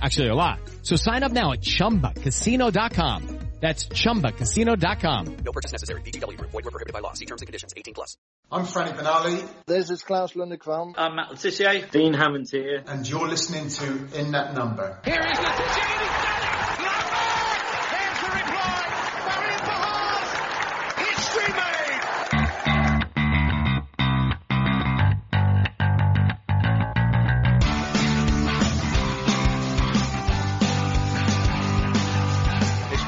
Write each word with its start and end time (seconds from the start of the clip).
Actually, 0.00 0.28
a 0.28 0.34
lot. 0.34 0.60
So 0.82 0.96
sign 0.96 1.22
up 1.24 1.32
now 1.32 1.52
at 1.52 1.60
ChumbaCasino.com. 1.62 3.38
That's 3.60 3.86
ChumbaCasino.com. 3.88 5.36
No 5.44 5.50
purchase 5.52 5.72
necessary. 5.72 6.00
VGW 6.02 6.36
Group. 6.36 6.50
Void 6.52 6.64
were 6.64 6.70
prohibited 6.70 6.92
by 6.92 7.00
law. 7.00 7.14
See 7.14 7.24
terms 7.26 7.42
and 7.42 7.48
conditions. 7.48 7.74
18 7.76 7.92
plus. 7.92 8.16
I'm 8.52 8.64
Franny 8.66 8.96
Benali, 8.96 9.44
This 9.66 9.90
is 9.90 10.02
Claus 10.04 10.34
Lundekvam. 10.34 10.94
I'm 10.96 11.16
Matt 11.16 11.30
Le 11.30 11.36
Tissier. 11.36 11.90
Dean 11.90 12.14
Hammond 12.14 12.48
here. 12.48 12.84
and 12.86 13.06
you're 13.08 13.26
listening 13.28 13.68
to 13.68 14.18
In 14.20 14.30
That 14.30 14.54
Number. 14.54 15.00
Here 15.04 15.20
is 15.20 15.38
Le 15.38 15.44
Tissier 15.44 17.17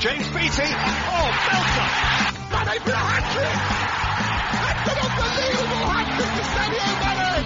James 0.01 0.27
Beattie. 0.29 0.65
Oh, 0.65 1.29
Belter! 1.45 1.89
Mane 2.48 2.81
for 2.81 2.89
a 2.89 3.05
hat-trick! 3.05 3.56
That's 4.65 4.89
an 4.89 4.97
unbelievable 4.97 5.84
hat-trick 5.93 6.33
to 6.41 6.45
Sadio 6.56 6.89
Mane! 7.05 7.45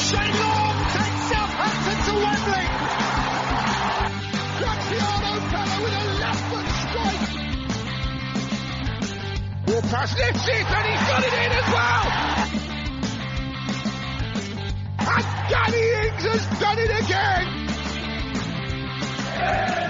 Shane 0.00 0.36
Long 0.40 0.80
takes 0.88 1.20
Southampton 1.28 1.98
to 2.00 2.16
Wembley! 2.24 2.64
Graziano 4.56 5.32
Pellè 5.52 5.76
with 5.84 5.92
a 5.92 6.04
left 6.16 6.42
foot 6.48 6.64
strike! 6.80 7.28
Ball 9.66 9.84
pass 9.92 10.10
lifts 10.16 10.48
it 10.48 10.64
and 10.64 10.86
he's 10.88 11.04
got 11.04 11.20
it 11.20 11.34
in 11.44 11.52
as 11.60 11.68
well! 11.76 12.06
And 15.12 15.28
Danny 15.50 15.84
Ings 16.08 16.24
has 16.24 16.44
done 16.58 16.78
it 16.78 16.92
again! 17.04 17.60
Thanks 19.40 19.89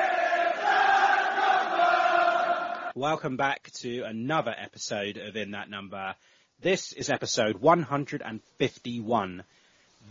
Welcome 2.95 3.37
back 3.37 3.71
to 3.75 4.01
another 4.01 4.53
episode 4.57 5.15
of 5.15 5.37
In 5.37 5.51
That 5.51 5.69
Number. 5.69 6.13
This 6.59 6.91
is 6.91 7.09
episode 7.09 7.55
151. 7.59 9.43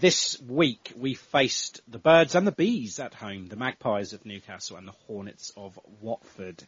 This 0.00 0.40
week 0.40 0.90
we 0.96 1.12
faced 1.12 1.82
the 1.88 1.98
birds 1.98 2.34
and 2.34 2.46
the 2.46 2.52
bees 2.52 2.98
at 2.98 3.12
home, 3.12 3.48
the 3.48 3.56
magpies 3.56 4.14
of 4.14 4.24
Newcastle 4.24 4.78
and 4.78 4.88
the 4.88 4.94
hornets 5.06 5.52
of 5.58 5.78
Watford. 6.00 6.64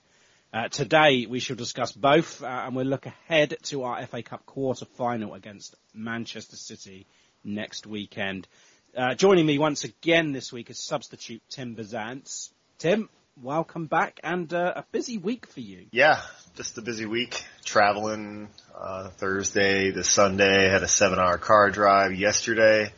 Uh, 0.53 0.69
today 0.69 1.25
we 1.25 1.41
shall 1.41 1.57
discuss 1.57 1.93
both 1.93 2.43
uh, 2.43 2.47
and 2.47 2.77
we'll 2.77 2.85
look 2.85 3.07
ahead 3.07 3.57
to 3.63 3.85
our 3.85 4.05
FA 4.07 4.23
Cup 4.23 4.45
quarter 4.45 4.85
final 4.85 5.33
against 5.33 5.77
Manchester 5.95 6.57
City 6.57 7.07
next 7.43 7.87
weekend. 7.87 8.47
Uh, 8.95 9.15
joining 9.15 9.47
me 9.47 9.59
once 9.59 9.85
again 9.85 10.33
this 10.33 10.53
week 10.53 10.69
is 10.69 10.79
substitute 10.79 11.41
Tim 11.49 11.75
Bazance. 11.75 12.51
Tim, 12.77 13.09
welcome 13.41 13.87
back 13.87 14.21
and 14.23 14.53
uh, 14.53 14.75
a 14.77 14.85
busy 14.93 15.19
week 15.19 15.47
for 15.47 15.61
you. 15.61 15.87
Yeah, 15.93 16.21
just 16.57 16.77
a 16.79 16.83
busy 16.83 17.07
week. 17.07 17.45
Traveling 17.65 18.49
uh, 18.79 19.09
Thursday 19.11 19.93
to 19.93 20.05
Sunday. 20.05 20.69
Had 20.69 20.83
a 20.83 20.89
seven-hour 20.89 21.39
car 21.39 21.71
drive 21.71 22.15
yesterday, 22.15 22.93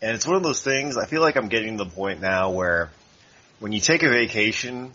and 0.00 0.14
it's 0.14 0.26
one 0.26 0.36
of 0.36 0.42
those 0.42 0.62
things. 0.62 0.96
I 0.96 1.06
feel 1.06 1.20
like 1.20 1.36
I'm 1.36 1.48
getting 1.48 1.78
to 1.78 1.84
the 1.84 1.90
point 1.90 2.20
now 2.20 2.50
where 2.50 2.90
when 3.60 3.72
you 3.72 3.80
take 3.80 4.02
a 4.02 4.08
vacation, 4.08 4.92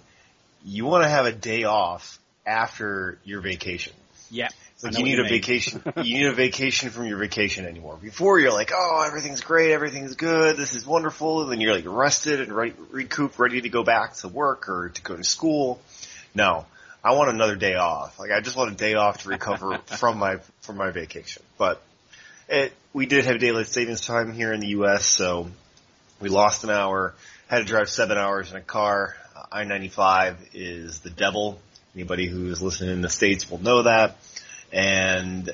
you 0.63 0.85
want 0.85 1.03
to 1.03 1.09
have 1.09 1.25
a 1.25 1.31
day 1.31 1.63
off 1.63 2.19
after 2.45 3.19
your 3.23 3.41
vacation. 3.41 3.93
Yeah. 4.29 4.49
Like 4.83 4.97
you 4.97 5.03
need 5.03 5.19
a 5.19 5.23
vacation. 5.23 5.81
you 6.03 6.19
need 6.19 6.27
a 6.27 6.33
vacation 6.33 6.91
from 6.91 7.07
your 7.07 7.17
vacation 7.17 7.65
anymore. 7.65 7.97
Before 7.99 8.39
you're 8.39 8.53
like, 8.53 8.71
oh, 8.73 9.03
everything's 9.07 9.41
great, 9.41 9.71
everything's 9.71 10.15
good, 10.15 10.55
this 10.55 10.75
is 10.75 10.85
wonderful, 10.85 11.41
and 11.41 11.51
then 11.51 11.59
you're 11.59 11.73
like 11.73 11.85
rested 11.87 12.41
and 12.41 12.53
ready, 12.53 12.73
recoup, 12.91 13.39
ready 13.39 13.61
to 13.61 13.69
go 13.69 13.83
back 13.83 14.13
to 14.17 14.27
work 14.27 14.69
or 14.69 14.89
to 14.89 15.01
go 15.01 15.15
to 15.15 15.23
school. 15.23 15.81
No, 16.35 16.65
I 17.03 17.15
want 17.15 17.31
another 17.31 17.55
day 17.55 17.73
off. 17.73 18.19
Like 18.19 18.29
I 18.31 18.41
just 18.41 18.55
want 18.55 18.71
a 18.71 18.75
day 18.75 18.93
off 18.93 19.23
to 19.23 19.29
recover 19.29 19.77
from 19.85 20.19
my 20.19 20.37
from 20.61 20.77
my 20.77 20.91
vacation. 20.91 21.41
But 21.57 21.81
it, 22.47 22.71
we 22.93 23.07
did 23.07 23.25
have 23.25 23.39
daylight 23.39 23.67
savings 23.67 24.01
time 24.01 24.31
here 24.31 24.53
in 24.53 24.59
the 24.59 24.67
U.S., 24.67 25.05
so 25.05 25.47
we 26.19 26.29
lost 26.29 26.63
an 26.63 26.69
hour. 26.69 27.15
Had 27.47 27.59
to 27.59 27.65
drive 27.65 27.89
seven 27.89 28.17
hours 28.17 28.51
in 28.51 28.57
a 28.57 28.61
car. 28.61 29.15
I-95 29.51 30.35
is 30.53 30.99
the 30.99 31.09
devil. 31.09 31.59
Anybody 31.95 32.27
who's 32.27 32.61
listening 32.61 32.91
in 32.91 33.01
the 33.01 33.09
states 33.09 33.49
will 33.49 33.61
know 33.61 33.83
that 33.83 34.17
and 34.71 35.49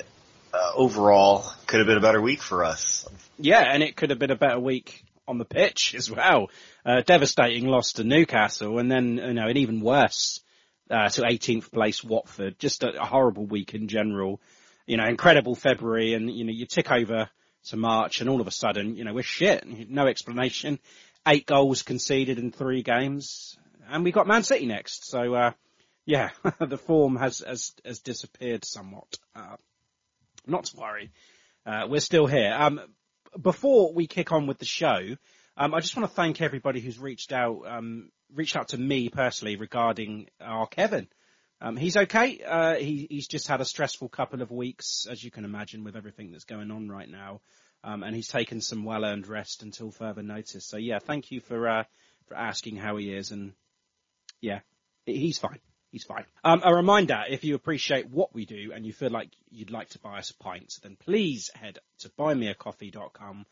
uh, 0.52 0.72
overall 0.74 1.44
could 1.66 1.78
have 1.78 1.86
been 1.86 1.98
a 1.98 2.02
better 2.02 2.20
week 2.20 2.42
for 2.42 2.64
us. 2.64 3.06
Yeah, 3.38 3.60
and 3.60 3.82
it 3.82 3.96
could 3.96 4.10
have 4.10 4.18
been 4.18 4.30
a 4.30 4.36
better 4.36 4.60
week 4.60 5.02
on 5.26 5.38
the 5.38 5.44
pitch 5.44 5.94
as 5.96 6.10
well. 6.10 6.50
Uh, 6.84 7.00
devastating 7.00 7.66
loss 7.66 7.94
to 7.94 8.04
Newcastle, 8.04 8.78
and 8.78 8.90
then 8.90 9.16
you 9.16 9.34
know 9.34 9.48
an 9.48 9.56
even 9.56 9.80
worse 9.80 10.40
uh, 10.90 11.08
to 11.08 11.22
18th 11.22 11.70
place 11.72 12.04
Watford. 12.04 12.58
Just 12.58 12.82
a, 12.82 13.00
a 13.00 13.04
horrible 13.04 13.46
week 13.46 13.74
in 13.74 13.88
general. 13.88 14.40
You 14.86 14.98
know, 14.98 15.06
incredible 15.06 15.54
February, 15.54 16.14
and 16.14 16.30
you 16.30 16.44
know 16.44 16.52
you 16.52 16.66
tick 16.66 16.90
over 16.90 17.30
to 17.66 17.76
March, 17.76 18.20
and 18.20 18.28
all 18.28 18.40
of 18.40 18.46
a 18.46 18.50
sudden, 18.50 18.96
you 18.96 19.04
know, 19.04 19.14
we're 19.14 19.22
shit. 19.22 19.64
No 19.88 20.06
explanation. 20.06 20.78
Eight 21.26 21.46
goals 21.46 21.82
conceded 21.82 22.38
in 22.38 22.52
three 22.52 22.82
games, 22.82 23.56
and 23.88 24.04
we 24.04 24.12
got 24.12 24.26
Man 24.26 24.42
City 24.42 24.66
next. 24.66 25.08
So, 25.08 25.34
uh, 25.34 25.52
yeah, 26.06 26.30
the 26.60 26.78
form 26.78 27.16
has 27.16 27.38
has, 27.40 27.72
has 27.84 28.00
disappeared 28.00 28.64
somewhat. 28.64 29.16
Uh, 29.34 29.56
not 30.46 30.64
to 30.66 30.76
worry, 30.76 31.10
uh, 31.66 31.86
we're 31.88 32.00
still 32.00 32.26
here. 32.26 32.54
Um, 32.56 32.80
before 33.40 33.92
we 33.92 34.06
kick 34.06 34.32
on 34.32 34.46
with 34.46 34.58
the 34.58 34.64
show, 34.64 35.16
Um, 35.56 35.72
I 35.72 35.80
just 35.80 35.96
want 35.96 36.08
to 36.08 36.14
thank 36.14 36.40
everybody 36.40 36.80
who's 36.80 36.98
reached 36.98 37.32
out, 37.32 37.62
um, 37.66 38.10
reached 38.34 38.56
out 38.56 38.68
to 38.68 38.78
me 38.78 39.08
personally 39.08 39.56
regarding 39.56 40.28
our 40.40 40.66
Kevin. 40.66 41.06
Um, 41.60 41.76
he's 41.76 41.96
okay. 41.96 42.42
Uh, 42.42 42.74
he, 42.74 43.06
he's 43.08 43.28
just 43.28 43.46
had 43.46 43.60
a 43.60 43.64
stressful 43.64 44.08
couple 44.08 44.42
of 44.42 44.50
weeks, 44.50 45.06
as 45.08 45.22
you 45.22 45.30
can 45.30 45.44
imagine, 45.44 45.84
with 45.84 45.96
everything 45.96 46.32
that's 46.32 46.44
going 46.44 46.70
on 46.70 46.88
right 46.88 47.08
now. 47.08 47.40
Um, 47.84 48.02
and 48.02 48.16
he's 48.16 48.28
taken 48.28 48.60
some 48.60 48.84
well-earned 48.84 49.28
rest 49.28 49.62
until 49.62 49.90
further 49.90 50.22
notice. 50.22 50.66
So 50.66 50.76
yeah, 50.76 50.98
thank 50.98 51.30
you 51.30 51.40
for 51.40 51.68
uh, 51.68 51.84
for 52.26 52.36
asking 52.36 52.76
how 52.76 52.96
he 52.96 53.12
is, 53.12 53.30
and 53.30 53.52
yeah, 54.40 54.60
he's 55.06 55.38
fine. 55.38 55.60
He's 55.94 56.02
fine. 56.02 56.24
Um, 56.42 56.60
a 56.64 56.74
reminder, 56.74 57.22
if 57.28 57.44
you 57.44 57.54
appreciate 57.54 58.10
what 58.10 58.34
we 58.34 58.46
do 58.46 58.72
and 58.74 58.84
you 58.84 58.92
feel 58.92 59.10
like 59.10 59.28
you'd 59.52 59.70
like 59.70 59.90
to 59.90 60.00
buy 60.00 60.18
us 60.18 60.30
a 60.30 60.34
pint, 60.42 60.74
then 60.82 60.96
please 60.96 61.52
head 61.54 61.78
to 62.00 62.08
buymeacoffee.com 62.18 63.46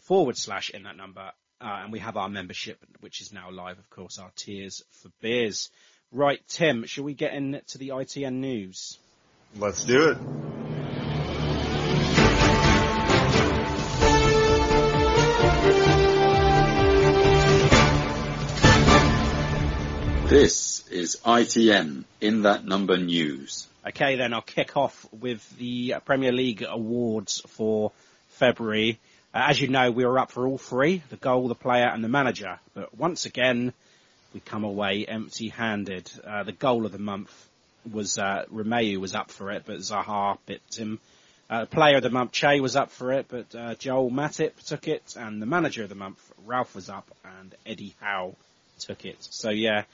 forward 0.00 0.36
slash 0.36 0.70
in 0.70 0.82
that 0.82 0.96
number. 0.96 1.30
Uh, 1.60 1.82
and 1.84 1.92
we 1.92 2.00
have 2.00 2.16
our 2.16 2.28
membership, 2.28 2.84
which 2.98 3.20
is 3.20 3.32
now 3.32 3.48
live, 3.52 3.78
of 3.78 3.88
course, 3.90 4.18
our 4.18 4.32
tiers 4.34 4.82
for 4.90 5.08
beers. 5.20 5.70
Right, 6.10 6.40
Tim, 6.48 6.84
shall 6.84 7.04
we 7.04 7.14
get 7.14 7.32
into 7.32 7.78
the 7.78 7.90
ITN 7.90 8.40
news? 8.40 8.98
Let's 9.54 9.84
do 9.84 10.10
it. 10.10 10.18
This 20.34 20.88
is 20.88 21.20
ITN 21.24 22.02
in 22.20 22.42
that 22.42 22.64
number 22.64 22.96
news. 22.96 23.68
Okay, 23.86 24.16
then 24.16 24.34
I'll 24.34 24.42
kick 24.42 24.76
off 24.76 25.06
with 25.12 25.48
the 25.58 25.94
Premier 26.04 26.32
League 26.32 26.64
awards 26.68 27.40
for 27.46 27.92
February. 28.30 28.98
Uh, 29.32 29.44
as 29.50 29.60
you 29.60 29.68
know, 29.68 29.92
we 29.92 30.04
were 30.04 30.18
up 30.18 30.32
for 30.32 30.44
all 30.48 30.58
three, 30.58 31.04
the 31.10 31.16
goal, 31.16 31.46
the 31.46 31.54
player 31.54 31.86
and 31.86 32.02
the 32.02 32.08
manager. 32.08 32.58
But 32.74 32.98
once 32.98 33.26
again, 33.26 33.72
we 34.32 34.40
come 34.40 34.64
away 34.64 35.06
empty-handed. 35.06 36.10
Uh, 36.26 36.42
the 36.42 36.50
goal 36.50 36.84
of 36.84 36.90
the 36.90 36.98
month 36.98 37.32
was, 37.88 38.18
uh, 38.18 38.44
Romeu 38.52 38.98
was 38.98 39.14
up 39.14 39.30
for 39.30 39.52
it, 39.52 39.62
but 39.64 39.76
Zaha 39.76 40.38
bit 40.46 40.62
him. 40.76 40.98
Uh, 41.48 41.66
player 41.66 41.98
of 41.98 42.02
the 42.02 42.10
month, 42.10 42.32
Che 42.32 42.58
was 42.58 42.74
up 42.74 42.90
for 42.90 43.12
it, 43.12 43.26
but 43.28 43.54
uh, 43.54 43.76
Joel 43.76 44.10
Matip 44.10 44.60
took 44.66 44.88
it, 44.88 45.14
and 45.16 45.40
the 45.40 45.46
manager 45.46 45.84
of 45.84 45.90
the 45.90 45.94
month, 45.94 46.18
Ralph 46.44 46.74
was 46.74 46.88
up, 46.88 47.08
and 47.38 47.54
Eddie 47.64 47.94
Howe 48.00 48.34
took 48.80 49.04
it. 49.04 49.18
So 49.20 49.50
yeah, 49.50 49.84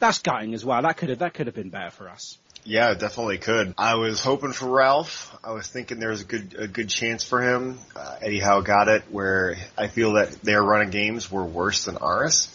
that's 0.00 0.18
gutting 0.18 0.54
as 0.54 0.64
well. 0.64 0.82
That 0.82 0.96
could 0.96 1.10
have 1.10 1.20
that 1.20 1.34
could 1.34 1.46
have 1.46 1.54
been 1.54 1.70
better 1.70 1.90
for 1.90 2.08
us. 2.08 2.38
Yeah, 2.64 2.92
definitely 2.94 3.38
could. 3.38 3.74
I 3.78 3.94
was 3.94 4.20
hoping 4.20 4.52
for 4.52 4.68
Ralph. 4.68 5.34
I 5.42 5.52
was 5.52 5.66
thinking 5.66 5.98
there 5.98 6.10
was 6.10 6.20
a 6.22 6.24
good 6.24 6.54
a 6.58 6.68
good 6.68 6.88
chance 6.88 7.24
for 7.24 7.40
him. 7.40 7.78
Uh, 7.96 8.16
Eddie 8.20 8.40
Howe 8.40 8.60
got 8.60 8.88
it. 8.88 9.04
Where 9.10 9.56
I 9.78 9.86
feel 9.88 10.14
that 10.14 10.32
their 10.42 10.62
running 10.62 10.90
games 10.90 11.30
were 11.30 11.44
worse 11.44 11.84
than 11.84 11.96
ours 11.98 12.48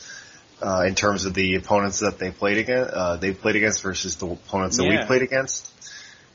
uh, 0.61 0.83
in 0.87 0.93
terms 0.95 1.25
of 1.25 1.33
the 1.33 1.55
opponents 1.55 1.99
that 2.01 2.19
they 2.19 2.29
played 2.31 2.57
against. 2.57 2.93
Uh, 2.93 3.15
they 3.17 3.33
played 3.33 3.55
against 3.55 3.81
versus 3.81 4.15
the 4.17 4.27
opponents 4.27 4.77
that 4.77 4.83
Yeah. 4.83 5.01
we 5.01 5.05
played 5.07 5.21
against. 5.23 5.71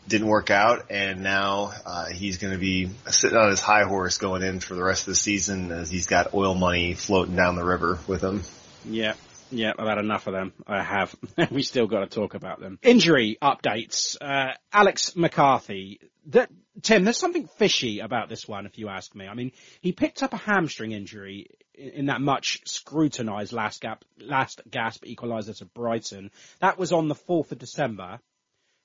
Didn't 0.08 0.26
work 0.28 0.50
out, 0.50 0.86
and 0.90 1.22
now 1.22 1.72
uh, 1.86 2.06
he's 2.06 2.38
going 2.38 2.52
to 2.52 2.58
be 2.58 2.90
sitting 3.10 3.36
on 3.38 3.50
his 3.50 3.60
high 3.60 3.84
horse 3.84 4.18
going 4.18 4.42
in 4.42 4.58
for 4.58 4.74
the 4.74 4.82
rest 4.82 5.02
of 5.02 5.06
the 5.12 5.14
season 5.14 5.70
as 5.70 5.90
he's 5.90 6.06
got 6.06 6.34
oil 6.34 6.54
money 6.54 6.94
floating 6.94 7.36
down 7.36 7.54
the 7.54 7.62
river 7.64 8.00
with 8.08 8.20
him. 8.22 8.42
Yeah, 8.84 9.14
yeah, 9.50 9.73
I've 9.79 9.88
had 9.88 9.99
enough 9.99 10.26
of 10.26 10.32
them. 10.32 10.52
I 10.67 10.82
have. 10.82 11.14
we 11.50 11.62
still 11.62 11.87
got 11.87 12.00
to 12.00 12.06
talk 12.06 12.35
about 12.35 12.61
them. 12.61 12.79
Injury 12.82 13.38
updates. 13.43 14.17
Uh, 14.20 14.55
Alex 14.73 15.17
McCarthy. 15.17 16.00
That, 16.26 16.50
Tim, 16.82 17.05
there's 17.05 17.17
something 17.17 17.49
fishy 17.58 18.00
about 18.00 18.29
this 18.29 18.47
one, 18.47 18.67
if 18.67 18.79
you 18.79 18.88
ask 18.88 19.14
me. 19.14 19.26
I 19.26 19.35
mean, 19.35 19.52
he 19.81 19.93
picked 19.93 20.23
up 20.23 20.32
a 20.32 20.38
hamstring 20.38 20.93
injury 20.93 21.49
in 21.75 22.06
that 22.06 22.20
much 22.20 22.61
scrutinised 22.67 23.52
last 23.52 23.81
gap, 23.81 24.05
last 24.19 24.61
gasp 24.70 25.05
equaliser 25.05 25.56
to 25.58 25.64
Brighton. 25.64 26.31
That 26.61 26.79
was 26.79 26.93
on 26.93 27.08
the 27.08 27.14
4th 27.14 27.53
of 27.53 27.58
December. 27.58 28.20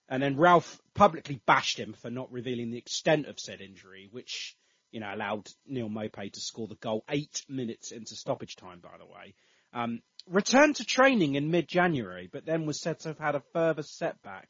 And 0.08 0.22
then 0.22 0.38
Ralph 0.38 0.80
publicly 0.94 1.42
bashed 1.46 1.80
him 1.80 1.94
for 1.94 2.10
not 2.10 2.32
revealing 2.32 2.72
the 2.72 2.78
extent 2.78 3.26
of 3.28 3.40
said 3.40 3.60
injury, 3.60 4.08
which, 4.12 4.56
you 4.92 5.00
know, 5.00 5.14
allowed 5.14 5.50
Neal 5.66 5.90
Maupay 5.90 6.32
to 6.32 6.40
score 6.40 6.68
the 6.68 6.76
goal 6.76 7.04
eight 7.10 7.44
minutes 7.50 7.92
into 7.92 8.16
stoppage 8.16 8.56
time, 8.56 8.80
by 8.80 8.98
the 9.00 9.06
way. 9.06 9.34
Um, 9.74 10.02
returned 10.30 10.78
to 10.78 10.86
training 10.86 11.36
in 11.36 11.52
mid-January, 11.52 12.30
but 12.32 12.46
then 12.46 12.66
was 12.66 12.82
said 12.82 13.00
to 13.00 13.10
have 13.10 13.20
had 13.20 13.36
a 13.36 13.44
further 13.54 13.84
setback. 13.84 14.50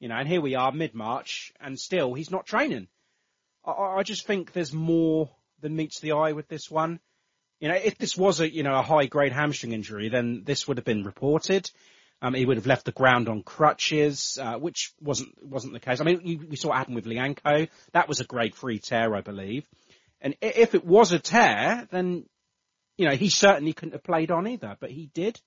You 0.00 0.08
know, 0.08 0.16
and 0.16 0.28
here 0.28 0.40
we 0.40 0.54
are 0.54 0.72
mid-March, 0.72 1.52
and 1.60 1.78
still 1.78 2.14
he's 2.14 2.30
not 2.30 2.46
training. 2.46 2.88
I, 3.64 3.70
I 3.98 4.02
just 4.02 4.26
think 4.26 4.52
there's 4.52 4.72
more 4.72 5.30
than 5.60 5.76
meets 5.76 6.00
the 6.00 6.12
eye 6.12 6.32
with 6.32 6.48
this 6.48 6.70
one. 6.70 6.98
You 7.60 7.68
know, 7.68 7.74
if 7.76 7.96
this 7.98 8.16
was 8.16 8.40
a, 8.40 8.52
you 8.52 8.64
know, 8.64 8.74
a 8.74 8.82
high-grade 8.82 9.32
hamstring 9.32 9.72
injury, 9.72 10.08
then 10.08 10.42
this 10.44 10.66
would 10.66 10.78
have 10.78 10.84
been 10.84 11.04
reported. 11.04 11.70
Um, 12.20 12.34
he 12.34 12.44
would 12.44 12.56
have 12.56 12.66
left 12.66 12.84
the 12.84 12.92
ground 12.92 13.28
on 13.28 13.42
crutches, 13.42 14.38
uh, 14.40 14.54
which 14.54 14.92
wasn't 15.00 15.30
wasn't 15.44 15.72
the 15.72 15.80
case. 15.80 16.00
I 16.00 16.04
mean, 16.04 16.20
you, 16.24 16.46
we 16.48 16.56
saw 16.56 16.68
what 16.68 16.78
happened 16.78 16.96
with 16.96 17.04
Lyanco. 17.04 17.68
That 17.92 18.08
was 18.08 18.20
a 18.20 18.24
grade 18.24 18.54
three 18.54 18.78
tear, 18.78 19.14
I 19.14 19.20
believe. 19.20 19.66
And 20.20 20.36
if 20.40 20.76
it 20.76 20.84
was 20.84 21.10
a 21.12 21.18
tear, 21.18 21.88
then 21.90 22.26
you 23.02 23.08
know 23.08 23.16
he 23.16 23.30
certainly 23.30 23.72
couldn't 23.72 23.94
have 23.94 24.04
played 24.04 24.30
on 24.30 24.46
either, 24.46 24.76
but 24.78 24.92
he 24.92 25.10
did. 25.12 25.40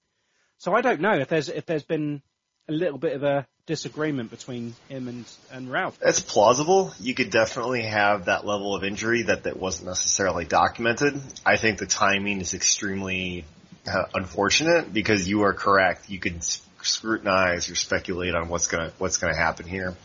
So 0.57 0.75
I 0.75 0.81
don't 0.81 0.99
know 0.99 1.13
if 1.13 1.29
there's 1.29 1.47
if 1.47 1.65
there's 1.65 1.83
been 1.83 2.21
a 2.67 2.73
little 2.73 2.97
bit 2.97 3.13
of 3.13 3.23
a 3.23 3.47
disagreement 3.65 4.29
between 4.29 4.75
him 4.89 5.07
and 5.07 5.25
and 5.53 5.71
Ralph. 5.71 5.97
That's 5.99 6.19
plausible. 6.19 6.91
You 6.99 7.13
could 7.13 7.29
definitely 7.29 7.83
have 7.83 8.25
that 8.25 8.45
level 8.45 8.75
of 8.75 8.83
injury 8.83 9.23
that, 9.23 9.43
that 9.43 9.57
wasn't 9.57 9.87
necessarily 9.87 10.43
documented. 10.43 11.21
I 11.45 11.55
think 11.55 11.79
the 11.79 11.85
timing 11.85 12.41
is 12.41 12.53
extremely 12.53 13.45
uh, 13.87 14.03
unfortunate 14.13 14.93
because 14.93 15.25
you 15.25 15.43
are 15.43 15.53
correct. 15.53 16.09
You 16.09 16.19
could 16.19 16.43
scrutinize 16.81 17.69
or 17.69 17.75
speculate 17.75 18.35
on 18.35 18.49
what's 18.49 18.67
gonna 18.67 18.91
what's 18.97 19.15
gonna 19.15 19.37
happen 19.37 19.65
here. 19.65 19.95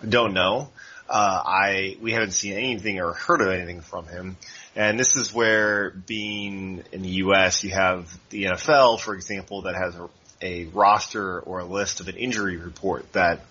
I 0.00 0.06
don't 0.06 0.34
know. 0.34 0.70
Uh, 1.08 1.42
I 1.44 1.96
we 2.00 2.12
haven't 2.12 2.30
seen 2.30 2.52
anything 2.52 3.00
or 3.00 3.12
heard 3.12 3.40
of 3.40 3.48
anything 3.48 3.80
from 3.80 4.06
him, 4.06 4.36
and 4.74 4.98
this 4.98 5.16
is 5.16 5.32
where 5.34 5.90
being 5.90 6.82
in 6.92 7.02
the 7.02 7.08
U.S. 7.08 7.62
you 7.62 7.70
have 7.70 8.10
the 8.30 8.44
NFL, 8.44 9.00
for 9.00 9.14
example, 9.14 9.62
that 9.62 9.74
has 9.74 9.94
a, 9.94 10.08
a 10.40 10.64
roster 10.66 11.40
or 11.40 11.60
a 11.60 11.64
list 11.64 12.00
of 12.00 12.08
an 12.08 12.16
injury 12.16 12.56
report 12.56 13.10
that 13.12 13.44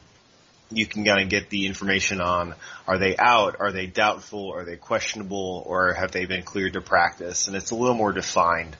you 0.71 0.85
can 0.85 1.03
kind 1.03 1.21
of 1.21 1.29
get 1.29 1.49
the 1.49 1.65
information 1.65 2.21
on 2.21 2.55
are 2.87 2.97
they 2.97 3.15
out, 3.17 3.57
are 3.59 3.71
they 3.71 3.85
doubtful, 3.87 4.53
are 4.53 4.63
they 4.63 4.77
questionable, 4.77 5.63
or 5.65 5.93
have 5.93 6.11
they 6.11 6.25
been 6.25 6.43
cleared 6.43 6.73
to 6.73 6.81
practice? 6.81 7.47
And 7.47 7.55
it's 7.55 7.71
a 7.71 7.75
little 7.75 7.95
more 7.95 8.13
defined. 8.13 8.75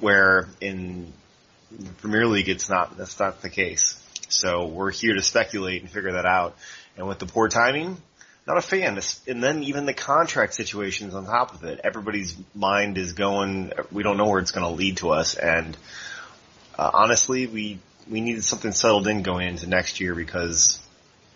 Where 0.00 0.48
in 0.60 1.12
the 1.76 1.92
Premier 1.94 2.26
League, 2.26 2.48
it's 2.48 2.70
not. 2.70 2.96
That's 2.96 3.18
not 3.18 3.42
the 3.42 3.50
case. 3.50 4.00
So 4.28 4.66
we're 4.66 4.92
here 4.92 5.14
to 5.14 5.22
speculate 5.22 5.82
and 5.82 5.90
figure 5.90 6.12
that 6.12 6.24
out. 6.24 6.56
And 6.96 7.08
with 7.08 7.18
the 7.18 7.26
poor 7.26 7.48
timing, 7.48 7.96
not 8.48 8.56
a 8.56 8.62
fan. 8.62 8.98
And 9.28 9.44
then 9.44 9.62
even 9.62 9.84
the 9.84 9.92
contract 9.92 10.54
situations 10.54 11.14
on 11.14 11.26
top 11.26 11.54
of 11.54 11.64
it, 11.64 11.80
everybody's 11.84 12.36
mind 12.54 12.96
is 12.96 13.12
going. 13.12 13.72
We 13.92 14.02
don't 14.02 14.16
know 14.16 14.26
where 14.26 14.40
it's 14.40 14.50
going 14.50 14.66
to 14.66 14.74
lead 14.74 14.96
to 14.98 15.10
us. 15.10 15.34
And 15.36 15.76
uh, 16.76 16.90
honestly, 16.92 17.46
we 17.46 17.78
we 18.10 18.20
needed 18.22 18.42
something 18.42 18.72
settled 18.72 19.06
in 19.06 19.22
going 19.22 19.46
into 19.48 19.68
next 19.68 20.00
year 20.00 20.14
because 20.14 20.80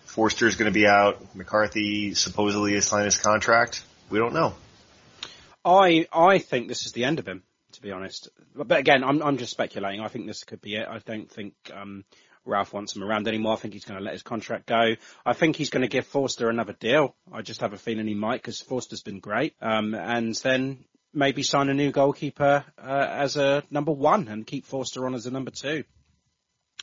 Forster 0.05 0.47
is 0.47 0.55
going 0.55 0.71
to 0.71 0.77
be 0.77 0.87
out. 0.87 1.35
McCarthy 1.35 2.15
supposedly 2.15 2.73
has 2.73 2.87
signed 2.87 3.05
his 3.05 3.17
contract. 3.17 3.83
We 4.09 4.17
don't 4.17 4.33
know. 4.33 4.55
I 5.63 6.07
I 6.11 6.39
think 6.39 6.67
this 6.67 6.87
is 6.87 6.93
the 6.93 7.05
end 7.05 7.19
of 7.19 7.27
him, 7.27 7.43
to 7.73 7.81
be 7.81 7.91
honest. 7.91 8.29
But, 8.55 8.79
again, 8.79 9.03
I'm 9.03 9.21
I'm 9.21 9.37
just 9.37 9.51
speculating. 9.51 10.01
I 10.01 10.07
think 10.07 10.25
this 10.25 10.43
could 10.43 10.61
be 10.61 10.75
it. 10.75 10.87
I 10.87 10.97
don't 10.97 11.31
think 11.31 11.53
um, 11.73 12.05
Ralph 12.45 12.73
wants 12.73 12.95
him 12.95 13.03
around 13.03 13.27
anymore. 13.27 13.53
I 13.53 13.57
think 13.57 13.73
he's 13.73 13.85
going 13.85 13.99
to 13.99 14.03
let 14.03 14.13
his 14.13 14.23
contract 14.23 14.65
go. 14.65 14.95
I 15.25 15.33
think 15.33 15.55
he's 15.55 15.69
going 15.69 15.83
to 15.83 15.87
give 15.87 16.05
Forster 16.05 16.49
another 16.49 16.73
deal. 16.73 17.15
I 17.31 17.41
just 17.41 17.61
have 17.61 17.73
a 17.73 17.77
feeling 17.77 18.07
he 18.07 18.13
might 18.13 18.41
because 18.41 18.61
Forster's 18.61 19.03
been 19.03 19.19
great. 19.19 19.55
Um, 19.61 19.93
and 19.93 20.35
then 20.35 20.85
maybe 21.13 21.43
sign 21.43 21.69
a 21.69 21.73
new 21.73 21.91
goalkeeper 21.91 22.65
uh, 22.77 23.07
as 23.09 23.37
a 23.37 23.63
number 23.69 23.91
one 23.91 24.27
and 24.27 24.47
keep 24.47 24.65
Forster 24.65 25.05
on 25.05 25.15
as 25.15 25.25
a 25.25 25.31
number 25.31 25.51
two. 25.51 25.83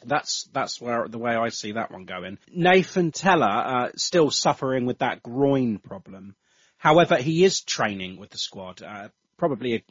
That's 0.04 0.48
that's 0.52 0.80
where 0.80 1.08
the 1.08 1.18
way 1.18 1.34
I 1.34 1.50
see 1.50 1.72
that 1.72 1.90
one 1.90 2.04
going. 2.04 2.38
Nathan 2.50 3.12
Tella 3.12 3.46
uh, 3.46 3.88
still 3.96 4.30
suffering 4.30 4.86
with 4.86 4.98
that 4.98 5.22
groin 5.22 5.78
problem. 5.78 6.36
However, 6.78 7.16
he 7.16 7.44
is 7.44 7.60
training 7.60 8.18
with 8.18 8.30
the 8.30 8.38
squad. 8.38 8.82
Uh, 8.82 9.08
probably, 9.36 9.74
a, 9.74 9.82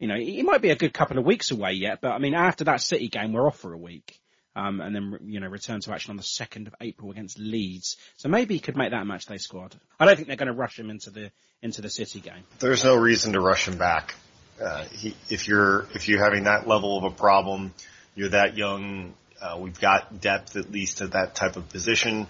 you 0.00 0.08
know, 0.08 0.16
he 0.16 0.42
might 0.42 0.62
be 0.62 0.70
a 0.70 0.76
good 0.76 0.92
couple 0.92 1.18
of 1.18 1.24
weeks 1.24 1.52
away 1.52 1.74
yet. 1.74 2.00
But 2.00 2.10
I 2.10 2.18
mean, 2.18 2.34
after 2.34 2.64
that 2.64 2.80
City 2.80 3.08
game, 3.08 3.32
we're 3.32 3.46
off 3.46 3.60
for 3.60 3.72
a 3.72 3.78
week, 3.78 4.18
um, 4.54 4.80
and 4.80 4.94
then 4.94 5.18
you 5.24 5.40
know 5.40 5.48
return 5.48 5.80
to 5.80 5.92
action 5.92 6.10
on 6.10 6.16
the 6.16 6.22
second 6.22 6.66
of 6.66 6.74
April 6.80 7.10
against 7.10 7.38
Leeds. 7.38 7.96
So 8.16 8.28
maybe 8.28 8.54
he 8.54 8.60
could 8.60 8.76
make 8.76 8.90
that 8.90 9.06
match 9.06 9.26
day 9.26 9.38
squad. 9.38 9.74
I 9.98 10.04
don't 10.04 10.16
think 10.16 10.28
they're 10.28 10.36
going 10.36 10.48
to 10.48 10.54
rush 10.54 10.78
him 10.78 10.90
into 10.90 11.10
the 11.10 11.30
into 11.62 11.80
the 11.80 11.90
City 11.90 12.20
game. 12.20 12.44
There's 12.58 12.84
no 12.84 12.96
reason 12.96 13.32
to 13.32 13.40
rush 13.40 13.68
him 13.68 13.78
back. 13.78 14.14
Uh, 14.62 14.84
he, 14.84 15.14
if 15.28 15.48
you're 15.48 15.86
if 15.94 16.08
you're 16.08 16.22
having 16.22 16.44
that 16.44 16.66
level 16.66 16.98
of 16.98 17.04
a 17.04 17.10
problem, 17.10 17.72
you're 18.14 18.30
that 18.30 18.56
young. 18.56 19.14
Uh, 19.40 19.58
we've 19.58 19.80
got 19.80 20.20
depth 20.20 20.56
at 20.56 20.70
least 20.70 21.00
at 21.00 21.12
that 21.12 21.34
type 21.34 21.56
of 21.56 21.68
position. 21.68 22.28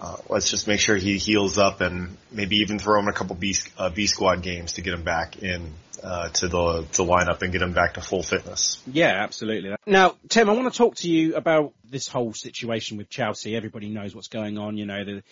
Uh, 0.00 0.16
let's 0.28 0.50
just 0.50 0.66
make 0.66 0.80
sure 0.80 0.96
he 0.96 1.18
heals 1.18 1.58
up 1.58 1.80
and 1.80 2.16
maybe 2.30 2.56
even 2.56 2.78
throw 2.78 2.98
him 2.98 3.08
a 3.08 3.12
couple 3.12 3.36
B, 3.36 3.54
uh, 3.76 3.90
B 3.90 4.06
squad 4.06 4.42
games 4.42 4.74
to 4.74 4.82
get 4.82 4.94
him 4.94 5.02
back 5.02 5.42
in 5.42 5.74
uh, 6.02 6.30
to 6.30 6.48
the 6.48 6.86
to 6.92 7.02
lineup 7.02 7.42
and 7.42 7.52
get 7.52 7.60
him 7.60 7.72
back 7.72 7.94
to 7.94 8.00
full 8.00 8.22
fitness. 8.22 8.82
Yeah, 8.86 9.22
absolutely. 9.22 9.76
Now, 9.86 10.16
Tim, 10.28 10.48
I 10.48 10.54
want 10.54 10.72
to 10.72 10.76
talk 10.76 10.96
to 10.96 11.08
you 11.10 11.36
about 11.36 11.74
this 11.84 12.08
whole 12.08 12.32
situation 12.32 12.96
with 12.96 13.10
Chelsea. 13.10 13.54
Everybody 13.54 13.90
knows 13.90 14.14
what's 14.14 14.28
going 14.28 14.56
on. 14.56 14.78
You 14.78 14.86
know, 14.86 15.04
the 15.04 15.22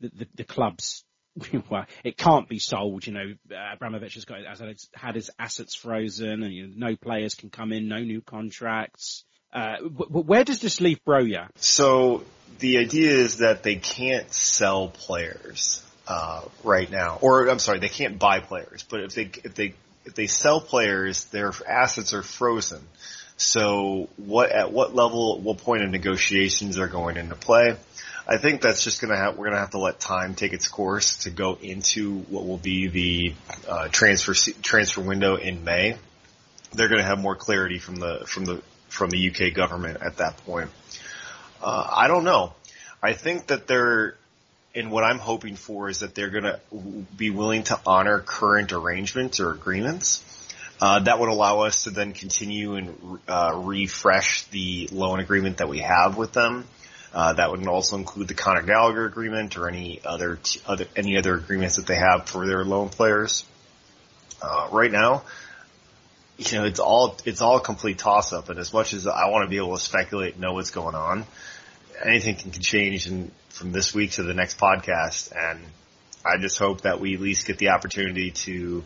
the, 0.00 0.08
the, 0.08 0.28
the 0.36 0.44
club's 0.44 1.04
well, 1.70 1.86
it 2.04 2.16
can't 2.16 2.48
be 2.48 2.58
sold. 2.58 3.06
You 3.06 3.12
know, 3.12 3.34
Abramovich 3.72 4.14
has 4.14 4.24
got 4.24 4.44
has 4.44 4.62
had 4.94 5.14
his 5.14 5.30
assets 5.38 5.74
frozen, 5.74 6.42
and 6.42 6.52
you 6.52 6.66
know, 6.66 6.88
no 6.90 6.96
players 6.96 7.34
can 7.34 7.50
come 7.50 7.72
in, 7.72 7.88
no 7.88 8.00
new 8.00 8.20
contracts. 8.20 9.24
Uh, 9.52 9.76
where 9.78 10.44
does 10.44 10.60
this 10.60 10.80
leave 10.80 11.00
Broja? 11.04 11.48
So 11.56 12.24
the 12.58 12.78
idea 12.78 13.12
is 13.12 13.38
that 13.38 13.62
they 13.62 13.76
can't 13.76 14.32
sell 14.32 14.88
players 14.88 15.82
uh, 16.06 16.42
right 16.64 16.90
now, 16.90 17.18
or 17.20 17.48
I'm 17.48 17.58
sorry, 17.58 17.78
they 17.78 17.88
can't 17.88 18.18
buy 18.18 18.40
players. 18.40 18.84
But 18.88 19.00
if 19.00 19.14
they 19.14 19.30
if 19.44 19.54
they 19.54 19.74
if 20.04 20.14
they 20.14 20.26
sell 20.26 20.60
players, 20.60 21.24
their 21.26 21.52
assets 21.68 22.12
are 22.12 22.22
frozen. 22.22 22.80
So 23.36 24.08
what 24.16 24.50
at 24.50 24.72
what 24.72 24.94
level, 24.94 25.36
at 25.36 25.42
what 25.42 25.58
point 25.58 25.84
of 25.84 25.90
negotiations 25.90 26.78
are 26.78 26.88
going 26.88 27.16
into 27.16 27.34
play? 27.34 27.76
I 28.26 28.36
think 28.36 28.60
that's 28.60 28.84
just 28.84 29.00
gonna 29.00 29.16
have 29.16 29.38
we're 29.38 29.46
gonna 29.46 29.60
have 29.60 29.70
to 29.70 29.78
let 29.78 30.00
time 30.00 30.34
take 30.34 30.52
its 30.52 30.68
course 30.68 31.18
to 31.18 31.30
go 31.30 31.56
into 31.60 32.18
what 32.20 32.46
will 32.46 32.58
be 32.58 32.88
the 32.88 33.34
uh, 33.66 33.88
transfer 33.88 34.34
transfer 34.62 35.00
window 35.00 35.36
in 35.36 35.64
May. 35.64 35.96
They're 36.72 36.88
gonna 36.88 37.04
have 37.04 37.18
more 37.18 37.36
clarity 37.36 37.78
from 37.78 37.96
the 37.96 38.24
from 38.26 38.44
the 38.44 38.62
from 38.98 39.10
the 39.10 39.30
UK 39.30 39.54
government 39.54 40.02
at 40.02 40.18
that 40.18 40.36
point. 40.44 40.70
Uh, 41.62 41.88
I 41.90 42.08
don't 42.08 42.24
know. 42.24 42.52
I 43.02 43.12
think 43.12 43.46
that 43.46 43.66
they're, 43.66 44.16
and 44.74 44.90
what 44.90 45.04
I'm 45.04 45.18
hoping 45.18 45.54
for 45.56 45.88
is 45.88 46.00
that 46.00 46.14
they're 46.14 46.30
going 46.30 46.44
to 46.44 46.60
be 47.16 47.30
willing 47.30 47.62
to 47.64 47.80
honor 47.86 48.18
current 48.18 48.72
arrangements 48.72 49.40
or 49.40 49.52
agreements. 49.52 50.22
Uh, 50.80 51.00
that 51.00 51.18
would 51.18 51.28
allow 51.28 51.60
us 51.60 51.84
to 51.84 51.90
then 51.90 52.12
continue 52.12 52.74
and 52.74 53.18
uh, 53.26 53.52
refresh 53.64 54.44
the 54.44 54.88
loan 54.92 55.20
agreement 55.20 55.58
that 55.58 55.68
we 55.68 55.78
have 55.78 56.16
with 56.16 56.32
them. 56.32 56.64
Uh, 57.12 57.32
that 57.32 57.50
would 57.50 57.66
also 57.66 57.96
include 57.96 58.28
the 58.28 58.34
Conor 58.34 58.62
Gallagher 58.62 59.06
agreement 59.06 59.56
or 59.56 59.68
any 59.68 60.00
other, 60.04 60.38
t- 60.42 60.60
other 60.66 60.84
any 60.94 61.16
other 61.16 61.34
agreements 61.34 61.76
that 61.76 61.86
they 61.86 61.96
have 61.96 62.28
for 62.28 62.46
their 62.46 62.64
loan 62.64 62.90
players. 62.90 63.44
Uh, 64.42 64.68
right 64.70 64.92
now, 64.92 65.22
you 66.38 66.58
know, 66.58 66.64
it's 66.64 66.78
all, 66.78 67.16
it's 67.24 67.40
all 67.40 67.56
a 67.56 67.60
complete 67.60 67.98
toss 67.98 68.32
up. 68.32 68.48
And 68.48 68.58
as 68.58 68.72
much 68.72 68.94
as 68.94 69.06
I 69.06 69.28
want 69.28 69.44
to 69.44 69.50
be 69.50 69.56
able 69.56 69.76
to 69.76 69.82
speculate 69.82 70.38
know 70.38 70.54
what's 70.54 70.70
going 70.70 70.94
on, 70.94 71.26
anything 72.02 72.36
can 72.36 72.52
change 72.52 73.08
in, 73.08 73.32
from 73.48 73.72
this 73.72 73.92
week 73.92 74.12
to 74.12 74.22
the 74.22 74.34
next 74.34 74.56
podcast. 74.56 75.32
And 75.36 75.60
I 76.24 76.40
just 76.40 76.58
hope 76.58 76.82
that 76.82 77.00
we 77.00 77.14
at 77.14 77.20
least 77.20 77.46
get 77.46 77.58
the 77.58 77.70
opportunity 77.70 78.30
to, 78.30 78.84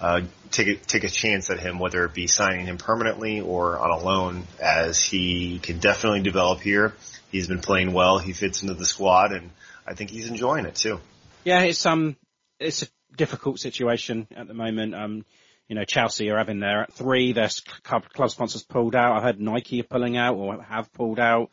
uh, 0.00 0.22
take 0.50 0.66
a, 0.68 0.74
take 0.76 1.04
a 1.04 1.10
chance 1.10 1.50
at 1.50 1.60
him, 1.60 1.78
whether 1.78 2.04
it 2.06 2.14
be 2.14 2.26
signing 2.26 2.66
him 2.66 2.78
permanently 2.78 3.42
or 3.42 3.78
on 3.78 3.90
a 3.90 4.02
loan 4.02 4.44
as 4.60 5.04
he 5.04 5.58
can 5.58 5.78
definitely 5.78 6.22
develop 6.22 6.60
here. 6.60 6.94
He's 7.30 7.48
been 7.48 7.60
playing 7.60 7.92
well. 7.92 8.18
He 8.18 8.32
fits 8.32 8.62
into 8.62 8.74
the 8.74 8.86
squad 8.86 9.32
and 9.32 9.50
I 9.86 9.92
think 9.92 10.08
he's 10.08 10.28
enjoying 10.28 10.64
it 10.64 10.74
too. 10.74 11.00
Yeah, 11.44 11.60
it's, 11.64 11.84
um, 11.84 12.16
it's 12.58 12.82
a 12.82 12.86
difficult 13.14 13.60
situation 13.60 14.26
at 14.34 14.48
the 14.48 14.54
moment. 14.54 14.94
Um, 14.94 15.24
you 15.68 15.74
know, 15.74 15.84
Chelsea 15.84 16.30
are 16.30 16.38
having 16.38 16.60
their 16.60 16.86
three, 16.92 17.32
their 17.32 17.48
club, 17.82 18.04
sponsors 18.30 18.62
pulled 18.62 18.94
out. 18.94 19.16
I 19.16 19.22
heard 19.22 19.40
Nike 19.40 19.80
are 19.80 19.84
pulling 19.84 20.16
out 20.16 20.36
or 20.36 20.62
have 20.62 20.92
pulled 20.92 21.18
out. 21.18 21.50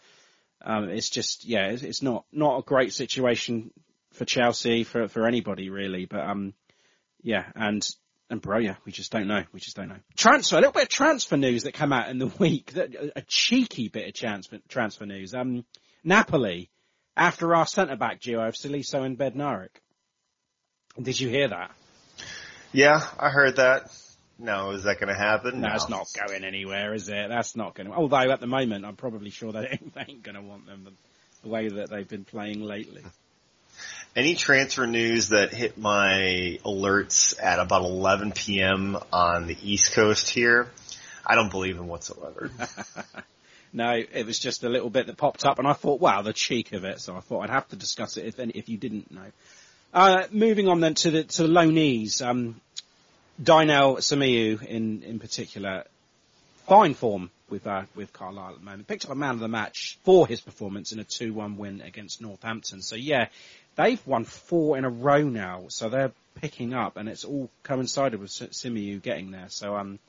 Um, 0.63 0.89
it's 0.89 1.09
just, 1.09 1.45
yeah, 1.45 1.67
it's, 1.67 1.83
it's, 1.83 2.01
not, 2.01 2.25
not 2.31 2.59
a 2.59 2.63
great 2.63 2.93
situation 2.93 3.71
for 4.13 4.25
Chelsea, 4.25 4.83
for, 4.83 5.07
for 5.07 5.25
anybody 5.25 5.69
really, 5.69 6.05
but, 6.05 6.19
um, 6.19 6.53
yeah, 7.23 7.45
and, 7.55 7.87
and 8.29 8.41
bro, 8.41 8.59
yeah, 8.59 8.75
we 8.85 8.91
just 8.91 9.11
don't 9.11 9.27
know. 9.27 9.43
We 9.53 9.59
just 9.59 9.75
don't 9.75 9.89
know. 9.89 9.97
Transfer, 10.15 10.57
a 10.57 10.59
little 10.59 10.73
bit 10.73 10.83
of 10.83 10.89
transfer 10.89 11.37
news 11.37 11.63
that 11.63 11.73
came 11.73 11.93
out 11.93 12.09
in 12.09 12.19
the 12.19 12.27
week, 12.39 12.73
that, 12.73 12.93
a 13.15 13.21
cheeky 13.21 13.87
bit 13.87 14.07
of 14.07 14.13
transfer, 14.13 14.59
transfer 14.67 15.05
news. 15.05 15.33
Um, 15.33 15.65
Napoli, 16.03 16.69
after 17.15 17.55
our 17.55 17.65
centre 17.65 17.95
back 17.95 18.19
duo 18.19 18.47
of 18.47 18.55
Salisu 18.55 19.05
and 19.05 19.17
Bednarek. 19.17 19.69
Did 21.01 21.19
you 21.19 21.29
hear 21.29 21.47
that? 21.49 21.71
Yeah, 22.73 23.05
I 23.19 23.29
heard 23.29 23.57
that. 23.57 23.91
No, 24.41 24.71
is 24.71 24.83
that 24.83 24.99
going 24.99 25.13
to 25.13 25.19
happen? 25.19 25.61
No, 25.61 25.67
no, 25.67 25.75
it's 25.75 25.87
not 25.87 26.07
going 26.27 26.43
anywhere, 26.43 26.95
is 26.95 27.07
it? 27.09 27.29
That's 27.29 27.55
not 27.55 27.75
going 27.75 27.87
to. 27.87 27.93
Although 27.93 28.31
at 28.31 28.39
the 28.39 28.47
moment, 28.47 28.85
I'm 28.85 28.95
probably 28.95 29.29
sure 29.29 29.51
they 29.51 29.79
ain't 29.97 30.23
going 30.23 30.35
to 30.35 30.41
want 30.41 30.65
them 30.65 30.87
the 31.43 31.47
way 31.47 31.69
that 31.69 31.91
they've 31.91 32.07
been 32.07 32.25
playing 32.25 32.61
lately. 32.61 33.03
Any 34.15 34.35
transfer 34.35 34.87
news 34.87 35.29
that 35.29 35.53
hit 35.53 35.77
my 35.77 36.59
alerts 36.65 37.41
at 37.41 37.59
about 37.59 37.83
11 37.83 38.31
p.m. 38.33 38.97
on 39.13 39.45
the 39.47 39.55
East 39.61 39.93
Coast 39.93 40.29
here, 40.29 40.69
I 41.25 41.35
don't 41.35 41.51
believe 41.51 41.77
in 41.77 41.87
whatsoever. 41.87 42.49
no, 43.73 43.91
it 43.91 44.25
was 44.25 44.37
just 44.39 44.63
a 44.63 44.69
little 44.69 44.89
bit 44.89 45.05
that 45.07 45.17
popped 45.17 45.45
up, 45.45 45.59
and 45.59 45.67
I 45.67 45.73
thought, 45.73 46.01
wow, 46.01 46.23
the 46.23 46.33
cheek 46.33 46.73
of 46.73 46.83
it. 46.83 46.99
So 46.99 47.15
I 47.15 47.21
thought 47.21 47.41
I'd 47.41 47.51
have 47.51 47.69
to 47.69 47.75
discuss 47.75 48.17
it 48.17 48.25
if 48.25 48.39
if 48.39 48.67
you 48.67 48.77
didn't 48.77 49.11
know. 49.11 49.31
Uh, 49.93 50.23
moving 50.31 50.67
on 50.67 50.79
then 50.79 50.95
to 50.95 51.11
the 51.11 51.23
to 51.23 51.43
the 51.43 51.49
loanees. 51.49 52.25
Um, 52.25 52.59
Dynel 53.41 53.97
Simeu 53.97 54.61
in, 54.63 55.03
in 55.03 55.19
particular, 55.19 55.85
fine 56.67 56.93
form 56.93 57.31
with 57.49 57.65
uh, 57.67 57.83
with 57.95 58.13
Carlisle 58.13 58.53
at 58.53 58.59
the 58.59 58.65
moment. 58.65 58.87
Picked 58.87 59.05
up 59.05 59.11
a 59.11 59.15
man 59.15 59.31
of 59.31 59.39
the 59.39 59.47
match 59.47 59.97
for 60.03 60.27
his 60.27 60.41
performance 60.41 60.91
in 60.91 60.99
a 60.99 61.03
2-1 61.03 61.57
win 61.57 61.81
against 61.81 62.21
Northampton. 62.21 62.81
So 62.81 62.95
yeah, 62.95 63.27
they've 63.75 64.05
won 64.05 64.25
four 64.25 64.77
in 64.77 64.85
a 64.85 64.89
row 64.89 65.23
now. 65.23 65.65
So 65.69 65.89
they're 65.89 66.11
picking 66.35 66.73
up, 66.73 66.97
and 66.97 67.09
it's 67.09 67.23
all 67.23 67.49
coincided 67.63 68.19
with 68.19 68.29
Simeu 68.29 69.01
getting 69.01 69.31
there. 69.31 69.47
So 69.49 69.75
um, 69.75 69.99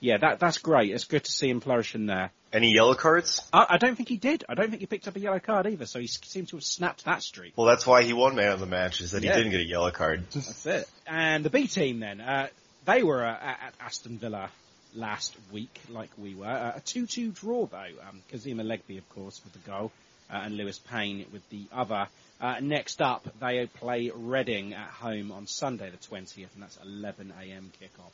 yeah, 0.00 0.18
that 0.18 0.40
that's 0.40 0.58
great. 0.58 0.90
It's 0.90 1.04
good 1.04 1.24
to 1.24 1.30
see 1.30 1.48
him 1.48 1.60
flourishing 1.60 2.06
there. 2.06 2.30
Any 2.52 2.72
yellow 2.72 2.94
cards? 2.94 3.40
I, 3.52 3.66
I, 3.70 3.78
don't 3.78 3.94
think 3.94 4.08
he 4.08 4.16
did. 4.16 4.42
I 4.48 4.54
don't 4.54 4.70
think 4.70 4.80
he 4.80 4.86
picked 4.86 5.06
up 5.06 5.14
a 5.14 5.20
yellow 5.20 5.38
card 5.38 5.68
either. 5.68 5.86
So 5.86 6.00
he 6.00 6.08
seems 6.08 6.50
to 6.50 6.56
have 6.56 6.64
snapped 6.64 7.04
that 7.04 7.22
streak. 7.22 7.52
Well, 7.56 7.68
that's 7.68 7.86
why 7.86 8.02
he 8.02 8.12
won 8.12 8.34
man 8.34 8.50
of 8.50 8.58
the 8.58 8.66
match 8.66 9.00
is 9.00 9.12
that 9.12 9.22
yeah. 9.22 9.30
he 9.30 9.36
didn't 9.36 9.52
get 9.52 9.60
a 9.60 9.68
yellow 9.68 9.92
card. 9.92 10.24
That's 10.32 10.66
it. 10.66 10.88
And 11.06 11.44
the 11.44 11.50
B 11.50 11.68
team 11.68 12.00
then. 12.00 12.20
Uh, 12.20 12.48
they 12.84 13.02
were 13.02 13.24
uh, 13.24 13.36
at 13.40 13.74
Aston 13.80 14.18
Villa 14.18 14.50
last 14.94 15.36
week, 15.52 15.80
like 15.88 16.10
we 16.18 16.34
were. 16.34 16.46
Uh, 16.46 16.72
a 16.76 16.80
2-2 16.80 17.34
draw 17.34 17.66
though. 17.66 17.76
Um, 18.08 18.22
Kazeem 18.32 18.56
Olaigbe, 18.56 18.98
of 18.98 19.08
course, 19.10 19.40
with 19.44 19.52
the 19.52 19.70
goal, 19.70 19.92
uh, 20.32 20.40
and 20.44 20.56
Lewis 20.56 20.78
Payne 20.78 21.26
with 21.32 21.48
the 21.50 21.64
other. 21.72 22.08
Uh, 22.40 22.56
next 22.60 23.02
up, 23.02 23.26
they 23.40 23.66
play 23.66 24.10
Reading 24.14 24.74
at 24.74 24.88
home 24.88 25.30
on 25.30 25.46
Sunday 25.46 25.90
the 25.90 25.98
20th, 25.98 26.48
and 26.54 26.62
that's 26.62 26.78
11am 26.78 27.68
kickoff. 27.80 28.12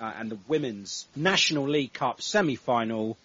Uh, 0.00 0.12
and 0.18 0.30
the 0.30 0.38
Women's 0.48 1.06
National 1.16 1.68
League 1.68 1.92
Cup 1.92 2.22
semi-final, 2.22 3.16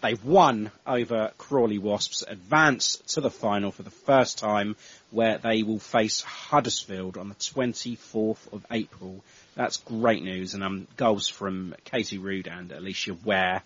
they've 0.00 0.24
won 0.24 0.70
over 0.86 1.32
Crawley 1.38 1.78
Wasps, 1.78 2.24
advance 2.26 2.96
to 3.08 3.20
the 3.20 3.30
final 3.30 3.70
for 3.70 3.82
the 3.82 3.90
first 3.90 4.38
time, 4.38 4.76
where 5.10 5.38
they 5.38 5.62
will 5.62 5.78
face 5.78 6.22
Huddersfield 6.22 7.16
on 7.16 7.28
the 7.28 7.34
24th 7.34 8.52
of 8.52 8.66
April 8.70 9.22
that's 9.56 9.78
great 9.78 10.22
news. 10.22 10.54
And 10.54 10.62
um, 10.62 10.86
goals 10.96 11.28
from 11.28 11.74
Katie 11.84 12.18
Rood 12.18 12.46
and 12.46 12.70
Alicia 12.70 13.14
Ware. 13.24 13.62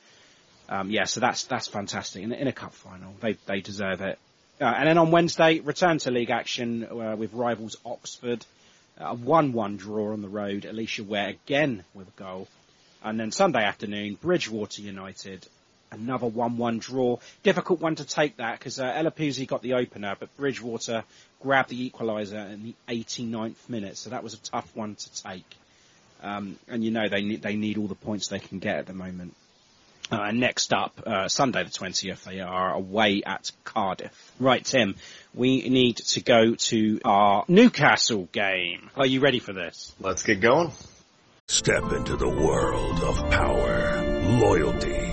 Um, 0.68 0.90
yeah, 0.90 1.04
so 1.04 1.20
that's 1.20 1.44
that's 1.44 1.66
fantastic. 1.66 2.22
In, 2.22 2.32
in 2.32 2.46
a 2.46 2.52
cup 2.52 2.72
final, 2.72 3.12
they 3.20 3.34
they 3.46 3.60
deserve 3.60 4.00
it. 4.00 4.18
Uh, 4.60 4.64
and 4.64 4.88
then 4.88 4.98
on 4.98 5.10
Wednesday, 5.10 5.58
return 5.60 5.98
to 5.98 6.10
league 6.10 6.30
action 6.30 6.84
uh, 6.84 7.16
with 7.16 7.34
rivals 7.34 7.76
Oxford. 7.84 8.44
A 8.98 9.16
1-1 9.16 9.78
draw 9.78 10.12
on 10.12 10.20
the 10.20 10.28
road. 10.28 10.66
Alicia 10.66 11.02
Ware 11.02 11.30
again 11.30 11.84
with 11.94 12.08
a 12.08 12.22
goal. 12.22 12.48
And 13.02 13.18
then 13.18 13.32
Sunday 13.32 13.64
afternoon, 13.64 14.18
Bridgewater 14.20 14.82
United. 14.82 15.46
Another 15.92 16.28
1-1 16.28 16.80
draw. 16.80 17.18
Difficult 17.42 17.80
one 17.80 17.96
to 17.96 18.04
take 18.04 18.36
that 18.36 18.58
because 18.58 18.78
uh, 18.78 18.92
Ella 18.94 19.10
Puzzi 19.10 19.46
got 19.46 19.62
the 19.62 19.74
opener, 19.74 20.14
but 20.18 20.34
Bridgewater 20.36 21.04
grabbed 21.40 21.70
the 21.70 21.90
equaliser 21.90 22.52
in 22.52 22.62
the 22.62 22.74
89th 22.88 23.68
minute. 23.68 23.96
So 23.96 24.10
that 24.10 24.22
was 24.22 24.34
a 24.34 24.38
tough 24.38 24.70
one 24.74 24.94
to 24.94 25.22
take. 25.22 25.56
Um, 26.22 26.58
and 26.68 26.84
you 26.84 26.90
know 26.90 27.08
they 27.08 27.22
need, 27.22 27.42
they 27.42 27.56
need 27.56 27.78
all 27.78 27.86
the 27.86 27.94
points 27.94 28.28
they 28.28 28.38
can 28.38 28.58
get 28.58 28.76
at 28.76 28.86
the 28.86 28.92
moment. 28.92 29.34
Uh, 30.10 30.32
next 30.32 30.72
up, 30.72 31.00
uh, 31.06 31.28
Sunday 31.28 31.62
the 31.62 31.70
20th, 31.70 32.24
they 32.24 32.40
are 32.40 32.74
away 32.74 33.22
at 33.24 33.52
Cardiff. 33.62 34.32
Right, 34.40 34.64
Tim, 34.64 34.96
we 35.34 35.68
need 35.68 35.98
to 35.98 36.20
go 36.20 36.56
to 36.56 37.00
our 37.04 37.44
Newcastle 37.46 38.28
game. 38.32 38.90
Are 38.96 39.06
you 39.06 39.20
ready 39.20 39.38
for 39.38 39.52
this? 39.52 39.94
Let's 40.00 40.24
get 40.24 40.40
going. 40.40 40.72
Step 41.46 41.92
into 41.92 42.16
the 42.16 42.28
world 42.28 43.00
of 43.02 43.30
power, 43.30 44.02
loyalty, 44.40 45.12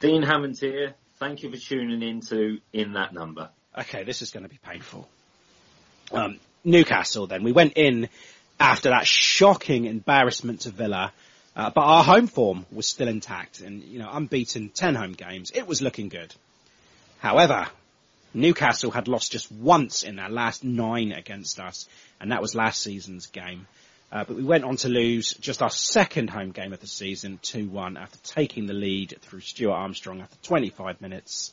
Dean 0.00 0.22
Hammond 0.22 0.58
here. 0.58 0.94
Thank 1.18 1.42
you 1.42 1.50
for 1.50 1.56
tuning 1.56 2.02
in 2.02 2.20
to 2.22 2.58
In 2.72 2.94
That 2.94 3.12
Number. 3.12 3.50
Okay, 3.78 4.04
this 4.04 4.22
is 4.22 4.30
going 4.30 4.44
to 4.44 4.48
be 4.48 4.58
painful. 4.62 5.08
Um, 6.12 6.38
Newcastle 6.64 7.26
then. 7.26 7.44
We 7.44 7.52
went 7.52 7.74
in 7.76 8.08
after 8.58 8.90
that 8.90 9.06
shocking 9.06 9.84
embarrassment 9.84 10.62
to 10.62 10.70
Villa, 10.70 11.12
uh, 11.54 11.70
but 11.70 11.82
our 11.82 12.02
home 12.02 12.26
form 12.26 12.66
was 12.72 12.86
still 12.86 13.08
intact 13.08 13.60
and, 13.60 13.82
you 13.82 13.98
know, 13.98 14.08
unbeaten 14.10 14.70
10 14.70 14.94
home 14.94 15.12
games. 15.12 15.50
It 15.54 15.66
was 15.66 15.82
looking 15.82 16.08
good. 16.08 16.34
However, 17.18 17.66
Newcastle 18.32 18.90
had 18.90 19.08
lost 19.08 19.32
just 19.32 19.50
once 19.52 20.02
in 20.02 20.16
their 20.16 20.28
last 20.28 20.64
nine 20.64 21.12
against 21.12 21.58
us, 21.58 21.88
and 22.20 22.32
that 22.32 22.40
was 22.40 22.54
last 22.54 22.82
season's 22.82 23.26
game. 23.26 23.66
Uh, 24.12 24.24
but 24.24 24.36
we 24.36 24.42
went 24.42 24.64
on 24.64 24.76
to 24.76 24.88
lose 24.88 25.34
just 25.34 25.62
our 25.62 25.70
second 25.70 26.30
home 26.30 26.50
game 26.50 26.72
of 26.72 26.80
the 26.80 26.86
season, 26.86 27.38
2-1, 27.42 28.00
after 28.00 28.18
taking 28.24 28.66
the 28.66 28.74
lead 28.74 29.16
through 29.22 29.40
Stuart 29.40 29.72
Armstrong 29.72 30.20
after 30.20 30.36
25 30.42 31.00
minutes. 31.00 31.52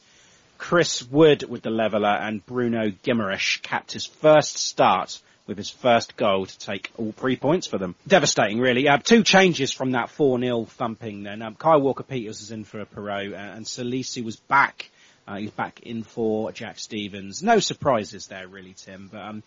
Chris 0.58 1.04
Wood 1.04 1.44
with 1.44 1.62
the 1.62 1.70
leveller 1.70 2.08
and 2.08 2.44
Bruno 2.46 2.90
Guimaraes 2.90 3.62
capped 3.62 3.92
his 3.92 4.08
first 4.08 4.58
start 4.58 5.22
with 5.46 5.58
his 5.58 5.70
first 5.70 6.18
goal 6.18 6.46
to 6.46 6.60
take 6.60 6.92
all 6.98 7.12
three 7.14 7.38
points 7.38 7.68
for 7.68 7.78
them. 7.78 7.96
Devastating, 8.08 8.60
really. 8.60 8.88
Uh, 8.88 8.98
two 8.98 9.24
changes 9.24 9.72
from 9.72 9.92
that 9.92 10.10
4-0 10.10 10.68
thumping 10.68 11.24
then. 11.24 11.42
Um, 11.42 11.56
Kyle 11.56 11.80
Walker-Peters 11.80 12.42
is 12.42 12.52
in 12.52 12.66
for 12.66 12.82
a 12.82 12.86
Perraud, 12.86 13.34
uh, 13.34 13.36
and 13.36 13.66
Salisu 13.66 14.24
was 14.24 14.36
back. 14.36 14.90
Uh, 15.28 15.38
he's 15.38 15.52
back 15.52 15.82
in 15.82 16.04
for 16.04 16.52
Jack 16.52 16.80
Stephens. 16.80 17.44
No 17.44 17.60
surprises 17.60 18.28
there, 18.28 18.48
really, 18.48 18.74
Tim. 18.74 19.10
But 19.12 19.22
um, 19.22 19.44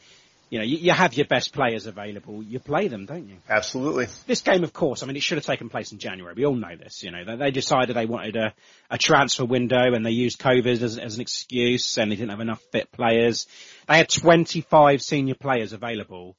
you 0.51 0.59
know, 0.59 0.65
you, 0.65 0.79
you, 0.79 0.91
have 0.91 1.15
your 1.15 1.27
best 1.27 1.53
players 1.53 1.87
available. 1.87 2.43
You 2.43 2.59
play 2.59 2.89
them, 2.89 3.07
don't 3.07 3.29
you? 3.29 3.37
Absolutely. 3.49 4.09
This 4.27 4.43
game, 4.43 4.65
of 4.65 4.73
course, 4.73 5.03
I 5.03 5.07
mean, 5.07 5.15
it 5.15 5.23
should 5.23 5.39
have 5.39 5.45
taken 5.45 5.69
place 5.69 5.93
in 5.93 5.99
January. 5.99 6.35
We 6.35 6.45
all 6.45 6.57
know 6.57 6.75
this. 6.75 7.05
You 7.05 7.13
know, 7.13 7.25
they, 7.25 7.37
they 7.37 7.51
decided 7.53 7.95
they 7.95 8.07
wanted 8.07 8.35
a, 8.35 8.53
a 8.91 8.99
transfer 8.99 9.45
window 9.45 9.95
and 9.95 10.05
they 10.05 10.11
used 10.11 10.41
COVID 10.41 10.83
as, 10.83 10.99
as 10.99 11.15
an 11.15 11.21
excuse 11.21 11.97
and 11.99 12.11
they 12.11 12.17
didn't 12.17 12.31
have 12.31 12.41
enough 12.41 12.63
fit 12.73 12.91
players. 12.91 13.47
They 13.87 13.97
had 13.97 14.09
25 14.09 15.01
senior 15.01 15.37
players 15.37 15.73
available. 15.73 16.37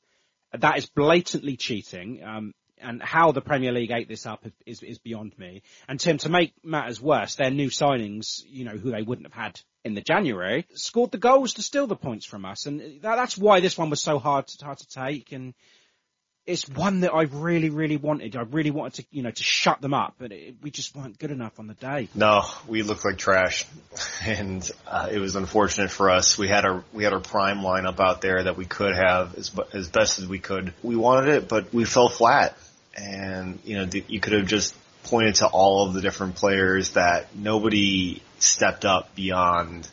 That 0.52 0.78
is 0.78 0.88
blatantly 0.88 1.56
cheating. 1.56 2.22
Um, 2.22 2.54
and 2.82 3.02
how 3.02 3.32
the 3.32 3.42
Premier 3.42 3.72
League 3.72 3.92
ate 3.92 4.08
this 4.08 4.26
up 4.26 4.46
is, 4.66 4.82
is 4.84 5.00
beyond 5.00 5.38
me. 5.38 5.62
And 5.88 6.00
Tim, 6.00 6.18
to 6.20 6.30
make 6.30 6.54
matters 6.64 7.02
worse, 7.02 7.36
their 7.36 7.52
new 7.52 7.70
signings, 7.70 8.44
you 8.48 8.66
know, 8.66 8.78
who 8.78 8.92
they 8.92 9.02
wouldn't 9.02 9.28
have 9.28 9.42
had 9.42 9.60
in 9.84 9.94
the 9.94 10.02
January, 10.02 10.66
scored 10.74 11.12
the 11.12 11.18
goals 11.18 11.56
to 11.56 11.62
steal 11.62 11.88
the 11.88 11.96
points 11.96 12.26
from 12.26 12.46
us. 12.46 12.66
And 12.66 13.02
that, 13.02 13.16
that's 13.16 13.38
why 13.38 13.60
this 13.60 13.78
one 13.78 13.90
was 13.90 14.02
so 14.02 14.20
hard 14.20 14.48
to, 14.48 14.66
hard 14.66 14.78
to 14.80 14.88
take. 14.88 15.32
And 15.32 15.54
it's 16.46 16.68
one 16.68 17.02
that 17.02 17.14
I 17.14 17.24
really, 17.24 17.70
really 17.70 17.98
wanted. 17.98 18.36
I 18.36 18.42
really 18.42 18.72
wanted 18.72 18.94
to, 18.96 19.06
you 19.12 19.22
know, 19.22 19.32
to 19.32 19.44
shut 19.44 19.80
them 19.82 19.94
up, 19.94 20.16
but 20.18 20.32
it, 20.32 20.56
we 20.62 20.72
just 20.72 20.96
weren't 20.96 21.20
good 21.20 21.32
enough 21.32 21.60
on 21.60 21.68
the 21.68 21.76
day. 21.76 22.10
No, 22.16 22.44
we 22.68 22.82
looked 22.82 23.06
like 23.06 23.18
trash, 23.18 23.66
and 24.26 24.70
uh, 24.88 25.10
it 25.12 25.20
was 25.20 25.36
unfortunate 25.36 25.92
for 25.92 26.10
us. 26.10 26.38
We 26.38 26.48
had 26.48 26.66
our 26.66 26.84
we 26.94 27.04
had 27.04 27.14
our 27.14 27.20
prime 27.20 27.60
lineup 27.60 28.00
out 28.00 28.22
there 28.22 28.44
that 28.44 28.58
we 28.58 28.66
could 28.66 28.96
have 28.96 29.36
as 29.38 29.52
as 29.74 29.90
best 29.90 30.20
as 30.20 30.28
we 30.28 30.40
could. 30.40 30.74
We 30.82 30.96
wanted 30.96 31.36
it, 31.36 31.48
but 31.48 31.74
we 31.74 31.86
fell 31.86 32.10
flat 32.10 32.58
and 32.96 33.60
you 33.64 33.78
know 33.78 33.88
you 34.08 34.20
could 34.20 34.34
have 34.34 34.46
just 34.46 34.76
pointed 35.04 35.36
to 35.36 35.48
all 35.48 35.88
of 35.88 35.94
the 35.94 36.02
different 36.02 36.36
players 36.36 36.92
that 36.92 37.36
nobody 37.36 38.22
stepped 38.40 38.86
up 38.86 39.16
beyond 39.16 39.90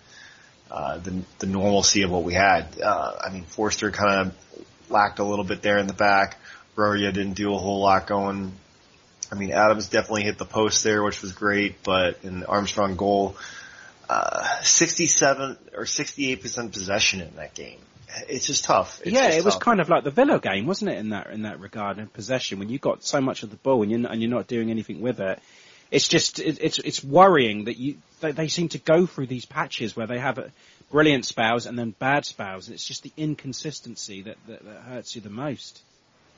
uh, 0.71 0.99
the 0.99 1.23
the 1.38 1.47
normalcy 1.47 2.02
of 2.02 2.11
what 2.11 2.25
we 2.25 2.35
had. 2.35 2.81
Uh, 2.81 3.12
I 3.25 3.31
mean, 3.33 3.45
Forster 3.45 3.90
kind 3.90 4.28
of 4.28 4.35
lacked 4.90 5.19
a 5.19 5.25
little 5.25 5.45
bit 5.45 5.62
there 5.62 5.78
in 5.78 5.87
the 5.87 5.95
back. 5.95 6.38
Broja 6.76 7.12
didn't 7.12 7.35
do 7.35 7.55
a 7.55 7.59
whole 7.59 7.81
lot 7.81 8.07
going. 8.07 8.52
I 9.31 9.35
mean, 9.35 9.52
Adams 9.52 9.88
definitely 9.88 10.23
hit 10.23 10.38
the 10.38 10.47
post 10.47 10.85
there, 10.85 11.02
which 11.02 11.21
was 11.21 11.33
great, 11.33 11.83
but 11.83 12.22
the 12.22 12.46
Armstrong 12.46 12.96
goal, 12.96 13.37
uh, 14.09 14.62
67 14.62 15.59
or 15.77 15.85
68% 15.85 16.72
possession 16.72 17.20
in 17.20 17.37
that 17.37 17.55
game 17.55 17.79
it's 18.29 18.47
just 18.47 18.64
tough. 18.64 19.01
It's 19.03 19.12
yeah, 19.12 19.27
just 19.27 19.38
it 19.38 19.44
was 19.44 19.55
tough. 19.55 19.62
kind 19.62 19.81
of 19.81 19.88
like 19.88 20.05
the 20.05 20.11
Villa 20.11 20.38
game, 20.38 20.66
wasn't 20.66 20.90
it? 20.90 20.99
In 20.99 21.11
that 21.11 21.29
in 21.31 21.42
that 21.42 21.61
regard, 21.61 21.99
in 21.99 22.07
possession, 22.09 22.59
when 22.59 22.68
you 22.68 22.79
got 22.79 23.05
so 23.05 23.21
much 23.21 23.42
of 23.42 23.51
the 23.51 23.57
ball 23.57 23.83
and 23.83 23.90
you're 23.90 24.01
not, 24.01 24.12
and 24.12 24.23
you're 24.23 24.31
not 24.31 24.47
doing 24.47 24.71
anything 24.71 25.01
with 25.01 25.21
it, 25.21 25.40
it's 25.90 26.09
just 26.09 26.38
it, 26.38 26.59
it's 26.61 26.79
it's 26.79 27.05
worrying 27.05 27.64
that 27.64 27.79
you 27.79 27.97
they, 28.21 28.33
they 28.33 28.49
seem 28.49 28.68
to 28.71 28.79
go 28.79 29.07
through 29.07 29.27
these 29.27 29.47
patches 29.47 29.97
where 29.97 30.07
they 30.07 30.18
have 30.18 30.38
a 30.38 30.51
brilliant 30.90 31.27
spells 31.27 31.66
and 31.66 31.79
then 31.79 31.90
bad 31.99 32.25
spells, 32.25 32.68
and 32.68 32.75
it's 32.75 32.85
just 32.85 33.03
the 33.03 33.12
inconsistency 33.16 34.23
that 34.23 34.37
that, 34.47 34.64
that 34.64 34.81
hurts 34.83 35.14
you 35.14 35.21
the 35.21 35.31
most. 35.31 35.83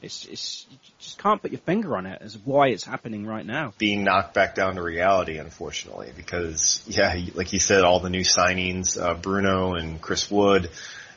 It's, 0.03 0.25
it's, 0.25 0.67
you 0.71 0.79
just 0.99 1.19
can't 1.19 1.43
put 1.43 1.51
your 1.51 1.61
finger 1.61 1.95
on 1.95 2.07
it 2.07 2.23
as 2.23 2.39
why 2.39 2.69
it's 2.69 2.85
happening 2.85 3.27
right 3.27 3.45
now. 3.45 3.75
Being 3.77 4.03
knocked 4.03 4.33
back 4.33 4.55
down 4.55 4.77
to 4.77 4.83
reality, 4.83 5.37
unfortunately, 5.37 6.11
because 6.17 6.83
yeah, 6.87 7.15
like 7.35 7.53
you 7.53 7.59
said, 7.59 7.85
all 7.85 8.01
the 8.01 8.09
new 8.09 8.23
signings, 8.23 8.99
uh, 8.99 9.13
Bruno 9.13 9.75
and 9.75 10.01
Chris 10.01 10.31
Wood, 10.31 10.71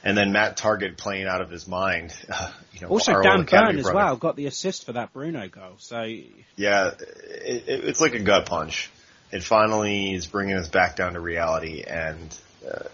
and 0.03 0.17
then 0.17 0.33
Matt 0.33 0.57
Targett 0.57 0.97
playing 0.97 1.27
out 1.27 1.41
of 1.41 1.49
his 1.49 1.67
mind. 1.67 2.13
Uh, 2.33 2.51
you 2.73 2.81
know, 2.81 2.87
also, 2.87 3.21
Dan 3.21 3.43
Burn 3.43 3.77
as 3.77 3.85
well 3.85 4.15
got 4.15 4.35
the 4.35 4.47
assist 4.47 4.85
for 4.85 4.93
that 4.93 5.13
Bruno 5.13 5.47
goal. 5.47 5.73
So 5.77 6.01
yeah, 6.01 6.91
it, 6.97 7.67
it, 7.67 7.85
it's 7.85 8.01
like 8.01 8.15
a 8.15 8.19
gut 8.19 8.47
punch. 8.47 8.89
It 9.31 9.43
finally 9.43 10.13
is 10.15 10.25
bringing 10.25 10.55
us 10.55 10.67
back 10.67 10.95
down 10.95 11.13
to 11.13 11.19
reality, 11.19 11.83
and 11.83 12.35
uh, 12.67 12.85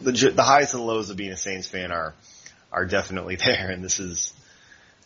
the 0.00 0.12
the 0.34 0.42
highs 0.42 0.72
and 0.72 0.86
lows 0.86 1.10
of 1.10 1.18
being 1.18 1.32
a 1.32 1.36
Saints 1.36 1.68
fan 1.68 1.92
are 1.92 2.14
are 2.72 2.86
definitely 2.86 3.36
there. 3.44 3.70
And 3.70 3.84
this 3.84 4.00
is 4.00 4.32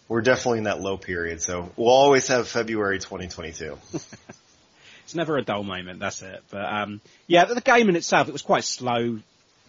we're 0.08 0.22
definitely 0.22 0.58
in 0.58 0.64
that 0.64 0.80
low 0.80 0.96
period. 0.96 1.42
So 1.42 1.72
we'll 1.76 1.88
always 1.88 2.28
have 2.28 2.46
February 2.46 3.00
2022. 3.00 3.76
it's 5.04 5.14
never 5.14 5.36
a 5.36 5.42
dull 5.42 5.64
moment. 5.64 5.98
That's 5.98 6.22
it. 6.22 6.42
But 6.50 6.72
um, 6.72 7.00
yeah, 7.26 7.46
the 7.46 7.60
game 7.60 7.88
in 7.88 7.96
itself 7.96 8.28
it 8.28 8.32
was 8.32 8.42
quite 8.42 8.64
slow 8.64 9.18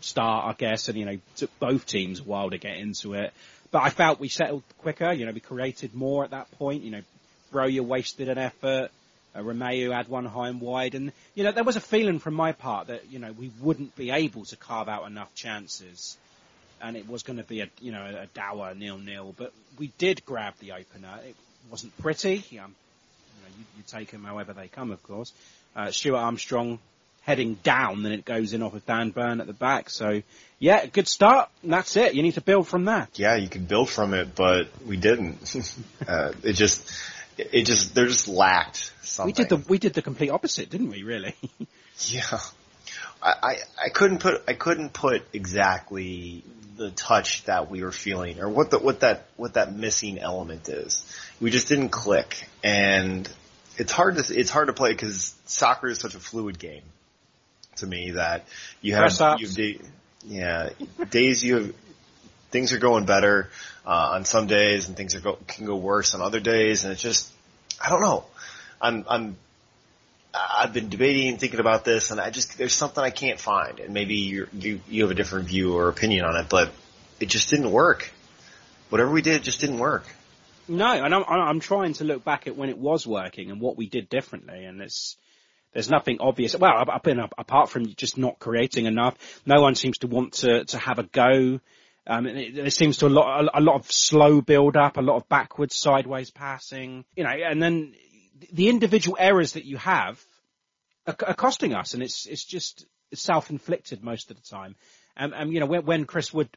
start, 0.03 0.45
I 0.45 0.53
guess, 0.57 0.89
and 0.89 0.97
you 0.97 1.05
know 1.05 1.17
took 1.35 1.57
both 1.59 1.85
teams 1.85 2.19
a 2.19 2.23
while 2.23 2.49
to 2.49 2.57
get 2.57 2.77
into 2.77 3.13
it. 3.13 3.33
But 3.71 3.83
I 3.83 3.89
felt 3.89 4.19
we 4.19 4.27
settled 4.27 4.63
quicker. 4.79 5.11
You 5.13 5.25
know, 5.25 5.31
we 5.31 5.39
created 5.39 5.95
more 5.95 6.23
at 6.23 6.31
that 6.31 6.51
point. 6.57 6.83
You 6.83 6.91
know, 6.91 7.01
Broja 7.53 7.81
wasted 7.81 8.29
an 8.29 8.37
effort. 8.37 8.91
Uh, 9.33 9.39
Romeu 9.39 9.93
had 9.93 10.09
one 10.09 10.25
high 10.25 10.49
and 10.49 10.59
wide, 10.59 10.93
and 10.93 11.13
you 11.35 11.43
know 11.43 11.53
there 11.53 11.63
was 11.63 11.77
a 11.77 11.81
feeling 11.81 12.19
from 12.19 12.33
my 12.33 12.51
part 12.51 12.87
that 12.87 13.09
you 13.09 13.19
know 13.19 13.31
we 13.31 13.49
wouldn't 13.61 13.95
be 13.95 14.11
able 14.11 14.43
to 14.45 14.57
carve 14.57 14.89
out 14.89 15.07
enough 15.07 15.33
chances, 15.35 16.17
and 16.81 16.97
it 16.97 17.07
was 17.07 17.23
going 17.23 17.37
to 17.37 17.43
be 17.43 17.61
a 17.61 17.69
you 17.79 17.93
know 17.93 18.03
a 18.03 18.27
dour 18.33 18.73
nil 18.75 18.97
nil. 18.97 19.33
But 19.37 19.53
we 19.79 19.87
did 19.97 20.25
grab 20.25 20.55
the 20.59 20.73
opener. 20.73 21.19
It 21.25 21.35
wasn't 21.69 21.97
pretty. 21.97 22.37
Um, 22.37 22.43
you 22.51 22.59
know, 22.59 23.55
you, 23.57 23.65
you 23.77 23.83
take 23.87 24.11
them 24.11 24.25
however 24.25 24.51
they 24.51 24.67
come, 24.67 24.91
of 24.91 25.01
course. 25.03 25.31
Uh, 25.77 25.91
Stuart 25.91 26.17
Armstrong 26.17 26.79
heading 27.21 27.55
down, 27.63 28.03
then 28.03 28.11
it 28.11 28.25
goes 28.25 28.53
in 28.53 28.63
off 28.63 28.73
of 28.73 28.85
Dan 28.85 29.11
Burn 29.11 29.41
at 29.41 29.47
the 29.47 29.53
back. 29.53 29.89
So 29.89 30.21
yeah, 30.59 30.85
good 30.85 31.07
start. 31.07 31.49
That's 31.63 31.95
it. 31.95 32.13
You 32.13 32.23
need 32.23 32.33
to 32.33 32.41
build 32.41 32.67
from 32.67 32.85
that. 32.85 33.17
Yeah, 33.17 33.35
you 33.35 33.49
can 33.49 33.65
build 33.65 33.89
from 33.89 34.13
it, 34.13 34.35
but 34.35 34.67
we 34.85 34.97
didn't. 34.97 35.55
uh, 36.07 36.33
it 36.43 36.53
just, 36.53 36.91
it 37.37 37.65
just, 37.65 37.95
there 37.95 38.07
just 38.07 38.27
lacked 38.27 38.91
something. 39.01 39.27
We 39.27 39.33
did 39.33 39.49
the, 39.49 39.57
we 39.67 39.77
did 39.77 39.93
the 39.93 40.01
complete 40.01 40.29
opposite, 40.29 40.69
didn't 40.69 40.89
we? 40.89 41.03
Really? 41.03 41.35
yeah. 42.05 42.39
I, 43.21 43.33
I, 43.41 43.55
I 43.85 43.89
couldn't 43.89 44.19
put, 44.19 44.43
I 44.47 44.53
couldn't 44.53 44.93
put 44.93 45.23
exactly 45.31 46.43
the 46.77 46.89
touch 46.89 47.43
that 47.45 47.69
we 47.69 47.83
were 47.83 47.91
feeling 47.91 48.39
or 48.39 48.49
what 48.49 48.71
the, 48.71 48.79
what 48.79 49.01
that, 49.01 49.27
what 49.37 49.53
that 49.53 49.75
missing 49.75 50.17
element 50.17 50.69
is. 50.69 51.05
We 51.39 51.51
just 51.51 51.67
didn't 51.67 51.89
click 51.89 52.47
and 52.63 53.29
it's 53.77 53.91
hard 53.91 54.17
to, 54.17 54.39
it's 54.39 54.49
hard 54.49 54.67
to 54.67 54.73
play 54.73 54.91
because 54.91 55.35
soccer 55.45 55.87
is 55.87 55.99
such 55.99 56.15
a 56.15 56.19
fluid 56.19 56.57
game 56.57 56.81
to 57.77 57.87
me 57.87 58.11
that 58.11 58.45
you 58.81 58.95
have, 58.95 59.39
you 59.39 59.47
day, 59.47 59.79
yeah, 60.25 60.69
days 61.09 61.43
you 61.43 61.55
have, 61.55 61.75
things 62.51 62.73
are 62.73 62.79
going 62.79 63.05
better, 63.05 63.49
uh, 63.85 64.11
on 64.13 64.25
some 64.25 64.47
days 64.47 64.87
and 64.87 64.97
things 64.97 65.15
are 65.15 65.21
go, 65.21 65.37
can 65.47 65.65
go 65.65 65.75
worse 65.75 66.13
on 66.13 66.21
other 66.21 66.39
days 66.39 66.83
and 66.83 66.93
it's 66.93 67.01
just, 67.01 67.31
I 67.83 67.89
don't 67.89 68.01
know. 68.01 68.25
I'm, 68.81 69.05
I'm, 69.07 69.37
I've 70.33 70.73
been 70.73 70.89
debating 70.89 71.29
and 71.29 71.39
thinking 71.39 71.59
about 71.59 71.83
this 71.85 72.11
and 72.11 72.19
I 72.19 72.29
just, 72.29 72.57
there's 72.57 72.73
something 72.73 73.03
I 73.03 73.09
can't 73.09 73.39
find 73.39 73.79
and 73.79 73.93
maybe 73.93 74.15
you 74.15 74.47
you, 74.53 74.81
you 74.87 75.03
have 75.03 75.11
a 75.11 75.15
different 75.15 75.47
view 75.47 75.75
or 75.75 75.89
opinion 75.89 76.25
on 76.25 76.35
it, 76.37 76.47
but 76.49 76.71
it 77.19 77.29
just 77.29 77.49
didn't 77.49 77.71
work. 77.71 78.11
Whatever 78.89 79.11
we 79.11 79.21
did 79.21 79.43
just 79.43 79.61
didn't 79.61 79.79
work. 79.79 80.05
No, 80.67 80.91
and 80.91 81.13
I'm, 81.13 81.23
I'm 81.27 81.59
trying 81.59 81.93
to 81.93 82.03
look 82.03 82.23
back 82.23 82.47
at 82.47 82.55
when 82.55 82.69
it 82.69 82.77
was 82.77 83.05
working 83.07 83.51
and 83.51 83.59
what 83.59 83.77
we 83.77 83.87
did 83.87 84.09
differently 84.09 84.65
and 84.65 84.81
it's, 84.81 85.17
there's 85.73 85.89
nothing 85.89 86.17
obvious. 86.19 86.55
Well, 86.55 86.83
apart 87.37 87.69
from 87.69 87.87
just 87.95 88.17
not 88.17 88.39
creating 88.39 88.85
enough, 88.85 89.15
no 89.45 89.61
one 89.61 89.75
seems 89.75 89.99
to 89.99 90.07
want 90.07 90.33
to, 90.33 90.65
to 90.65 90.77
have 90.77 90.99
a 90.99 91.03
go 91.03 91.59
Um, 92.07 92.25
and 92.25 92.37
it, 92.37 92.73
seems 92.73 92.97
to 92.97 93.07
a 93.07 93.09
lot, 93.09 93.45
a, 93.45 93.59
a 93.59 93.61
lot 93.61 93.75
of 93.75 93.91
slow 93.91 94.41
build 94.41 94.75
up, 94.75 94.97
a 94.97 95.01
lot 95.01 95.17
of 95.17 95.29
backwards, 95.29 95.75
sideways 95.75 96.31
passing, 96.31 97.05
you 97.15 97.23
know, 97.23 97.29
and 97.29 97.61
then 97.61 97.93
the 98.51 98.69
individual 98.69 99.17
errors 99.19 99.53
that 99.53 99.65
you 99.65 99.77
have 99.77 100.19
are, 101.05 101.15
are 101.27 101.35
costing 101.35 101.75
us, 101.75 101.93
and 101.93 102.01
it's 102.01 102.25
it's 102.25 102.43
just 102.43 102.85
self 103.13 103.51
inflicted 103.51 104.03
most 104.03 104.31
of 104.31 104.37
the 104.37 104.49
time. 104.49 104.75
And, 105.15 105.33
and 105.33 105.53
you 105.53 105.59
know, 105.59 105.67
when, 105.67 105.85
when 105.85 106.05
Chris 106.05 106.33
Wood 106.33 106.49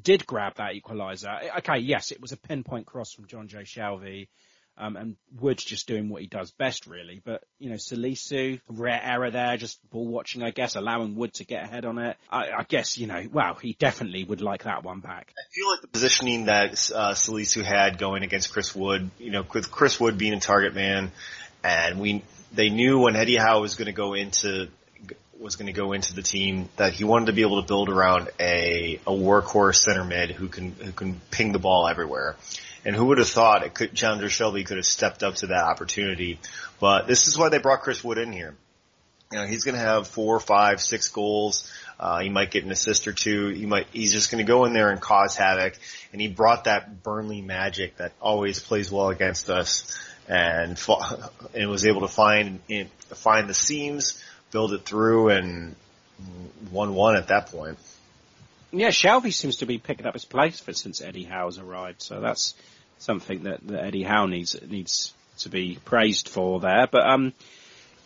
did 0.00 0.26
grab 0.26 0.54
that 0.54 0.72
equaliser, 0.74 1.58
okay, 1.58 1.78
yes, 1.78 2.10
it 2.10 2.20
was 2.20 2.32
a 2.32 2.36
pinpoint 2.36 2.86
cross 2.86 3.12
from 3.12 3.26
Jonjo 3.26 3.64
Shelvey. 3.66 4.28
Um, 4.78 4.96
and 4.96 5.16
Wood's 5.40 5.64
just 5.64 5.86
doing 5.86 6.10
what 6.10 6.20
he 6.20 6.28
does 6.28 6.50
best, 6.50 6.86
really. 6.86 7.22
But, 7.24 7.42
you 7.58 7.70
know, 7.70 7.76
Salisu, 7.76 8.60
rare 8.68 9.00
error 9.02 9.30
there, 9.30 9.56
just 9.56 9.78
ball 9.90 10.06
watching, 10.06 10.42
I 10.42 10.50
guess, 10.50 10.76
allowing 10.76 11.16
Wood 11.16 11.32
to 11.34 11.44
get 11.44 11.64
ahead 11.64 11.86
on 11.86 11.98
it. 11.98 12.16
I, 12.30 12.50
I 12.50 12.62
guess, 12.68 12.98
you 12.98 13.06
know, 13.06 13.22
wow, 13.32 13.54
he 13.54 13.72
definitely 13.78 14.24
would 14.24 14.42
like 14.42 14.64
that 14.64 14.84
one 14.84 15.00
back. 15.00 15.32
I 15.38 15.48
feel 15.50 15.70
like 15.70 15.80
the 15.80 15.88
positioning 15.88 16.46
that 16.46 16.90
uh, 16.94 17.12
Salisu 17.12 17.64
had 17.64 17.98
going 17.98 18.22
against 18.22 18.52
Chris 18.52 18.74
Wood, 18.74 19.10
you 19.18 19.30
know, 19.30 19.44
with 19.54 19.70
Chris 19.70 19.98
Wood 19.98 20.18
being 20.18 20.34
a 20.34 20.40
target 20.40 20.74
man, 20.74 21.10
and 21.64 21.98
we, 21.98 22.22
they 22.52 22.68
knew 22.68 22.98
when 22.98 23.16
Eddie 23.16 23.38
Howe 23.38 23.62
was 23.62 23.76
going 23.76 23.86
to 23.86 23.92
go 23.92 24.12
into 24.12 24.68
was 25.38 25.56
going 25.56 25.66
to 25.66 25.72
go 25.72 25.92
into 25.92 26.14
the 26.14 26.22
team 26.22 26.68
that 26.76 26.94
he 26.94 27.04
wanted 27.04 27.26
to 27.26 27.32
be 27.32 27.42
able 27.42 27.60
to 27.60 27.68
build 27.68 27.90
around 27.90 28.30
a 28.40 28.98
a 29.06 29.10
workhorse 29.10 29.76
center 29.76 30.04
mid 30.04 30.30
who 30.30 30.48
can 30.48 30.72
who 30.72 30.92
can 30.92 31.20
ping 31.30 31.52
the 31.52 31.58
ball 31.58 31.86
everywhere. 31.86 32.36
And 32.86 32.94
who 32.94 33.06
would 33.06 33.18
have 33.18 33.28
thought 33.28 33.64
it 33.64 33.74
could, 33.74 33.94
Chandler 33.94 34.28
Shelvey 34.28 34.64
could 34.64 34.76
have 34.76 34.86
stepped 34.86 35.24
up 35.24 35.34
to 35.36 35.48
that 35.48 35.64
opportunity. 35.64 36.38
But 36.78 37.08
this 37.08 37.26
is 37.26 37.36
why 37.36 37.48
they 37.48 37.58
brought 37.58 37.82
Chris 37.82 38.04
Wood 38.04 38.16
in 38.16 38.32
here. 38.32 38.54
You 39.32 39.40
know, 39.40 39.46
he's 39.46 39.64
going 39.64 39.74
to 39.74 39.80
have 39.80 40.06
four, 40.06 40.38
five, 40.38 40.80
six 40.80 41.08
goals. 41.08 41.68
Uh, 41.98 42.20
he 42.20 42.28
might 42.28 42.52
get 42.52 42.64
an 42.64 42.70
assist 42.70 43.08
or 43.08 43.12
two. 43.12 43.48
He 43.48 43.66
might, 43.66 43.88
he's 43.92 44.12
just 44.12 44.30
going 44.30 44.38
to 44.38 44.46
go 44.48 44.66
in 44.66 44.72
there 44.72 44.90
and 44.90 45.00
cause 45.00 45.34
havoc. 45.34 45.76
And 46.12 46.20
he 46.20 46.28
brought 46.28 46.64
that 46.64 47.02
Burnley 47.02 47.42
magic 47.42 47.96
that 47.96 48.12
always 48.20 48.60
plays 48.60 48.88
well 48.88 49.08
against 49.08 49.50
us 49.50 49.98
and, 50.28 50.80
and 51.54 51.68
was 51.68 51.86
able 51.86 52.02
to 52.02 52.08
find, 52.08 52.60
find 53.08 53.48
the 53.48 53.54
seams, 53.54 54.22
build 54.52 54.72
it 54.72 54.84
through 54.84 55.30
and 55.30 55.74
one 56.70 56.94
one 56.94 57.16
at 57.16 57.28
that 57.28 57.50
point. 57.50 57.78
Yeah, 58.70 58.88
Shelvey 58.88 59.32
seems 59.32 59.56
to 59.56 59.66
be 59.66 59.78
picking 59.78 60.06
up 60.06 60.14
his 60.14 60.24
place 60.24 60.60
for 60.60 60.72
since 60.72 61.00
Eddie 61.00 61.24
Howe's 61.24 61.58
arrived. 61.58 62.02
So 62.02 62.20
that's 62.20 62.54
something 62.98 63.44
that, 63.44 63.66
that 63.66 63.84
Eddie 63.84 64.02
Howe 64.02 64.26
needs 64.26 64.56
needs 64.68 65.12
to 65.38 65.48
be 65.48 65.78
praised 65.84 66.28
for 66.28 66.60
there. 66.60 66.86
But 66.86 67.06
um, 67.06 67.32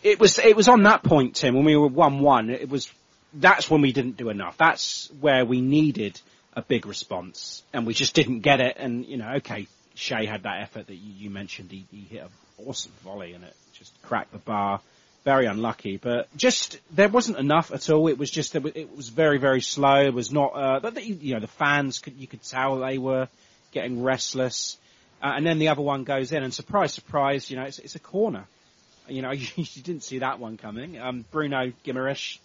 it 0.03 0.19
was 0.19 0.39
it 0.39 0.55
was 0.55 0.67
on 0.67 0.83
that 0.83 1.03
point, 1.03 1.35
Tim, 1.35 1.55
when 1.55 1.65
we 1.65 1.75
were 1.75 1.87
one 1.87 2.19
one. 2.19 2.49
It 2.49 2.69
was 2.69 2.91
that's 3.33 3.69
when 3.69 3.81
we 3.81 3.91
didn't 3.91 4.17
do 4.17 4.29
enough. 4.29 4.57
That's 4.57 5.09
where 5.19 5.45
we 5.45 5.61
needed 5.61 6.19
a 6.53 6.61
big 6.61 6.85
response, 6.85 7.63
and 7.73 7.85
we 7.87 7.93
just 7.93 8.13
didn't 8.13 8.41
get 8.41 8.59
it. 8.59 8.77
And 8.77 9.05
you 9.05 9.17
know, 9.17 9.33
okay, 9.35 9.67
Che 9.95 10.25
had 10.25 10.43
that 10.43 10.61
effort 10.61 10.87
that 10.87 10.95
you, 10.95 11.13
you 11.25 11.29
mentioned. 11.29 11.71
He, 11.71 11.85
he 11.91 12.01
hit 12.01 12.23
an 12.23 12.29
awesome 12.65 12.91
volley, 13.03 13.33
and 13.33 13.43
it 13.43 13.55
just 13.73 13.99
cracked 14.01 14.31
the 14.31 14.39
bar 14.39 14.81
very 15.23 15.45
unlucky. 15.45 15.97
But 15.97 16.35
just 16.35 16.79
there 16.91 17.09
wasn't 17.09 17.37
enough 17.37 17.71
at 17.71 17.89
all. 17.89 18.07
It 18.07 18.17
was 18.17 18.31
just 18.31 18.55
it 18.55 18.95
was 18.95 19.09
very 19.09 19.37
very 19.37 19.61
slow. 19.61 20.05
It 20.05 20.13
was 20.13 20.31
not. 20.31 20.51
Uh, 20.55 20.79
but 20.79 21.05
you 21.05 21.33
know 21.33 21.39
the 21.39 21.47
fans 21.47 21.99
could 21.99 22.15
you 22.17 22.27
could 22.27 22.43
tell 22.43 22.79
they 22.79 22.97
were 22.97 23.27
getting 23.71 24.03
restless. 24.03 24.77
Uh, 25.21 25.33
and 25.35 25.45
then 25.45 25.59
the 25.59 25.67
other 25.67 25.81
one 25.81 26.03
goes 26.03 26.31
in, 26.31 26.43
and 26.43 26.53
surprise, 26.53 26.93
surprise, 26.93 27.49
you 27.49 27.57
know 27.57 27.63
it's, 27.63 27.79
it's 27.79 27.95
a 27.95 27.99
corner. 27.99 28.45
You 29.07 29.21
know 29.21 29.31
you, 29.31 29.47
you 29.55 29.81
didn't 29.81 30.03
see 30.03 30.19
that 30.19 30.39
one 30.39 30.57
coming. 30.57 30.99
Um, 30.99 31.25
Bruno 31.31 31.71
Guimaraes, 31.85 32.39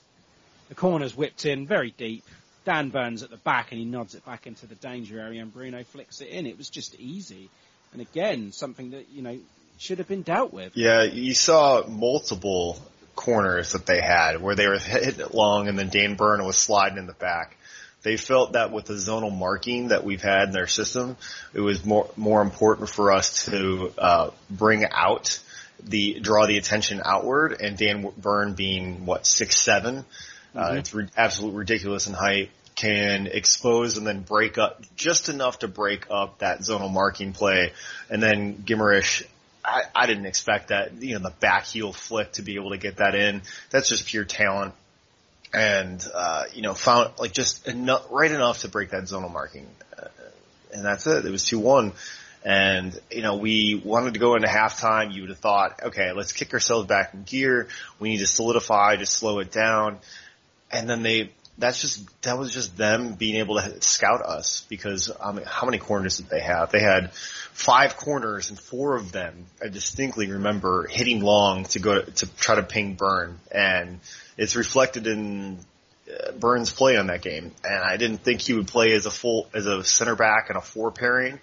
the 0.69 0.75
corner's 0.75 1.17
whipped 1.17 1.47
in 1.47 1.67
very 1.67 1.93
deep. 1.97 2.25
Dan 2.65 2.91
Burns 2.91 3.23
at 3.23 3.31
the 3.31 3.37
back, 3.37 3.71
and 3.71 3.79
he 3.79 3.85
nods 3.85 4.17
it 4.17 4.25
back 4.25 4.49
into 4.49 4.67
the 4.67 4.75
danger 4.75 5.21
area, 5.21 5.41
and 5.41 5.53
Bruno 5.53 5.85
flicks 5.85 6.21
it 6.21 6.29
in. 6.29 6.47
It 6.47 6.59
was 6.59 6.69
just 6.69 6.99
easy. 6.99 7.49
And 7.93 8.03
again, 8.03 8.51
something 8.51 8.91
that 8.91 9.09
you 9.11 9.23
know 9.23 9.39
should 9.79 9.99
have 9.99 10.09
been 10.09 10.23
dealt 10.23 10.53
with. 10.53 10.77
Yeah, 10.77 11.05
you 11.05 11.35
saw 11.35 11.87
multiple 11.87 12.79
corners 13.15 13.73
that 13.73 13.87
they 13.87 14.01
had 14.01 14.41
where 14.41 14.55
they 14.55 14.69
were 14.69 14.79
hitting 14.79 15.21
it 15.21 15.35
long 15.35 15.69
and 15.69 15.79
then 15.79 15.89
Dan 15.89 16.15
Burn 16.15 16.45
was 16.45 16.57
sliding 16.57 16.99
in 16.99 17.07
the 17.07 17.15
back. 17.15 17.57
They 18.07 18.17
felt 18.17 18.53
that 18.53 18.71
with 18.71 18.85
the 18.85 18.95
zonal 18.95 19.37
marking 19.37 19.89
that 19.89 20.05
we've 20.05 20.23
had 20.23 20.45
in 20.45 20.51
their 20.53 20.69
system, 20.69 21.17
it 21.53 21.61
was 21.61 21.85
more 21.85 22.09
more 22.17 22.41
important 22.41 22.89
for 22.89 23.11
us 23.11 23.47
to 23.47 23.93
uh, 23.99 24.31
bring 24.49 24.85
out 24.89 25.41
the 25.83 26.21
draw 26.21 26.47
the 26.47 26.57
attention 26.57 27.03
outward. 27.05 27.61
And 27.61 27.77
Dan 27.77 28.09
Burn, 28.17 28.55
being 28.55 29.07
what 29.07 29.27
six 29.27 29.61
seven, 29.61 29.97
uh, 29.97 30.01
mm-hmm. 30.01 30.59
uh, 30.59 30.79
it's 30.79 30.95
re- 30.95 31.09
absolutely 31.17 31.59
ridiculous 31.59 32.07
in 32.07 32.13
height 32.13 32.51
can 32.77 33.27
expose 33.27 33.97
and 33.97 34.07
then 34.07 34.21
break 34.21 34.57
up 34.57 34.85
just 34.95 35.29
enough 35.29 35.59
to 35.59 35.67
break 35.67 36.07
up 36.09 36.39
that 36.39 36.61
zonal 36.61 36.93
marking 36.93 37.33
play. 37.33 37.73
And 38.09 38.23
then 38.23 38.55
Guimaraes 38.55 39.27
I, 39.65 39.83
I 39.97 40.07
didn't 40.07 40.27
expect 40.27 40.69
that, 40.69 41.03
you 41.03 41.15
know, 41.15 41.25
the 41.25 41.35
back 41.41 41.65
heel 41.65 41.93
flick 41.93 42.35
to 42.35 42.43
be 42.43 42.55
able 42.55 42.71
to 42.71 42.79
get 42.79 42.99
that 42.99 43.17
in. 43.17 43.43
That's 43.71 43.89
just 43.89 44.07
pure 44.07 44.25
talent. 44.25 44.75
And, 45.55 46.05
uh, 46.15 46.45
you 46.53 46.63
know, 46.63 46.75
found 46.75 47.13
like 47.19 47.33
just 47.33 47.69
enough, 47.69 48.07
right 48.11 48.31
enough 48.31 48.61
to 48.61 48.69
break 48.69 48.91
that 48.91 49.05
zonal 49.05 49.33
marking. 49.33 49.67
Uh, 49.97 50.09
and 50.73 50.85
that's 50.85 51.07
it. 51.07 51.25
It 51.25 51.31
was 51.31 51.45
2-1. 51.45 51.93
And, 52.45 52.99
you 53.11 53.23
know, 53.23 53.37
we 53.37 53.81
wanted 53.85 54.15
to 54.15 54.21
go 54.21 54.35
into 54.35 54.47
halftime. 54.47 55.13
You 55.13 55.23
would 55.23 55.31
have 55.31 55.39
thought, 55.39 55.81
okay, 55.85 56.13
let's 56.13 56.33
kick 56.33 56.53
ourselves 56.53 56.87
back 56.87 57.15
in 57.15 57.25
gear. 57.25 57.69
We 57.99 58.11
need 58.11 58.19
to 58.19 58.27
solidify, 58.27 58.97
to 58.97 59.07
slow 59.07 59.41
it 59.41 59.51
down. 59.51 59.99
And 60.71 60.89
then 60.89 61.03
they, 61.03 61.31
that's 61.59 61.81
just 61.81 62.23
that 62.23 62.39
was 62.39 62.53
just 62.53 62.77
them 62.77 63.15
being 63.15 63.37
able 63.37 63.57
to 63.57 63.81
scout 63.83 64.21
us 64.23 64.67
because 64.69 65.11
how 65.21 65.67
many 65.67 65.79
corners 65.79 66.19
did 66.19 66.29
they 66.29 66.41
have? 66.41 66.71
They 66.71 66.81
had 66.81 67.15
five 67.15 67.97
corners 67.97 68.51
and 68.51 68.61
four 68.61 68.97
of 68.97 69.13
them 69.13 69.47
I 69.63 69.69
distinctly 69.69 70.31
remember 70.31 70.87
hitting 70.87 71.21
long 71.21 71.65
to 71.65 71.79
go 71.79 72.03
to, 72.03 72.11
to 72.11 72.27
try 72.37 72.57
to 72.57 72.63
ping 72.63 72.95
Burn, 72.95 73.39
and 73.51 74.01
it's 74.37 74.57
reflected 74.57 75.07
in 75.07 75.59
uh, 76.11 76.33
Burns' 76.33 76.71
play 76.71 76.97
on 76.97 77.09
that 77.09 77.23
game. 77.23 77.53
And 77.65 77.83
I 77.83 77.97
didn't 77.97 78.19
think 78.19 78.41
he 78.41 78.53
would 78.55 78.69
play 78.69 78.93
as 78.93 79.07
a 79.07 79.11
full 79.11 79.49
as 79.55 79.67
a 79.67 79.83
center 79.85 80.15
back 80.15 80.47
and 80.49 80.59
a 80.59 80.61
four 80.61 80.91
pairing, 80.91 81.41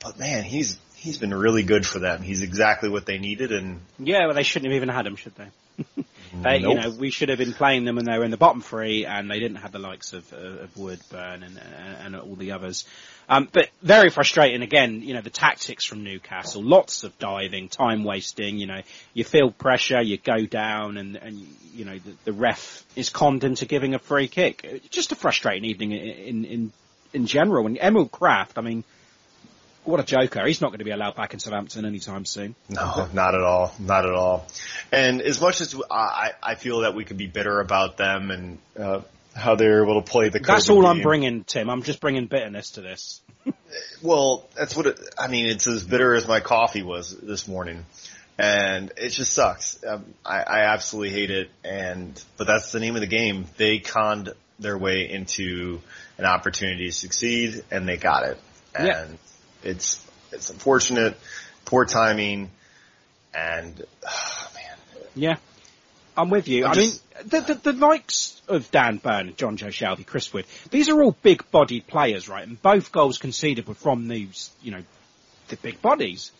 but 0.00 0.18
man, 0.18 0.44
he's 0.44 0.78
he's 0.94 1.18
been 1.18 1.34
really 1.34 1.62
good 1.62 1.86
for 1.86 1.98
them. 1.98 2.22
He's 2.22 2.42
exactly 2.42 2.88
what 2.88 3.06
they 3.06 3.18
needed, 3.18 3.52
and 3.52 3.80
yeah, 3.98 4.26
well, 4.26 4.34
they 4.34 4.42
shouldn't 4.42 4.72
have 4.72 4.76
even 4.76 4.88
had 4.88 5.06
him, 5.06 5.16
should 5.16 5.34
they? 5.36 6.03
They, 6.42 6.58
nope. 6.58 6.74
You 6.76 6.82
know, 6.82 6.90
we 6.90 7.10
should 7.10 7.28
have 7.28 7.38
been 7.38 7.52
playing 7.52 7.84
them 7.84 7.96
when 7.96 8.04
they 8.04 8.18
were 8.18 8.24
in 8.24 8.30
the 8.30 8.36
bottom 8.36 8.60
three, 8.60 9.06
and 9.06 9.30
they 9.30 9.38
didn't 9.38 9.58
have 9.58 9.72
the 9.72 9.78
likes 9.78 10.12
of, 10.12 10.32
of 10.32 10.76
Wood, 10.76 11.00
Burn, 11.10 11.42
and, 11.42 11.58
and, 11.58 12.14
and 12.14 12.16
all 12.16 12.34
the 12.34 12.52
others. 12.52 12.84
Um, 13.28 13.48
but 13.50 13.70
very 13.82 14.10
frustrating 14.10 14.62
again, 14.62 15.00
you 15.00 15.14
know, 15.14 15.22
the 15.22 15.30
tactics 15.30 15.84
from 15.84 16.04
Newcastle, 16.04 16.62
lots 16.62 17.04
of 17.04 17.18
diving, 17.18 17.68
time 17.68 18.04
wasting, 18.04 18.58
you 18.58 18.66
know, 18.66 18.82
you 19.14 19.24
feel 19.24 19.50
pressure, 19.50 20.02
you 20.02 20.18
go 20.18 20.44
down 20.44 20.98
and, 20.98 21.16
and 21.16 21.46
you 21.72 21.84
know, 21.84 21.98
the, 21.98 22.12
the 22.24 22.32
ref 22.32 22.84
is 22.96 23.08
conned 23.08 23.44
into 23.44 23.64
giving 23.64 23.94
a 23.94 23.98
free 23.98 24.28
kick. 24.28 24.82
Just 24.90 25.12
a 25.12 25.14
frustrating 25.14 25.64
evening 25.64 25.92
in, 25.92 26.44
in, 26.44 26.72
in 27.14 27.26
general. 27.26 27.66
And 27.66 27.78
Emil 27.78 28.08
Krafth, 28.08 28.56
I 28.56 28.60
mean, 28.60 28.84
what 29.84 30.00
a 30.00 30.02
joker. 30.02 30.46
He's 30.46 30.60
not 30.60 30.68
going 30.68 30.78
to 30.78 30.84
be 30.84 30.90
allowed 30.90 31.14
back 31.14 31.34
in 31.34 31.40
Southampton 31.40 31.84
anytime 31.84 32.24
soon. 32.24 32.54
No, 32.68 33.08
not 33.12 33.34
at 33.34 33.42
all. 33.42 33.74
Not 33.78 34.06
at 34.06 34.14
all. 34.14 34.46
And 34.90 35.20
as 35.20 35.40
much 35.40 35.60
as 35.60 35.74
I, 35.90 36.32
I 36.42 36.54
feel 36.54 36.80
that 36.80 36.94
we 36.94 37.04
could 37.04 37.18
be 37.18 37.26
bitter 37.26 37.60
about 37.60 37.96
them 37.96 38.30
and, 38.30 38.58
uh, 38.78 39.00
how 39.34 39.56
they're 39.56 39.82
able 39.82 40.00
to 40.00 40.10
play 40.10 40.28
the 40.28 40.38
That's 40.38 40.70
all 40.70 40.82
game. 40.82 40.90
I'm 40.90 41.02
bringing, 41.02 41.44
Tim. 41.44 41.68
I'm 41.68 41.82
just 41.82 42.00
bringing 42.00 42.26
bitterness 42.26 42.72
to 42.72 42.82
this. 42.82 43.20
well, 44.02 44.48
that's 44.56 44.76
what 44.76 44.86
it, 44.86 45.00
I 45.18 45.26
mean, 45.28 45.46
it's 45.46 45.66
as 45.66 45.82
bitter 45.82 46.14
as 46.14 46.26
my 46.28 46.40
coffee 46.40 46.82
was 46.82 47.16
this 47.16 47.48
morning. 47.48 47.84
And 48.38 48.92
it 48.96 49.10
just 49.10 49.32
sucks. 49.32 49.82
Um, 49.84 50.04
I, 50.24 50.42
I 50.42 50.58
absolutely 50.72 51.10
hate 51.10 51.30
it. 51.30 51.50
And, 51.64 52.22
but 52.36 52.46
that's 52.46 52.72
the 52.72 52.80
name 52.80 52.94
of 52.94 53.00
the 53.00 53.06
game. 53.06 53.46
They 53.56 53.78
conned 53.78 54.32
their 54.58 54.78
way 54.78 55.10
into 55.10 55.80
an 56.18 56.24
opportunity 56.24 56.86
to 56.86 56.92
succeed 56.92 57.64
and 57.70 57.88
they 57.88 57.96
got 57.96 58.24
it. 58.24 58.38
And 58.74 58.86
yeah. 58.86 59.06
It's, 59.64 60.04
it's 60.32 60.50
unfortunate, 60.50 61.18
poor 61.64 61.84
timing, 61.84 62.50
and, 63.34 63.82
oh, 64.06 64.50
man. 64.54 65.04
Yeah. 65.14 65.36
I'm 66.16 66.30
with 66.30 66.48
you. 66.48 66.64
I'm 66.64 66.72
i 66.72 66.76
mean, 66.76 66.92
the, 67.24 67.40
the, 67.40 67.54
the, 67.54 67.72
likes 67.72 68.40
of 68.48 68.70
Dan 68.70 68.98
Burn, 68.98 69.32
Jonjo 69.32 69.68
Shelvey, 69.68 70.06
Chris 70.06 70.32
Wood, 70.32 70.46
these 70.70 70.88
are 70.88 71.02
all 71.02 71.16
big-bodied 71.22 71.86
players, 71.86 72.28
right? 72.28 72.46
And 72.46 72.60
both 72.60 72.92
goals 72.92 73.18
conceded 73.18 73.66
were 73.66 73.74
from 73.74 74.08
these, 74.08 74.50
you 74.62 74.70
know, 74.70 74.82
the 75.48 75.56
big 75.56 75.82
bodies. 75.82 76.32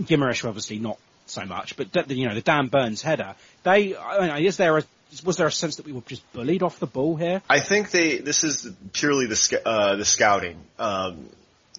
Guimaraes 0.00 0.44
obviously 0.44 0.78
not 0.78 0.98
so 1.26 1.44
much, 1.44 1.76
but 1.76 1.92
the, 1.92 2.14
you 2.14 2.28
know, 2.28 2.34
the 2.34 2.40
Dan 2.40 2.68
Burns 2.68 3.02
header, 3.02 3.34
they, 3.62 3.96
I 3.96 4.36
mean, 4.36 4.46
is 4.46 4.56
there 4.56 4.78
a, 4.78 4.84
was 5.24 5.36
there 5.36 5.46
a 5.46 5.52
sense 5.52 5.76
that 5.76 5.86
we 5.86 5.92
were 5.92 6.02
just 6.02 6.32
bullied 6.32 6.62
off 6.62 6.78
the 6.78 6.86
ball 6.86 7.16
here? 7.16 7.42
I 7.48 7.60
think 7.60 7.90
they, 7.90 8.18
this 8.18 8.44
is 8.44 8.70
purely 8.92 9.26
the, 9.26 9.62
uh, 9.64 9.96
the 9.96 10.04
scouting. 10.04 10.60
Um, 10.78 11.28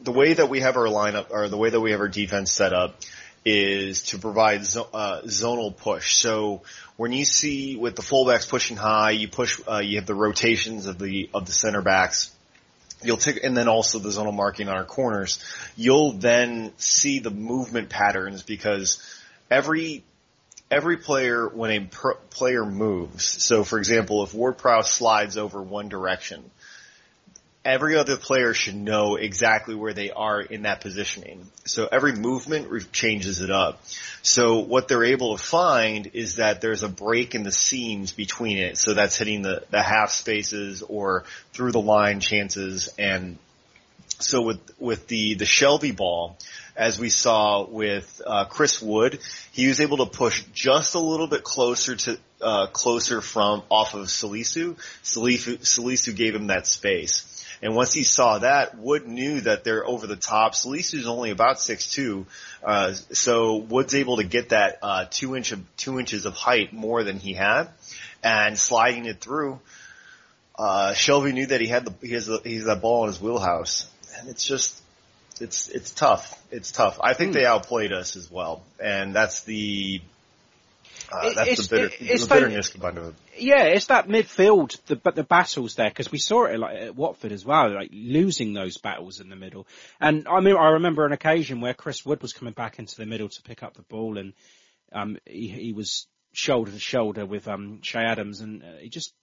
the 0.04 0.12
way 0.12 0.34
that 0.34 0.50
we 0.50 0.62
have 0.62 0.78
our 0.78 0.86
lineup, 0.86 1.28
or 1.30 1.48
the 1.50 1.58
way 1.58 1.70
that 1.70 1.80
we 1.80 1.92
have 1.92 2.00
our 2.00 2.08
defense 2.08 2.52
set 2.52 2.74
up, 2.74 2.96
is 3.44 4.04
to 4.04 4.20
provide 4.20 4.66
zo- 4.66 4.88
uh, 4.94 5.22
zonal 5.24 5.76
push. 5.76 6.16
So 6.16 6.62
when 6.98 7.12
you 7.12 7.26
see 7.26 7.76
with 7.76 7.96
the 7.96 8.02
fullbacks 8.02 8.48
pushing 8.48 8.78
high, 8.78 9.12
you 9.12 9.28
push, 9.28 9.60
uh, 9.68 9.80
you 9.80 9.98
have 9.98 10.06
the 10.06 10.16
rotations 10.16 10.86
of 10.86 11.00
the 11.00 11.30
of 11.34 11.46
the 11.46 11.52
center 11.52 11.82
backs, 11.82 12.36
you'll 13.04 13.18
take, 13.18 13.44
and 13.44 13.58
then 13.58 13.68
also 13.68 14.00
the 14.00 14.10
zonal 14.10 14.34
marking 14.34 14.68
on 14.68 14.76
our 14.76 14.86
corners, 14.86 15.44
you'll 15.76 16.12
then 16.14 16.72
see 16.78 17.20
the 17.20 17.32
movement 17.32 17.90
patterns 17.90 18.44
because 18.44 19.02
every 19.50 20.04
every 20.70 20.98
player 20.98 21.48
when 21.48 21.72
a 21.72 21.80
player 22.30 22.66
moves. 22.66 23.26
So, 23.44 23.64
for 23.64 23.78
example, 23.78 24.24
if 24.24 24.34
Ward 24.34 24.58
Prowse 24.58 24.92
slides 24.92 25.38
over 25.38 25.62
one 25.62 25.90
direction, 25.90 26.50
every 27.64 27.96
other 27.96 28.18
player 28.18 28.54
should 28.54 28.76
know 28.76 29.16
exactly 29.16 29.76
where 29.76 29.94
they 29.94 30.10
are 30.10 30.42
in 30.42 30.64
that 30.64 30.82
positioning. 30.82 31.46
So 31.66 31.88
every 31.92 32.14
movement 32.14 32.92
changes 32.92 33.42
it 33.42 33.52
up. 33.52 33.82
So 34.24 34.60
what 34.60 34.88
they're 34.88 35.04
able 35.04 35.38
to 35.38 35.44
find 35.44 36.10
is 36.14 36.38
that 36.38 36.62
there's 36.62 36.84
a 36.84 36.90
break 36.90 37.36
in 37.36 37.44
the 37.44 37.52
seams 37.52 38.12
between 38.12 38.58
it. 38.58 38.78
So 38.78 38.94
that's 38.94 39.18
hitting 39.18 39.44
the, 39.44 39.64
the 39.70 39.82
half 39.82 40.12
spaces 40.12 40.82
or 40.82 41.24
through 41.54 41.72
the 41.72 41.82
line 41.82 42.20
chances. 42.20 42.94
And 42.98 43.38
so 44.20 44.42
with, 44.42 44.60
with 44.80 45.08
the, 45.08 45.36
the 45.36 45.46
Shelvey 45.46 45.96
ball, 45.96 46.38
as 46.76 47.00
we 47.00 47.10
saw 47.10 47.66
with 47.68 48.22
uh, 48.26 48.46
Chris 48.46 48.82
Wood, 48.82 49.20
he 49.52 49.68
was 49.68 49.82
able 49.82 49.98
to 49.98 50.06
push 50.06 50.44
just 50.54 50.96
a 50.96 51.00
little 51.00 51.28
bit 51.28 51.44
closer 51.44 51.96
to 51.96 52.18
uh, 52.42 52.68
closer 52.68 53.22
from 53.22 53.62
off 53.70 53.94
of 53.94 54.08
Salisu. 54.08 54.76
Salisu, 55.04 55.60
Salisu 55.60 56.16
gave 56.16 56.34
him 56.34 56.48
that 56.48 56.66
space. 56.66 57.41
And 57.62 57.76
once 57.76 57.94
he 57.94 58.04
saw 58.04 58.40
that, 58.40 58.78
Wood 58.78 59.08
knew 59.08 59.42
that 59.42 59.64
they're 59.64 59.86
over 59.86 60.08
the 60.08 60.16
top. 60.16 60.54
Salisu's 60.54 61.08
only 61.08 61.30
about 61.30 61.60
six 61.60 61.92
two, 61.92 62.26
uh, 62.64 62.94
so 62.94 63.58
Wood's 63.58 63.94
able 63.94 64.18
to 64.18 64.24
get 64.24 64.50
that 64.50 64.80
uh, 64.82 65.06
two 65.10 65.36
inch 65.36 65.52
of 65.52 65.60
two 65.78 66.00
inches 66.00 66.26
of 66.26 66.34
height 66.34 66.74
more 66.74 67.04
than 67.04 67.18
he 67.18 67.34
had, 67.34 67.70
and 68.24 68.58
sliding 68.58 69.06
it 69.06 69.22
through. 69.22 69.60
Uh, 70.58 70.94
Shelvey 70.94 71.34
knew 71.34 71.46
that 71.48 71.62
he 71.62 71.68
had 71.68 71.86
the 71.86 72.08
he 72.08 72.14
has 72.14 72.26
the, 72.26 72.40
he 72.44 72.56
has 72.56 72.66
that 72.66 72.82
ball 72.82 73.04
in 73.04 73.08
his 73.08 73.22
wheelhouse, 73.22 73.88
and 74.18 74.28
it's 74.28 74.44
just 74.44 74.82
it's 75.40 75.70
it's 75.70 75.92
tough. 75.92 76.40
It's 76.52 76.72
tough. 76.72 77.00
I 77.02 77.14
think 77.14 77.34
they 77.34 77.46
outplayed 77.46 77.94
us 77.94 78.16
as 78.16 78.30
well, 78.30 78.64
and 78.80 79.16
that's 79.16 79.42
the 79.42 80.02
uh, 81.12 81.34
that's 81.34 81.50
It's- 81.50 81.68
the, 81.68 81.76
bitter, 81.76 81.96
it's 82.00 82.28
the 82.28 82.34
bitterness 82.36 82.70
combined 82.70 83.00
with. 83.00 83.16
Yeah, 83.38 83.64
it's 83.66 83.88
that 83.88 84.08
midfield, 84.08 84.84
the 84.86 84.96
but 84.96 85.16
the 85.16 85.24
battles 85.24 85.76
there 85.76 85.90
because 85.90 86.12
we 86.12 86.20
saw 86.20 86.46
it 86.46 86.60
like 86.60 86.78
at 86.78 86.96
Watford 86.96 87.32
as 87.32 87.46
well, 87.46 87.74
like 87.74 87.90
losing 87.92 88.54
those 88.54 88.78
battles 88.78 89.20
in 89.20 89.30
the 89.30 89.36
middle. 89.36 89.68
And 90.00 90.28
I 90.28 90.40
mean, 90.42 90.56
I 90.56 90.72
remember 90.72 91.06
an 91.06 91.12
occasion 91.14 91.62
where 91.62 91.74
Chris 91.74 92.06
Wood 92.06 92.22
was 92.22 92.34
coming 92.34 92.54
back 92.54 92.80
into 92.80 92.96
the 92.98 93.06
middle 93.06 93.30
to 93.30 93.42
pick 93.44 93.64
up 93.64 93.76
the 93.76 93.84
ball, 93.84 94.18
and 94.18 94.34
um, 94.92 95.18
he, 95.26 95.48
he 95.48 95.74
was 95.74 96.08
shoulder 96.34 96.72
to 96.72 96.80
shoulder 96.80 97.26
with 97.26 97.48
um 97.48 97.80
Che 97.82 98.00
Adams, 98.00 98.42
and 98.42 98.64
uh, 98.64 98.78
he 98.80 98.90
just 98.90 99.14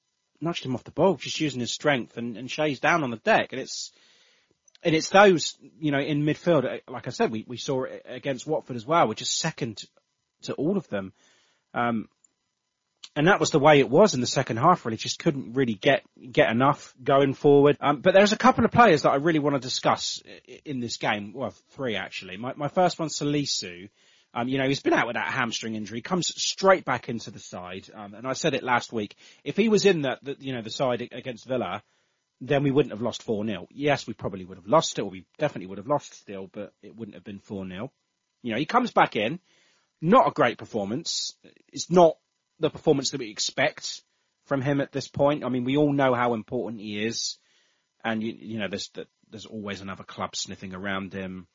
nudged 0.41 0.65
him 0.65 0.75
off 0.75 0.85
the 0.85 0.91
ball, 0.91 1.17
just 1.17 1.41
using 1.41 1.61
his 1.61 1.73
strength, 1.73 2.17
and, 2.17 2.37
and 2.37 2.49
Che's 2.49 2.81
down 2.81 3.03
on 3.03 3.11
the 3.11 3.17
deck, 3.17 3.53
and 3.53 3.61
it's 3.61 3.93
and 4.83 4.95
it's 4.95 5.09
those 5.11 5.57
you 5.81 5.91
know 5.91 6.01
in 6.01 6.23
midfield, 6.23 6.65
uh, 6.65 6.93
like 6.93 7.07
I 7.07 7.11
said, 7.11 7.31
we 7.31 7.45
we 7.47 7.57
saw 7.57 7.85
it 7.85 8.03
against 8.07 8.47
Watford 8.47 8.77
as 8.77 8.87
well, 8.87 9.09
which 9.09 9.23
is 9.23 9.29
second 9.29 9.85
to 10.43 10.55
all 10.55 10.77
of 10.77 10.89
them. 10.89 11.13
Um, 11.79 12.09
and 13.15 13.27
that 13.27 13.41
was 13.41 13.51
the 13.51 13.59
way 13.59 13.81
it 13.81 13.91
was 13.91 14.15
in 14.15 14.21
the 14.21 14.27
second 14.27 14.59
half. 14.59 14.85
Really, 14.85 14.97
just 14.97 15.19
couldn't 15.19 15.55
really 15.55 15.75
get 15.75 16.03
get 16.31 16.51
enough 16.51 16.95
going 17.03 17.35
forward. 17.35 17.77
Um, 17.81 18.01
but 18.01 18.15
there's 18.15 18.33
a 18.33 18.39
couple 18.39 18.65
of 18.65 18.71
players 18.71 19.03
that 19.03 19.11
I 19.11 19.17
really 19.17 19.39
want 19.39 19.57
to 19.57 19.61
discuss 19.61 20.23
in 20.65 20.81
this 20.81 20.97
game. 20.99 21.33
Well, 21.35 21.55
three 21.71 21.97
actually. 21.97 22.37
My 22.37 22.53
my 22.57 22.69
first 22.69 22.99
one's 22.99 23.19
Salisu. 23.19 23.89
Um, 24.35 24.49
you 24.49 24.59
know, 24.59 24.69
he's 24.69 24.83
been 24.83 24.93
out 24.93 25.07
with 25.07 25.17
that 25.17 25.33
hamstring 25.33 25.75
injury, 25.75 26.03
comes 26.03 26.29
straight 26.29 26.85
back 26.85 27.09
into 27.09 27.31
the 27.31 27.39
side. 27.39 27.89
Um, 27.95 28.13
and 28.13 28.27
I 28.27 28.35
said 28.35 28.55
it 28.55 28.63
last 28.63 28.93
week. 28.93 29.17
If 29.43 29.57
he 29.57 29.71
was 29.71 29.87
in 29.87 30.03
that, 30.03 30.23
that 30.25 30.43
you 30.43 30.53
know, 30.53 30.61
the 30.61 30.71
side 30.71 31.09
against 31.13 31.49
Villa, 31.49 31.83
then 32.41 32.63
we 32.63 32.71
wouldn't 32.71 32.93
have 32.93 33.01
lost 33.01 33.27
4-0. 33.27 33.67
Yes, 33.71 34.07
we 34.07 34.13
probably 34.13 34.45
would 34.45 34.59
have 34.59 34.67
lost 34.67 34.99
it, 34.99 35.03
or 35.03 35.11
we 35.11 35.25
definitely 35.39 35.67
would 35.69 35.79
have 35.79 35.89
lost 35.89 36.13
still, 36.15 36.49
but 36.53 36.73
it 36.83 36.95
wouldn't 36.95 37.15
have 37.15 37.25
been 37.25 37.41
4-0. 37.41 37.89
You 38.43 38.53
know, 38.53 38.59
he 38.59 38.67
comes 38.67 38.93
back 38.93 39.17
in, 39.17 39.41
not 40.01 40.29
a 40.29 40.33
great 40.33 40.59
performance. 40.59 41.35
It's 41.73 41.91
not 41.91 42.17
the 42.61 42.71
performance 42.71 43.11
that 43.11 43.21
we 43.21 43.31
expect 43.31 44.03
from 44.47 44.63
him 44.63 44.81
at 44.81 44.93
this 44.93 45.09
point. 45.09 45.45
I 45.45 45.49
mean, 45.49 45.65
we 45.65 45.77
all 45.77 45.93
know 45.93 46.15
how 46.15 46.35
important 46.35 46.83
he 46.83 47.05
is, 47.05 47.39
and 48.05 48.23
you, 48.23 48.35
you 48.39 48.59
know, 48.59 48.69
there's 48.69 48.91
there's 49.31 49.47
always 49.47 49.81
another 49.81 50.05
club 50.05 50.35
sniffing 50.35 50.75
around 50.75 51.13
him. 51.13 51.47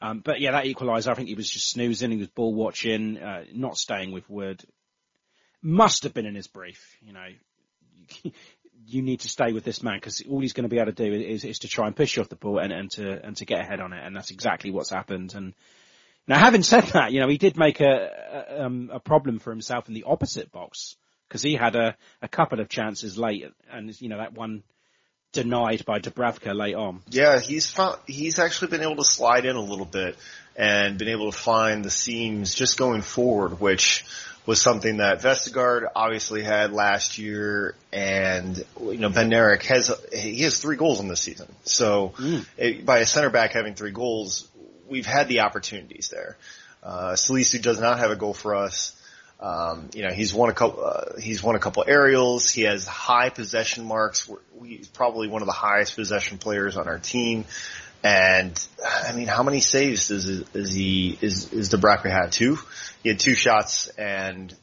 Um, 0.00 0.20
but 0.20 0.40
yeah, 0.40 0.52
that 0.52 0.64
equaliser, 0.64 1.08
I 1.08 1.14
think 1.14 1.28
he 1.28 1.34
was 1.34 1.48
just 1.48 1.70
snoozing. 1.70 2.10
He 2.10 2.18
was 2.18 2.28
ball 2.28 2.52
watching, 2.52 3.18
uh, 3.18 3.44
not 3.54 3.78
staying 3.78 4.12
with 4.12 4.28
Wood. 4.28 4.62
Must 5.62 6.02
have 6.02 6.12
been 6.12 6.26
in 6.26 6.34
his 6.34 6.48
brief, 6.48 6.96
you 7.00 7.12
know. 7.12 7.28
You 8.88 9.02
need 9.02 9.20
to 9.20 9.28
stay 9.28 9.52
with 9.52 9.64
this 9.64 9.82
man 9.82 9.96
because 9.96 10.22
all 10.30 10.40
he's 10.40 10.52
going 10.52 10.62
to 10.62 10.68
be 10.68 10.78
able 10.78 10.92
to 10.92 11.04
do 11.04 11.12
is, 11.12 11.44
is 11.44 11.58
to 11.60 11.66
try 11.66 11.88
and 11.88 11.96
push 11.96 12.14
you 12.14 12.22
off 12.22 12.28
the 12.28 12.36
ball 12.36 12.60
and, 12.60 12.72
and 12.72 12.88
to 12.92 13.20
and 13.24 13.36
to 13.38 13.44
get 13.44 13.58
ahead 13.58 13.80
on 13.80 13.92
it, 13.92 14.04
and 14.04 14.14
that's 14.14 14.30
exactly 14.30 14.70
what's 14.70 14.90
happened. 14.90 15.34
And 15.34 15.54
now, 16.28 16.38
having 16.38 16.62
said 16.62 16.84
that, 16.92 17.12
you 17.12 17.20
know, 17.20 17.28
he 17.28 17.38
did 17.38 17.56
make 17.56 17.80
a 17.80 18.10
a, 18.36 18.64
um, 18.64 18.90
a 18.92 19.00
problem 19.00 19.38
for 19.38 19.50
himself 19.50 19.88
in 19.88 19.94
the 19.94 20.04
opposite 20.04 20.50
box 20.52 20.96
because 21.28 21.42
he 21.42 21.54
had 21.54 21.76
a, 21.76 21.96
a 22.22 22.28
couple 22.28 22.60
of 22.60 22.68
chances 22.68 23.18
late, 23.18 23.46
and 23.70 24.00
you 24.00 24.08
know 24.08 24.18
that 24.18 24.34
one 24.34 24.62
denied 25.32 25.84
by 25.84 25.98
Dubravka 25.98 26.54
late 26.54 26.74
on. 26.74 27.02
Yeah, 27.10 27.40
he's 27.40 27.68
found, 27.68 27.98
he's 28.06 28.38
actually 28.38 28.68
been 28.68 28.82
able 28.82 28.96
to 28.96 29.04
slide 29.04 29.44
in 29.44 29.56
a 29.56 29.60
little 29.60 29.84
bit 29.84 30.16
and 30.56 30.98
been 30.98 31.08
able 31.08 31.30
to 31.30 31.36
find 31.36 31.84
the 31.84 31.90
seams 31.90 32.54
just 32.54 32.78
going 32.78 33.02
forward, 33.02 33.60
which 33.60 34.04
was 34.46 34.62
something 34.62 34.98
that 34.98 35.20
Vestergaard 35.20 35.88
obviously 35.94 36.42
had 36.42 36.72
last 36.72 37.18
year, 37.18 37.74
and 37.92 38.64
you 38.80 38.98
know 38.98 39.10
Bednarek 39.10 39.62
has 39.64 39.92
he 40.12 40.42
has 40.42 40.58
three 40.58 40.76
goals 40.76 41.00
in 41.00 41.08
this 41.08 41.20
season. 41.20 41.48
So 41.64 42.14
it, 42.56 42.86
by 42.86 42.98
a 42.98 43.06
center 43.06 43.30
back 43.30 43.52
having 43.52 43.74
three 43.74 43.90
goals, 43.90 44.48
we've 44.88 45.06
had 45.06 45.28
the 45.28 45.40
opportunities 45.40 46.08
there. 46.08 46.36
Uh, 46.82 47.12
Salisu 47.12 47.60
does 47.60 47.80
not 47.80 47.98
have 47.98 48.10
a 48.10 48.16
goal 48.16 48.34
for 48.34 48.54
us. 48.54 48.92
Um, 49.38 49.90
you 49.92 50.02
know, 50.02 50.14
he's 50.14 50.32
won 50.32 50.48
a 50.48 50.54
couple, 50.54 50.84
uh, 50.84 51.20
he's 51.20 51.42
won 51.42 51.56
a 51.56 51.58
couple 51.58 51.84
aerials. 51.86 52.50
He 52.50 52.62
has 52.62 52.86
high 52.86 53.28
possession 53.28 53.84
marks. 53.84 54.28
We're, 54.28 54.38
we, 54.58 54.76
he's 54.76 54.88
probably 54.88 55.28
one 55.28 55.42
of 55.42 55.46
the 55.46 55.52
highest 55.52 55.94
possession 55.94 56.38
players 56.38 56.76
on 56.76 56.88
our 56.88 56.98
team. 56.98 57.44
And 58.02 58.66
I 59.04 59.12
mean, 59.12 59.26
how 59.26 59.42
many 59.42 59.60
saves 59.60 60.08
does 60.08 60.26
is 60.26 60.72
he 60.72 61.18
is 61.20 61.52
is 61.52 61.70
Dubravka 61.70 62.10
had? 62.10 62.30
Two. 62.30 62.58
He 63.02 63.08
had 63.08 63.18
two 63.18 63.34
shots, 63.34 63.88
and 63.88 64.54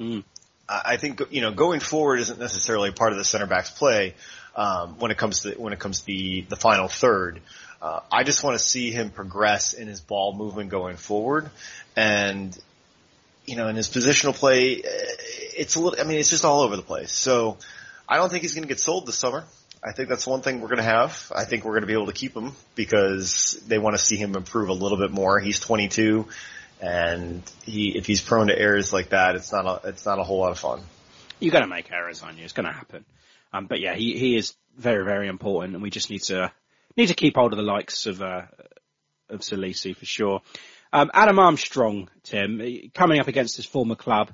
I 0.00 0.22
I 0.68 0.96
think 0.96 1.20
you 1.30 1.40
know 1.40 1.52
going 1.52 1.80
forward 1.80 2.20
isn't 2.20 2.40
necessarily 2.40 2.90
part 2.90 3.12
of 3.12 3.18
the 3.18 3.24
center 3.24 3.46
back's 3.46 3.70
play 3.70 4.14
um, 4.56 4.98
when 4.98 5.10
it 5.10 5.18
comes 5.18 5.40
to 5.40 5.52
when 5.52 5.72
it 5.72 5.78
comes 5.78 6.00
to 6.00 6.06
the 6.06 6.46
the 6.48 6.56
final 6.56 6.88
third. 6.88 7.40
Uh, 7.80 8.00
I 8.10 8.24
just 8.24 8.44
want 8.44 8.58
to 8.58 8.64
see 8.64 8.90
him 8.90 9.10
progress 9.10 9.72
in 9.72 9.88
his 9.88 10.00
ball 10.00 10.34
movement 10.34 10.70
going 10.70 10.96
forward, 10.96 11.50
and 11.96 12.56
you 13.46 13.56
know, 13.56 13.68
in 13.68 13.76
his 13.76 13.88
positional 13.88 14.34
play, 14.34 14.76
eh, 14.76 14.82
it's 15.56 15.76
a 15.76 15.80
little. 15.80 15.98
I 15.98 16.04
mean, 16.04 16.18
it's 16.18 16.30
just 16.30 16.44
all 16.44 16.60
over 16.60 16.76
the 16.76 16.82
place. 16.82 17.12
So 17.12 17.56
I 18.08 18.16
don't 18.16 18.30
think 18.30 18.42
he's 18.42 18.54
going 18.54 18.64
to 18.64 18.68
get 18.68 18.80
sold 18.80 19.06
this 19.06 19.16
summer. 19.16 19.44
I 19.82 19.92
think 19.92 20.10
that's 20.10 20.26
one 20.26 20.42
thing 20.42 20.60
we're 20.60 20.68
going 20.68 20.78
to 20.78 20.82
have. 20.82 21.32
I 21.34 21.44
think 21.44 21.64
we're 21.64 21.72
going 21.72 21.82
to 21.82 21.86
be 21.86 21.94
able 21.94 22.06
to 22.06 22.12
keep 22.12 22.36
him 22.36 22.52
because 22.74 23.58
they 23.66 23.78
want 23.78 23.96
to 23.96 24.02
see 24.02 24.16
him 24.16 24.36
improve 24.36 24.68
a 24.68 24.74
little 24.74 24.98
bit 24.98 25.10
more. 25.10 25.40
He's 25.40 25.58
22, 25.58 26.26
and 26.82 27.42
he 27.64 27.96
if 27.96 28.06
he's 28.06 28.20
prone 28.20 28.48
to 28.48 28.58
errors 28.58 28.92
like 28.92 29.10
that, 29.10 29.36
it's 29.36 29.52
not 29.52 29.84
a 29.84 29.88
it's 29.88 30.04
not 30.04 30.18
a 30.18 30.22
whole 30.22 30.38
lot 30.38 30.50
of 30.50 30.58
fun. 30.58 30.82
You're 31.40 31.52
going 31.52 31.64
to 31.64 31.70
make 31.70 31.90
errors 31.90 32.22
on 32.22 32.36
you. 32.36 32.44
It's 32.44 32.52
going 32.52 32.66
to 32.66 32.72
happen. 32.72 33.06
Um, 33.52 33.66
but 33.66 33.80
yeah, 33.80 33.94
he, 33.94 34.16
he 34.18 34.36
is 34.36 34.54
very, 34.76 35.04
very 35.04 35.28
important 35.28 35.74
and 35.74 35.82
we 35.82 35.90
just 35.90 36.10
need 36.10 36.22
to, 36.24 36.52
need 36.96 37.08
to 37.08 37.14
keep 37.14 37.36
hold 37.36 37.52
of 37.52 37.56
the 37.56 37.62
likes 37.62 38.06
of, 38.06 38.22
uh, 38.22 38.42
of 39.28 39.40
Salisu 39.40 39.96
for 39.96 40.06
sure. 40.06 40.42
Um, 40.92 41.10
Adam 41.14 41.38
Armstrong, 41.38 42.08
Tim, 42.22 42.60
coming 42.94 43.20
up 43.20 43.28
against 43.28 43.56
his 43.56 43.66
former 43.66 43.94
club, 43.94 44.32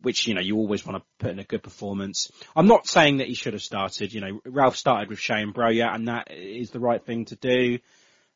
which, 0.00 0.26
you 0.26 0.34
know, 0.34 0.40
you 0.40 0.56
always 0.56 0.86
want 0.86 1.02
to 1.02 1.06
put 1.18 1.32
in 1.32 1.38
a 1.38 1.44
good 1.44 1.62
performance. 1.62 2.30
I'm 2.54 2.68
not 2.68 2.86
saying 2.86 3.18
that 3.18 3.26
he 3.26 3.34
should 3.34 3.54
have 3.54 3.62
started, 3.62 4.12
you 4.12 4.20
know, 4.20 4.40
Ralph 4.44 4.76
started 4.76 5.08
with 5.08 5.18
Shane 5.18 5.52
Broja 5.52 5.92
and 5.92 6.08
that 6.08 6.30
is 6.30 6.70
the 6.70 6.80
right 6.80 7.04
thing 7.04 7.24
to 7.26 7.36
do. 7.36 7.78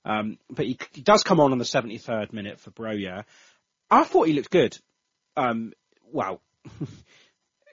Um, 0.04 0.38
but 0.48 0.66
he, 0.66 0.78
he 0.92 1.02
does 1.02 1.22
come 1.22 1.40
on 1.40 1.52
on 1.52 1.58
the 1.58 1.64
73rd 1.64 2.32
minute 2.32 2.58
for 2.58 2.70
Broja. 2.70 3.24
I 3.90 4.04
thought 4.04 4.26
he 4.26 4.32
looked 4.32 4.50
good. 4.50 4.76
Um, 5.36 5.72
well, 6.10 6.40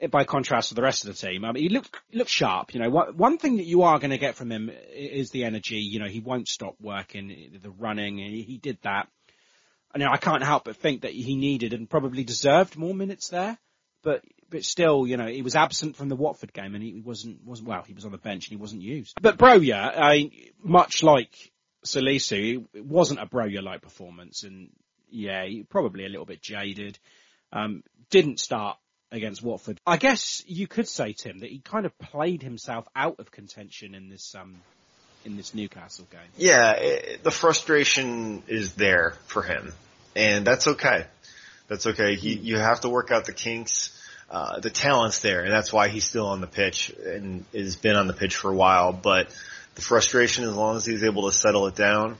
by 0.09 0.23
contrast 0.23 0.69
to 0.69 0.75
the 0.75 0.81
rest 0.81 1.05
of 1.05 1.15
the 1.15 1.27
team. 1.27 1.45
I 1.45 1.51
mean, 1.51 1.63
he 1.63 1.69
looked 1.69 1.95
looked 2.13 2.29
sharp. 2.29 2.73
You 2.73 2.79
know, 2.79 2.89
one, 2.89 3.17
one 3.17 3.37
thing 3.37 3.57
that 3.57 3.65
you 3.65 3.83
are 3.83 3.99
going 3.99 4.11
to 4.11 4.17
get 4.17 4.35
from 4.35 4.51
him 4.51 4.71
is 4.93 5.31
the 5.31 5.45
energy. 5.45 5.77
You 5.77 5.99
know, 5.99 6.07
he 6.07 6.19
won't 6.19 6.47
stop 6.47 6.75
working, 6.79 7.59
the 7.61 7.71
running. 7.71 8.17
He 8.17 8.59
did 8.61 8.77
that. 8.83 9.07
I 9.93 9.99
know 9.99 10.09
I 10.11 10.17
can't 10.17 10.43
help 10.43 10.65
but 10.65 10.75
think 10.77 11.01
that 11.01 11.13
he 11.13 11.35
needed 11.35 11.73
and 11.73 11.89
probably 11.89 12.23
deserved 12.23 12.77
more 12.77 12.93
minutes 12.93 13.29
there. 13.29 13.57
But 14.03 14.23
but 14.49 14.63
still, 14.63 15.07
you 15.07 15.17
know, 15.17 15.27
he 15.27 15.41
was 15.41 15.55
absent 15.55 15.95
from 15.95 16.09
the 16.09 16.15
Watford 16.15 16.53
game 16.53 16.75
and 16.75 16.83
he 16.83 17.01
wasn't 17.01 17.43
wasn't 17.43 17.67
well. 17.67 17.83
He 17.83 17.93
was 17.93 18.05
on 18.05 18.11
the 18.11 18.17
bench 18.17 18.47
and 18.47 18.57
he 18.57 18.61
wasn't 18.61 18.81
used. 18.81 19.17
But 19.21 19.37
Broja, 19.37 19.91
I 19.95 20.31
much 20.63 21.03
like 21.03 21.51
Salisu, 21.85 22.65
it 22.73 22.85
wasn't 22.85 23.19
a 23.19 23.25
Broja 23.25 23.63
like 23.63 23.81
performance, 23.81 24.43
and 24.43 24.69
yeah, 25.09 25.45
probably 25.69 26.05
a 26.05 26.09
little 26.09 26.25
bit 26.25 26.41
jaded. 26.41 26.99
Um, 27.51 27.83
didn't 28.09 28.39
start 28.39 28.77
against 29.11 29.41
Watford. 29.41 29.79
I 29.85 29.97
guess 29.97 30.43
you 30.47 30.67
could 30.67 30.87
say, 30.87 31.13
Tim, 31.13 31.39
that 31.39 31.49
he 31.49 31.59
kind 31.59 31.85
of 31.85 31.97
played 31.97 32.41
himself 32.41 32.87
out 32.95 33.19
of 33.19 33.31
contention 33.31 33.95
in 33.95 34.09
this 34.09 34.35
um, 34.35 34.61
in 35.25 35.37
this 35.37 35.53
Newcastle 35.53 36.07
game. 36.11 36.21
Yeah, 36.37 36.71
it, 36.73 37.23
the 37.23 37.31
frustration 37.31 38.43
is 38.47 38.73
there 38.73 39.15
for 39.25 39.43
him, 39.43 39.73
and 40.15 40.45
that's 40.45 40.67
okay. 40.67 41.05
That's 41.67 41.85
okay. 41.85 42.15
He, 42.15 42.33
you 42.33 42.57
have 42.57 42.81
to 42.81 42.89
work 42.89 43.11
out 43.11 43.25
the 43.25 43.33
kinks. 43.33 43.93
Uh, 44.29 44.59
the 44.59 44.69
talent's 44.69 45.19
there, 45.19 45.43
and 45.43 45.53
that's 45.53 45.71
why 45.71 45.87
he's 45.87 46.03
still 46.03 46.27
on 46.27 46.41
the 46.41 46.47
pitch 46.47 46.93
and 47.05 47.45
has 47.53 47.77
been 47.77 47.95
on 47.95 48.07
the 48.07 48.13
pitch 48.13 48.35
for 48.35 48.51
a 48.51 48.55
while. 48.55 48.91
But 48.91 49.33
the 49.75 49.81
frustration, 49.81 50.43
as 50.43 50.53
long 50.53 50.75
as 50.75 50.85
he's 50.85 51.03
able 51.03 51.29
to 51.29 51.37
settle 51.37 51.67
it 51.67 51.75
down, 51.75 52.17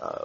uh, 0.00 0.24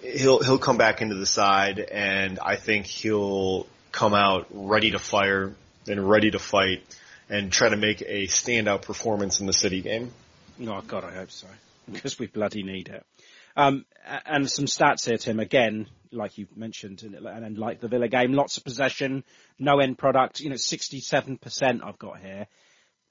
he'll 0.00 0.40
he'll 0.42 0.58
come 0.58 0.76
back 0.76 1.02
into 1.02 1.16
the 1.16 1.26
side, 1.26 1.80
and 1.80 2.38
I 2.38 2.54
think 2.54 2.86
he'll 2.86 3.66
come 3.96 4.12
out 4.12 4.46
ready 4.50 4.90
to 4.90 4.98
fire 4.98 5.54
and 5.88 6.08
ready 6.08 6.30
to 6.30 6.38
fight 6.38 6.82
and 7.30 7.50
try 7.50 7.70
to 7.70 7.76
make 7.76 8.02
a 8.02 8.26
standout 8.26 8.82
performance 8.82 9.40
in 9.40 9.46
the 9.46 9.54
City 9.54 9.80
game. 9.80 10.12
Oh 10.60 10.82
God, 10.86 11.02
I 11.02 11.12
hope 11.14 11.30
so 11.30 11.46
because 11.90 12.18
we 12.18 12.26
bloody 12.26 12.62
need 12.62 12.88
it. 12.88 13.04
Um, 13.56 13.86
and 14.26 14.50
some 14.50 14.66
stats 14.66 15.06
here, 15.06 15.16
Tim. 15.16 15.40
Again, 15.40 15.86
like 16.12 16.36
you 16.36 16.46
mentioned, 16.54 17.04
and, 17.04 17.14
and 17.14 17.56
like 17.56 17.80
the 17.80 17.88
Villa 17.88 18.06
game, 18.06 18.34
lots 18.34 18.58
of 18.58 18.64
possession, 18.64 19.24
no 19.58 19.80
end 19.80 19.96
product. 19.96 20.40
You 20.40 20.50
know, 20.50 20.56
sixty-seven 20.56 21.38
percent 21.38 21.82
I've 21.82 21.98
got 21.98 22.20
here. 22.20 22.48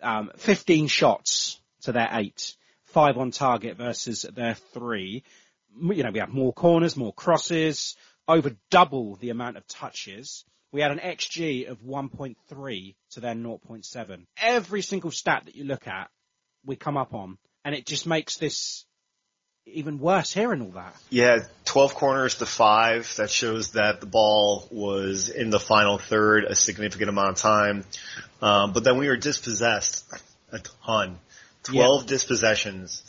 Um, 0.03 0.29
Fifteen 0.37 0.85
shots 0.85 1.59
to 1.81 1.93
their 1.93 2.09
eight, 2.11 2.55
five 2.83 3.17
on 3.17 3.31
target 3.31 3.77
versus 3.77 4.21
their 4.21 4.53
three. 4.53 5.23
You 5.81 6.03
know, 6.03 6.11
we 6.11 6.19
have 6.19 6.29
more 6.29 6.53
corners, 6.53 6.95
more 6.95 7.11
crosses, 7.11 7.95
over 8.27 8.51
double 8.69 9.15
the 9.15 9.31
amount 9.31 9.57
of 9.57 9.65
touches. 9.67 10.45
We 10.75 10.81
had 10.81 10.91
an 10.91 10.99
XG 10.99 11.69
of 11.69 11.81
1.3 11.83 12.95
to 13.11 13.19
their 13.21 13.33
0.7. 13.33 14.25
Every 14.41 14.81
single 14.81 15.09
stat 15.09 15.43
that 15.45 15.55
you 15.55 15.63
look 15.63 15.87
at, 15.87 16.09
we 16.65 16.75
come 16.75 16.97
up 16.97 17.13
on, 17.13 17.37
and 17.63 17.73
it 17.73 17.85
just 17.85 18.05
makes 18.05 18.35
this 18.35 18.83
even 19.65 19.99
worse 19.99 20.33
hearing 20.33 20.61
all 20.61 20.71
that. 20.71 20.93
Yeah, 21.09 21.37
12 21.63 21.95
corners 21.95 22.35
to 22.39 22.45
five. 22.45 23.09
That 23.15 23.29
shows 23.29 23.71
that 23.71 24.01
the 24.01 24.05
ball 24.05 24.67
was 24.69 25.29
in 25.29 25.49
the 25.49 25.61
final 25.61 25.97
third 25.97 26.43
a 26.43 26.55
significant 26.55 27.07
amount 27.07 27.29
of 27.29 27.37
time. 27.37 27.85
Um, 28.41 28.73
but 28.73 28.83
then 28.83 28.97
we 28.97 29.07
were 29.07 29.15
dispossessed 29.15 30.03
a 30.51 30.59
ton. 30.59 31.19
12 31.63 32.01
yeah. 32.01 32.07
dispossessions. 32.07 33.01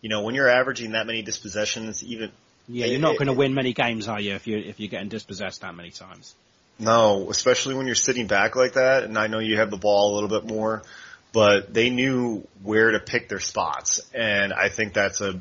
You 0.00 0.08
know, 0.08 0.22
when 0.22 0.34
you're 0.34 0.50
averaging 0.50 0.90
that 0.92 1.06
many 1.06 1.22
dispossessions, 1.22 2.02
even 2.02 2.32
yeah, 2.66 2.86
you're 2.86 2.98
not 2.98 3.18
going 3.18 3.28
to 3.28 3.34
win 3.34 3.54
many 3.54 3.72
games, 3.72 4.08
are 4.08 4.20
you? 4.20 4.34
If 4.34 4.48
you 4.48 4.58
if 4.58 4.80
you're 4.80 4.88
getting 4.88 5.10
dispossessed 5.10 5.60
that 5.60 5.76
many 5.76 5.92
times. 5.92 6.34
No, 6.78 7.30
especially 7.30 7.74
when 7.74 7.86
you're 7.86 7.94
sitting 7.94 8.26
back 8.26 8.56
like 8.56 8.72
that. 8.74 9.04
And 9.04 9.18
I 9.18 9.28
know 9.28 9.38
you 9.38 9.58
have 9.58 9.70
the 9.70 9.76
ball 9.76 10.12
a 10.12 10.14
little 10.14 10.28
bit 10.28 10.48
more, 10.48 10.82
but 11.32 11.72
they 11.72 11.90
knew 11.90 12.46
where 12.62 12.92
to 12.92 13.00
pick 13.00 13.28
their 13.28 13.40
spots, 13.40 14.00
and 14.14 14.52
I 14.52 14.68
think 14.68 14.94
that's 14.94 15.20
a 15.20 15.40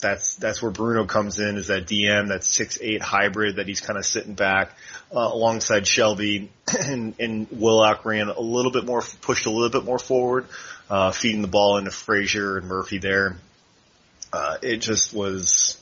that's 0.00 0.34
that's 0.36 0.60
where 0.60 0.70
Bruno 0.70 1.06
comes 1.06 1.38
in 1.38 1.56
is 1.56 1.68
that 1.68 1.86
DM 1.86 2.28
that 2.28 2.44
six 2.44 2.78
eight 2.80 3.02
hybrid 3.02 3.56
that 3.56 3.66
he's 3.66 3.80
kind 3.80 3.98
of 3.98 4.04
sitting 4.04 4.34
back 4.34 4.76
uh, 5.14 5.30
alongside 5.32 5.84
Shelvey 5.84 6.48
and 6.80 7.14
and 7.18 7.46
Willock 7.50 8.04
ran 8.04 8.28
a 8.28 8.40
little 8.40 8.70
bit 8.70 8.84
more 8.84 9.02
pushed 9.22 9.46
a 9.46 9.50
little 9.50 9.70
bit 9.70 9.84
more 9.84 9.98
forward, 9.98 10.46
uh, 10.90 11.10
feeding 11.10 11.42
the 11.42 11.48
ball 11.48 11.78
into 11.78 11.90
Fraser 11.90 12.58
and 12.58 12.68
Murphy 12.68 12.98
there. 12.98 13.36
Uh, 14.32 14.56
it 14.62 14.78
just 14.78 15.14
was 15.14 15.80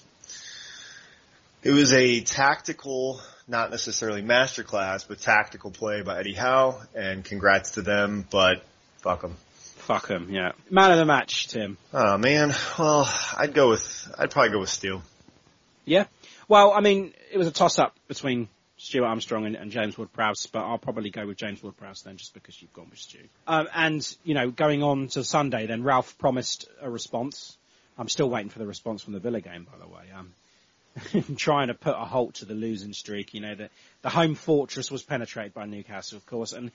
it 1.62 1.70
was 1.70 1.92
a 1.92 2.20
tactical, 2.20 3.20
not 3.48 3.70
necessarily 3.70 4.22
masterclass, 4.22 5.06
but 5.06 5.20
tactical 5.20 5.70
play 5.70 6.02
by 6.02 6.18
Eddie 6.20 6.34
Howe, 6.34 6.80
and 6.94 7.24
congrats 7.24 7.72
to 7.72 7.82
them. 7.82 8.26
But 8.30 8.64
fuck 8.98 9.22
them. 9.22 9.36
Fuck 9.76 10.06
them, 10.06 10.28
yeah. 10.30 10.52
Man 10.70 10.92
of 10.92 10.98
the 10.98 11.04
match, 11.04 11.48
Tim. 11.48 11.76
Oh 11.92 12.16
man, 12.16 12.54
well, 12.78 13.12
I'd 13.36 13.52
go 13.52 13.68
with, 13.68 14.12
I'd 14.16 14.30
probably 14.30 14.52
go 14.52 14.60
with 14.60 14.68
Steele. 14.68 15.02
Yeah. 15.84 16.04
Well, 16.46 16.72
I 16.72 16.80
mean, 16.80 17.12
it 17.32 17.38
was 17.38 17.48
a 17.48 17.52
toss 17.52 17.80
up 17.80 17.96
between 18.06 18.48
Stuart 18.76 19.06
Armstrong 19.06 19.46
and, 19.46 19.56
and 19.56 19.70
James 19.70 19.98
Ward-Prowse, 19.98 20.46
but 20.46 20.60
I'll 20.60 20.78
probably 20.78 21.10
go 21.10 21.26
with 21.26 21.36
James 21.36 21.62
Ward-Prowse 21.62 22.02
then, 22.02 22.16
just 22.16 22.34
because 22.34 22.60
you've 22.60 22.72
gone 22.72 22.90
with 22.90 22.98
Stu. 22.98 23.18
Um, 23.46 23.68
and 23.74 24.16
you 24.22 24.34
know, 24.34 24.50
going 24.50 24.82
on 24.82 25.08
to 25.08 25.24
Sunday, 25.24 25.66
then 25.66 25.82
Ralph 25.82 26.16
promised 26.18 26.68
a 26.80 26.90
response. 26.90 27.56
I'm 27.98 28.08
still 28.08 28.30
waiting 28.30 28.50
for 28.50 28.58
the 28.60 28.66
response 28.66 29.02
from 29.02 29.14
the 29.14 29.20
Villa 29.20 29.40
game, 29.40 29.66
by 29.70 29.78
the 29.78 29.88
way. 29.88 30.04
Um, 30.16 30.32
trying 31.36 31.68
to 31.68 31.74
put 31.74 31.94
a 31.94 32.04
halt 32.04 32.34
to 32.34 32.44
the 32.44 32.54
losing 32.54 32.92
streak. 32.92 33.34
You 33.34 33.40
know, 33.40 33.54
the, 33.54 33.70
the 34.02 34.10
home 34.10 34.34
fortress 34.34 34.90
was 34.90 35.02
penetrated 35.02 35.54
by 35.54 35.66
Newcastle, 35.66 36.18
of 36.18 36.26
course, 36.26 36.52
and 36.52 36.70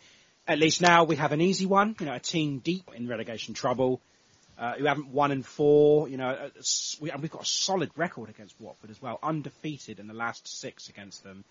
at 0.48 0.60
least 0.60 0.82
now 0.82 1.04
we 1.04 1.18
have 1.18 1.32
an 1.32 1.42
easy 1.42 1.66
one, 1.66 1.96
you 2.00 2.06
know, 2.06 2.16
a 2.16 2.20
team 2.20 2.60
deep 2.60 2.90
in 2.96 3.08
relegation 3.08 3.54
trouble, 3.54 4.00
uh, 4.58 4.74
who 4.74 4.86
haven't 4.86 5.10
won 5.10 5.32
in 5.32 5.44
four, 5.44 6.08
you 6.08 6.18
know, 6.18 6.30
uh, 6.30 6.50
we, 7.00 7.10
have 7.10 7.30
got 7.30 7.44
a 7.44 7.46
solid 7.46 7.92
record 7.96 8.30
against 8.30 8.56
Watford 8.60 8.90
as 8.90 9.02
well, 9.02 9.20
undefeated 9.22 10.00
in 10.00 10.08
the 10.08 10.14
last 10.14 10.48
six 10.48 10.90
against 10.90 11.24
them. 11.24 11.44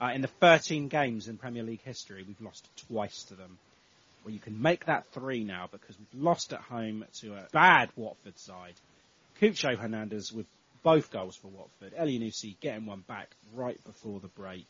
Uh, 0.00 0.12
in 0.14 0.22
the 0.22 0.28
13 0.28 0.88
games 0.88 1.28
in 1.28 1.36
Premier 1.36 1.62
League 1.62 1.82
history, 1.82 2.24
we've 2.26 2.40
lost 2.40 2.68
twice 2.88 3.24
to 3.24 3.34
them. 3.34 3.58
Well, 4.24 4.32
you 4.32 4.40
can 4.40 4.60
make 4.60 4.86
that 4.86 5.06
three 5.12 5.44
now 5.44 5.68
because 5.70 5.96
we've 5.98 6.22
lost 6.22 6.52
at 6.52 6.60
home 6.60 7.04
to 7.20 7.34
a 7.34 7.46
bad 7.52 7.90
Watford 7.96 8.38
side. 8.38 8.74
Cucho 9.40 9.76
Hernandez 9.76 10.32
with 10.32 10.46
both 10.84 11.10
goals 11.10 11.34
for 11.34 11.48
Watford. 11.48 11.94
Elyounoussi 11.98 12.60
getting 12.60 12.86
one 12.86 13.00
back 13.08 13.34
right 13.54 13.82
before 13.84 14.20
the 14.20 14.28
break. 14.28 14.68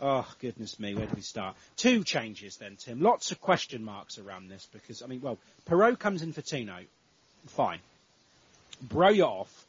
Oh, 0.00 0.26
goodness 0.40 0.78
me, 0.78 0.94
where 0.94 1.06
do 1.06 1.12
we 1.16 1.22
start? 1.22 1.56
Two 1.76 2.04
changes 2.04 2.56
then, 2.56 2.76
Tim. 2.76 3.00
Lots 3.00 3.32
of 3.32 3.40
question 3.40 3.84
marks 3.84 4.16
around 4.16 4.48
this 4.48 4.66
because, 4.72 5.02
I 5.02 5.06
mean, 5.06 5.20
well, 5.20 5.38
Perraud 5.66 5.98
comes 5.98 6.22
in 6.22 6.32
for 6.32 6.40
Tino. 6.40 6.78
Fine. 7.48 7.80
Broja 8.86 9.24
off. 9.24 9.64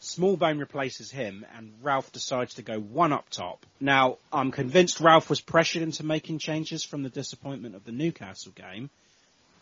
Smallbone 0.00 0.60
replaces 0.60 1.10
him 1.10 1.44
and 1.56 1.72
Ralph 1.82 2.12
decides 2.12 2.54
to 2.54 2.62
go 2.62 2.78
one 2.78 3.12
up 3.12 3.30
top. 3.30 3.64
Now, 3.80 4.18
I'm 4.32 4.52
convinced 4.52 5.00
Ralph 5.00 5.28
was 5.28 5.40
pressured 5.40 5.82
into 5.82 6.04
making 6.04 6.38
changes 6.38 6.84
from 6.84 7.02
the 7.02 7.08
disappointment 7.08 7.74
of 7.74 7.84
the 7.84 7.92
Newcastle 7.92 8.52
game. 8.52 8.90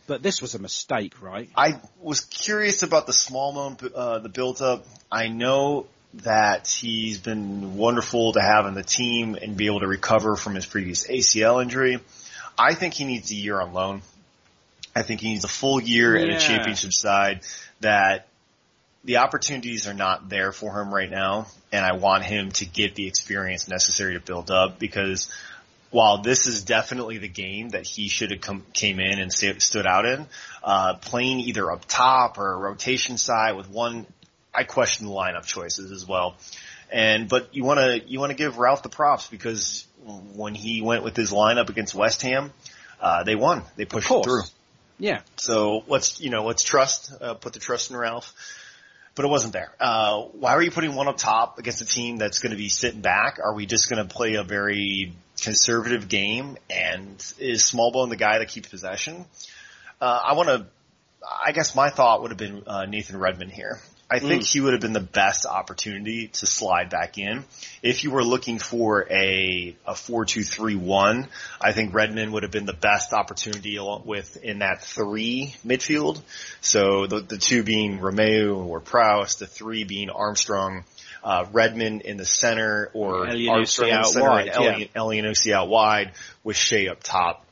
But 0.07 0.23
this 0.23 0.40
was 0.40 0.55
a 0.55 0.59
mistake, 0.59 1.21
right? 1.21 1.51
I 1.57 1.81
was 2.01 2.21
curious 2.21 2.83
about 2.83 3.07
the 3.07 3.12
small 3.12 3.53
Smallbone, 3.55 3.92
uh, 3.95 4.19
the 4.21 4.29
build 4.29 4.62
up. 4.62 4.87
I 5.11 5.29
know 5.29 5.87
that 6.23 6.69
he's 6.69 7.19
been 7.19 7.77
wonderful 7.77 8.33
to 8.33 8.40
have 8.40 8.66
on 8.66 8.75
the 8.75 8.83
team 8.83 9.35
and 9.35 9.57
be 9.57 9.66
able 9.66 9.81
to 9.81 9.87
recover 9.87 10.37
from 10.37 10.55
his 10.55 10.64
previous 10.64 11.07
ACL 11.07 11.62
injury. 11.62 11.99
I 12.59 12.75
think 12.75 12.95
he 12.95 13.05
needs 13.05 13.31
a 13.31 13.35
year 13.35 13.61
on 13.61 13.73
loan. 13.73 14.03
I 14.95 15.03
think 15.03 15.21
he 15.21 15.29
needs 15.29 15.45
a 15.45 15.49
full 15.49 15.81
year 15.81 16.16
yeah. 16.16 16.35
at 16.35 16.42
a 16.42 16.47
championship 16.47 16.92
side 16.92 17.40
that 17.81 18.29
the 19.05 19.19
opportunities 19.19 19.87
are 19.87 19.95
not 19.95 20.29
there 20.29 20.53
for 20.53 20.81
him 20.81 20.92
right 20.92 21.11
now. 21.11 21.47
And 21.71 21.85
I 21.85 21.92
want 21.92 22.25
him 22.25 22.51
to 22.53 22.64
get 22.64 22.95
the 22.95 23.07
experience 23.07 23.69
necessary 23.69 24.14
to 24.14 24.21
build 24.21 24.51
up 24.51 24.79
because 24.79 25.29
while 25.90 26.22
this 26.22 26.46
is 26.46 26.62
definitely 26.62 27.18
the 27.18 27.29
game 27.29 27.70
that 27.70 27.87
he 27.87 28.09
should 28.09 28.31
have 28.31 28.40
come, 28.40 28.64
came 28.72 29.01
in 29.01 29.18
and 29.20 29.33
stood 29.33 29.87
out 29.87 30.05
in, 30.05 30.27
uh, 30.62 30.94
playing 30.94 31.40
either 31.40 31.70
up 31.70 31.85
top 31.87 32.38
or 32.38 32.53
a 32.53 32.57
rotation 32.57 33.18
side 33.18 33.57
with 33.57 33.70
one 33.70 34.07
I 34.57 34.64
question 34.64 35.07
the 35.07 35.12
lineup 35.12 35.44
choices 35.44 35.92
as 35.92 36.07
well. 36.07 36.37
And 36.90 37.29
but 37.29 37.55
you 37.55 37.64
want 37.64 37.81
to 37.81 38.01
you 38.09 38.20
want 38.20 38.31
to 38.31 38.37
give 38.37 38.59
Ralph 38.59 38.83
the 38.83 38.88
props 38.88 39.29
because 39.29 39.87
when 40.35 40.55
he 40.55 40.81
went 40.81 41.05
with 41.05 41.16
his 41.16 41.33
lineup 41.33 41.68
against 41.68 41.94
West 41.94 42.22
Ham, 42.22 42.53
uh, 43.01 43.25
they 43.25 43.35
won. 43.35 43.62
They 43.77 43.85
pushed 43.85 44.09
through. 44.09 44.42
Yeah. 44.99 45.20
So 45.37 45.85
let's 45.88 46.20
you 46.20 46.31
know 46.31 46.44
let's 46.44 46.62
trust 46.62 47.12
uh, 47.20 47.35
put 47.35 47.53
the 47.53 47.61
trust 47.61 47.90
in 47.90 47.96
Ralph. 47.96 48.33
But 49.14 49.25
it 49.25 49.29
wasn't 49.29 49.55
there. 49.55 49.72
Uh, 49.81 50.22
why 50.25 50.53
are 50.53 50.62
you 50.62 50.70
putting 50.70 50.94
one 50.94 51.09
up 51.09 51.16
top 51.16 51.59
against 51.59 51.81
a 51.81 51.87
team 51.87 52.18
that's 52.18 52.38
going 52.38 52.51
to 52.51 52.59
be 52.59 52.68
sitting 52.68 53.01
back? 53.01 53.38
Are 53.42 53.55
we 53.55 53.64
just 53.64 53.88
going 53.88 54.07
to 54.07 54.14
play 54.14 54.35
a 54.35 54.44
very 54.44 55.14
conservative 55.47 56.09
game? 56.09 56.59
And 56.69 57.15
is 57.39 57.63
Smallbone 57.63 58.11
the 58.11 58.17
guy 58.17 58.41
that 58.41 58.49
keeps 58.49 58.69
possession? 58.69 59.25
Uh, 60.01 60.21
I 60.25 60.33
want 60.35 60.49
to. 60.49 60.67
I 61.45 61.53
guess 61.53 61.75
my 61.75 61.89
thought 61.89 62.23
would 62.23 62.33
have 62.33 62.39
been 62.39 62.65
uh, 62.67 62.85
Nathan 62.85 63.19
Redmond 63.19 63.53
here. 63.53 63.79
I 64.09 64.21
think 64.21 64.43
mm. 64.43 64.53
he 64.53 64.61
would 64.61 64.73
have 64.73 64.81
been 64.81 64.93
the 64.93 65.01
best 65.01 65.47
opportunity 65.47 66.29
to 66.29 66.47
slide 66.47 66.91
back 66.91 67.19
in. 67.19 67.45
If 67.83 68.05
you 68.05 68.13
were 68.13 68.23
looking 68.23 68.61
for 68.61 69.05
a, 69.11 69.75
a 69.85 69.95
4-2-3-1, 69.95 71.27
I 71.61 71.73
think 71.73 71.93
Redmond 71.93 72.33
would 72.33 72.45
have 72.45 72.53
been 72.53 72.67
the 72.67 72.73
best 72.73 73.13
opportunity 73.13 73.77
along 73.77 74.03
with 74.07 74.37
in 74.45 74.61
that 74.61 74.83
three 74.83 75.57
midfield. 75.67 76.21
So 76.61 77.09
the, 77.09 77.18
the 77.18 77.39
two 77.39 77.64
being 77.64 77.99
Romeu 77.99 78.64
or 78.64 78.79
Prowse, 78.79 79.37
the 79.37 79.49
three 79.49 79.83
being 79.83 80.09
Armstrong, 80.11 80.85
uh, 81.27 81.45
Redmond 81.51 82.03
in 82.03 82.16
the 82.18 82.24
center 82.24 82.89
or 82.95 83.27
in 83.27 83.33
the 83.37 83.66
center 84.05 84.29
wide, 84.31 84.47
and 84.47 84.95
Elyounoussi 84.95 85.53
out 85.53 85.68
wide 85.68 86.12
with 86.45 86.57
Che 86.57 86.89
up 86.89 87.03
top. 87.03 87.45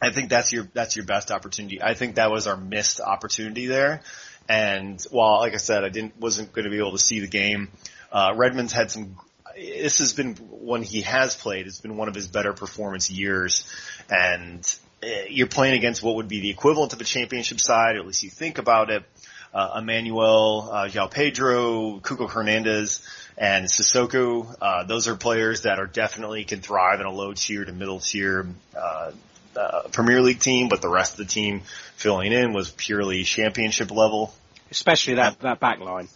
I 0.00 0.10
think 0.10 0.30
that's 0.30 0.50
your, 0.50 0.66
that's 0.72 0.96
your 0.96 1.04
best 1.04 1.30
opportunity. 1.30 1.82
I 1.82 1.92
think 1.92 2.14
that 2.14 2.30
was 2.30 2.46
our 2.46 2.56
missed 2.56 2.98
opportunity 2.98 3.66
there. 3.66 4.00
And 4.48 4.98
while, 5.10 5.40
like 5.40 5.52
I 5.52 5.58
said, 5.58 5.84
I 5.84 5.90
didn't 5.90 6.18
wasn't 6.18 6.54
going 6.54 6.64
to 6.64 6.70
be 6.70 6.78
able 6.78 6.92
to 6.92 6.98
see 6.98 7.20
the 7.20 7.28
game, 7.28 7.68
uh, 8.10 8.32
Redmond's 8.34 8.72
had 8.72 8.90
some. 8.90 9.16
This 9.54 9.98
has 9.98 10.14
been 10.14 10.36
when 10.36 10.82
he 10.82 11.02
has 11.02 11.36
played, 11.36 11.66
it's 11.66 11.80
been 11.80 11.98
one 11.98 12.08
of 12.08 12.14
his 12.14 12.26
better 12.26 12.54
performance 12.54 13.10
years. 13.10 13.70
And 14.08 14.64
uh, 15.02 15.06
you're 15.28 15.46
playing 15.46 15.74
against 15.74 16.02
what 16.02 16.16
would 16.16 16.28
be 16.28 16.40
the 16.40 16.50
equivalent 16.50 16.94
of 16.94 17.00
a 17.02 17.04
championship 17.04 17.60
side, 17.60 17.96
or 17.96 18.00
at 18.00 18.06
least 18.06 18.22
you 18.22 18.30
think 18.30 18.56
about 18.56 18.90
it. 18.90 19.04
Uh, 19.52 19.78
Emmanuel, 19.78 20.68
uh, 20.70 20.88
João 20.88 21.10
Pedro, 21.10 21.98
Cucho 22.00 22.30
Hernandez, 22.30 23.04
and 23.36 23.66
Sissoko. 23.66 24.54
Uh, 24.60 24.84
those 24.84 25.08
are 25.08 25.16
players 25.16 25.62
that 25.62 25.78
are 25.78 25.86
definitely 25.86 26.44
can 26.44 26.60
thrive 26.60 27.00
in 27.00 27.06
a 27.06 27.10
low 27.10 27.32
tier 27.32 27.64
to 27.64 27.72
middle 27.72 27.98
tier 27.98 28.46
uh, 28.76 29.10
uh, 29.56 29.82
Premier 29.92 30.20
League 30.20 30.38
team, 30.38 30.68
but 30.68 30.80
the 30.80 30.88
rest 30.88 31.12
of 31.12 31.18
the 31.18 31.24
team 31.24 31.62
filling 31.96 32.32
in 32.32 32.52
was 32.52 32.70
purely 32.70 33.24
championship 33.24 33.90
level. 33.90 34.32
Especially 34.70 35.14
that 35.14 35.40
that 35.40 35.58
back 35.58 35.80
line. 35.80 36.08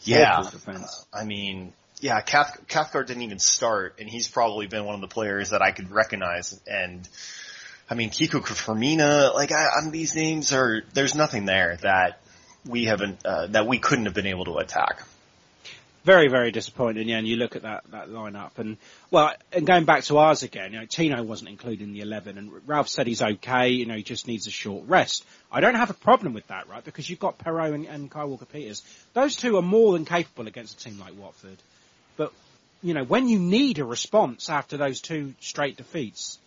Yeah, 0.00 0.42
I 1.12 1.24
mean, 1.24 1.72
yeah, 2.00 2.20
Cath- 2.20 2.66
Cathcart 2.66 3.06
didn't 3.06 3.22
even 3.22 3.38
start, 3.38 3.96
and 4.00 4.08
he's 4.08 4.26
probably 4.26 4.66
been 4.66 4.84
one 4.84 4.96
of 4.96 5.00
the 5.00 5.08
players 5.08 5.50
that 5.50 5.62
I 5.62 5.70
could 5.70 5.92
recognize. 5.92 6.60
And 6.66 7.08
I 7.88 7.94
mean, 7.94 8.10
Kiko 8.10 8.40
Femenía, 8.40 9.32
like 9.32 9.52
I, 9.52 9.68
I'm, 9.78 9.92
these 9.92 10.16
names 10.16 10.52
are 10.52 10.82
there's 10.94 11.14
nothing 11.14 11.44
there 11.44 11.78
that 11.82 12.21
we 12.66 12.84
haven't 12.84 13.24
uh, 13.24 13.46
that 13.48 13.66
we 13.66 13.78
couldn't 13.78 14.06
have 14.06 14.14
been 14.14 14.26
able 14.26 14.44
to 14.46 14.58
attack. 14.58 15.02
Very, 16.04 16.26
very 16.26 16.50
disappointing. 16.50 17.08
Yeah, 17.08 17.18
and 17.18 17.28
you 17.28 17.36
look 17.36 17.54
at 17.54 17.62
that 17.62 17.84
that 17.92 18.08
lineup, 18.08 18.58
and 18.58 18.76
well, 19.12 19.34
and 19.52 19.64
going 19.64 19.84
back 19.84 20.02
to 20.04 20.18
ours 20.18 20.42
again, 20.42 20.72
you 20.72 20.80
know, 20.80 20.86
Tino 20.86 21.22
wasn't 21.22 21.50
included 21.50 21.82
in 21.82 21.92
the 21.92 22.00
eleven, 22.00 22.38
and 22.38 22.50
Ralph 22.66 22.88
said 22.88 23.06
he's 23.06 23.22
okay. 23.22 23.68
You 23.68 23.86
know, 23.86 23.94
he 23.94 24.02
just 24.02 24.26
needs 24.26 24.48
a 24.48 24.50
short 24.50 24.88
rest. 24.88 25.24
I 25.50 25.60
don't 25.60 25.76
have 25.76 25.90
a 25.90 25.94
problem 25.94 26.34
with 26.34 26.48
that, 26.48 26.68
right? 26.68 26.84
Because 26.84 27.08
you've 27.08 27.20
got 27.20 27.38
Perraud 27.38 27.72
and, 27.72 27.86
and 27.86 28.10
Kyle 28.10 28.28
Walker 28.28 28.46
Peters. 28.46 28.82
Those 29.14 29.36
two 29.36 29.56
are 29.58 29.62
more 29.62 29.92
than 29.92 30.04
capable 30.04 30.48
against 30.48 30.80
a 30.80 30.84
team 30.84 30.98
like 30.98 31.16
Watford. 31.16 31.58
But 32.16 32.32
you 32.82 32.94
know, 32.94 33.04
when 33.04 33.28
you 33.28 33.38
need 33.38 33.78
a 33.78 33.84
response 33.84 34.50
after 34.50 34.76
those 34.76 35.00
two 35.00 35.34
straight 35.38 35.76
defeats, 35.76 36.40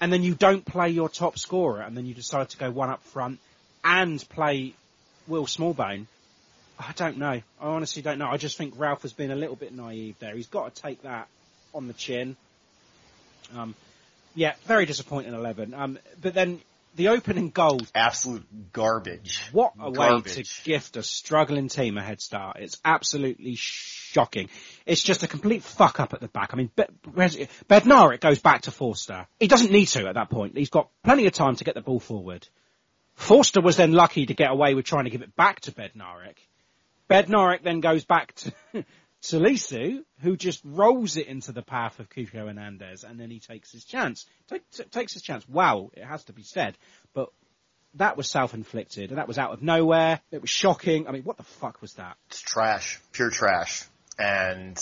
and 0.00 0.12
then 0.12 0.22
you 0.22 0.36
don't 0.36 0.64
play 0.64 0.90
your 0.90 1.08
top 1.08 1.36
scorer, 1.36 1.80
and 1.80 1.96
then 1.96 2.06
you 2.06 2.14
decide 2.14 2.50
to 2.50 2.56
go 2.56 2.70
one 2.70 2.90
up 2.90 3.02
front 3.02 3.40
and 3.82 4.24
play 4.28 4.74
Will 5.28 5.46
Smallbone. 5.46 6.06
I 6.78 6.92
don't 6.96 7.18
know. 7.18 7.42
I 7.60 7.66
honestly 7.66 8.02
don't 8.02 8.18
know. 8.18 8.28
I 8.28 8.36
just 8.36 8.56
think 8.56 8.74
Ralph 8.76 9.02
has 9.02 9.12
been 9.12 9.30
a 9.30 9.36
little 9.36 9.56
bit 9.56 9.74
naive 9.74 10.16
there. 10.20 10.34
He's 10.34 10.46
got 10.46 10.74
to 10.74 10.82
take 10.82 11.02
that 11.02 11.28
on 11.74 11.88
the 11.88 11.94
chin. 11.94 12.36
Um, 13.56 13.74
yeah, 14.34 14.54
very 14.66 14.86
disappointing 14.86 15.34
11. 15.34 15.74
Um, 15.74 15.98
but 16.20 16.34
then 16.34 16.60
the 16.94 17.08
opening 17.08 17.50
goal. 17.50 17.80
Absolute 17.94 18.72
garbage. 18.72 19.42
What 19.52 19.72
a 19.80 19.90
Garbage. 19.90 20.36
way 20.36 20.42
to 20.42 20.62
gift 20.64 20.96
a 20.96 21.02
struggling 21.02 21.68
team 21.68 21.96
a 21.98 22.02
head 22.02 22.20
start. 22.20 22.58
It's 22.60 22.78
absolutely 22.84 23.54
shocking. 23.56 24.48
It's 24.86 25.02
just 25.02 25.22
a 25.22 25.28
complete 25.28 25.62
fuck 25.62 26.00
up 26.00 26.12
at 26.14 26.20
the 26.20 26.28
back. 26.28 26.50
I 26.52 26.56
mean, 26.56 26.70
Be- 26.76 26.84
where's 27.12 27.36
it? 27.36 27.50
Bednarek 27.68 28.20
goes 28.20 28.38
back 28.38 28.62
to 28.62 28.70
Forster. 28.70 29.26
He 29.40 29.48
doesn't 29.48 29.72
need 29.72 29.86
to 29.86 30.06
at 30.08 30.14
that 30.14 30.30
point. 30.30 30.56
He's 30.56 30.70
got 30.70 30.90
plenty 31.04 31.26
of 31.26 31.32
time 31.32 31.56
to 31.56 31.64
get 31.64 31.74
the 31.74 31.80
ball 31.80 32.00
forward. 32.00 32.46
Forster 33.18 33.60
was 33.60 33.76
then 33.76 33.92
lucky 33.92 34.26
to 34.26 34.34
get 34.34 34.50
away 34.50 34.74
with 34.74 34.84
trying 34.84 35.04
to 35.04 35.10
give 35.10 35.22
it 35.22 35.34
back 35.34 35.58
to 35.62 35.72
Bednarek. 35.72 36.36
Bednarek 37.10 37.64
then 37.64 37.80
goes 37.80 38.04
back 38.04 38.32
to 38.36 38.52
Salisu, 39.22 40.04
who 40.20 40.36
just 40.36 40.60
rolls 40.64 41.16
it 41.16 41.26
into 41.26 41.50
the 41.50 41.62
path 41.62 41.98
of 41.98 42.08
Cucho 42.08 42.46
Hernandez, 42.46 43.02
and 43.02 43.18
then 43.18 43.28
he 43.28 43.40
takes 43.40 43.72
his 43.72 43.84
chance. 43.84 44.24
Take, 44.48 44.62
t- 44.70 44.84
takes 44.84 45.14
his 45.14 45.22
chance. 45.22 45.46
Wow, 45.48 45.90
it 45.94 46.04
has 46.04 46.22
to 46.24 46.32
be 46.32 46.44
said. 46.44 46.78
But 47.12 47.30
that 47.94 48.16
was 48.16 48.30
self-inflicted, 48.30 49.10
and 49.10 49.18
that 49.18 49.26
was 49.26 49.36
out 49.36 49.50
of 49.52 49.62
nowhere. 49.62 50.20
It 50.30 50.40
was 50.40 50.50
shocking. 50.50 51.08
I 51.08 51.10
mean, 51.10 51.24
what 51.24 51.38
the 51.38 51.42
fuck 51.42 51.82
was 51.82 51.94
that? 51.94 52.16
It's 52.28 52.40
trash, 52.40 53.00
pure 53.10 53.30
trash, 53.30 53.82
and 54.16 54.78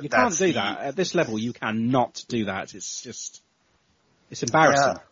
You 0.00 0.08
can't 0.08 0.38
do 0.38 0.46
the- 0.46 0.52
that. 0.52 0.78
At 0.80 0.96
this 0.96 1.16
level, 1.16 1.40
you 1.40 1.52
cannot 1.52 2.24
do 2.28 2.44
that. 2.44 2.72
It's 2.72 3.02
just, 3.02 3.42
it's 4.30 4.44
embarrassing. 4.44 4.92
Yeah. 4.94 5.02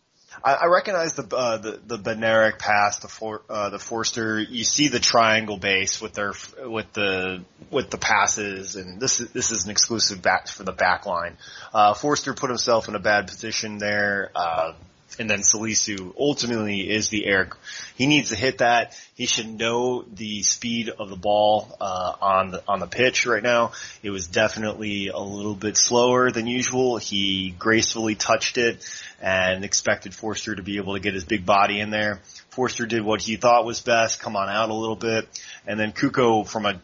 I, 0.45 0.55
I 0.55 0.66
recognize 0.66 1.14
the 1.14 1.37
uh, 1.37 1.59
the 1.59 1.80
the 1.87 1.99
Bednarek 1.99 2.59
pass, 2.59 2.99
the 2.99 3.09
for, 3.09 3.43
uh, 3.49 3.70
the 3.70 3.78
Forster. 3.78 4.41
You 4.41 4.64
see 4.64 4.89
the 4.89 5.01
triangle 5.01 5.57
base 5.57 6.01
with 6.01 6.14
their 6.14 6.32
with 6.64 6.93
the 6.93 7.45
with 7.70 7.91
the 7.91 7.99
passes, 7.99 8.76
and 8.76 9.01
this 9.01 9.20
is 9.20 9.30
this 9.30 9.51
is 9.51 9.64
an 9.64 9.70
exclusive 9.70 10.22
back 10.22 10.49
for 10.49 10.62
the 10.62 10.72
back 10.72 11.07
line. 11.07 11.37
Uh, 11.72 11.95
Forster 11.95 12.34
put 12.34 12.51
himself 12.51 12.89
in 12.89 12.95
a 12.95 13.01
bad 13.01 13.26
position 13.26 13.78
there. 13.78 14.30
Uh, 14.34 14.72
and 15.18 15.30
then 15.30 15.40
Salisu 15.40 16.14
ultimately 16.18 16.90
is 16.90 17.09
the 17.09 17.26
air. 17.26 17.48
He 17.96 18.07
needs 18.07 18.30
to 18.30 18.36
hit 18.36 18.59
that. 18.59 18.98
He 19.14 19.26
should 19.26 19.48
know 19.48 20.02
the 20.02 20.42
speed 20.42 20.90
of 20.90 21.09
the 21.09 21.16
ball 21.16 21.74
uh, 21.80 22.12
on 22.20 22.50
the 22.50 22.62
on 22.68 22.80
the 22.80 22.86
pitch 22.86 23.26
right 23.26 23.42
now. 23.42 23.72
It 24.02 24.11
was 24.11 24.26
definitely 24.26 25.09
a 25.09 25.18
little 25.18 25.54
bit 25.54 25.76
slower 25.76 26.30
than 26.30 26.46
usual. 26.46 26.98
He 26.98 27.54
gracefully 27.59 28.14
touched 28.14 28.59
it 28.59 28.84
and 29.20 29.64
expected 29.64 30.14
Forster 30.14 30.54
to 30.54 30.62
be 30.62 30.76
able 30.76 30.94
to 30.94 31.00
get 31.00 31.14
his 31.14 31.24
big 31.24 31.46
body 31.46 31.80
in 31.80 31.90
there. 31.90 32.20
Forster 32.50 32.86
did 32.86 33.02
what 33.02 33.22
he 33.22 33.36
thought 33.36 33.64
was 33.64 33.80
best, 33.80 34.20
come 34.20 34.36
on 34.36 34.48
out 34.48 34.70
a 34.70 34.74
little 34.74 34.96
bit, 34.96 35.28
and 35.66 35.78
then 35.78 35.92
Cucho 35.92 36.46
from 36.46 36.66
a 36.66 36.80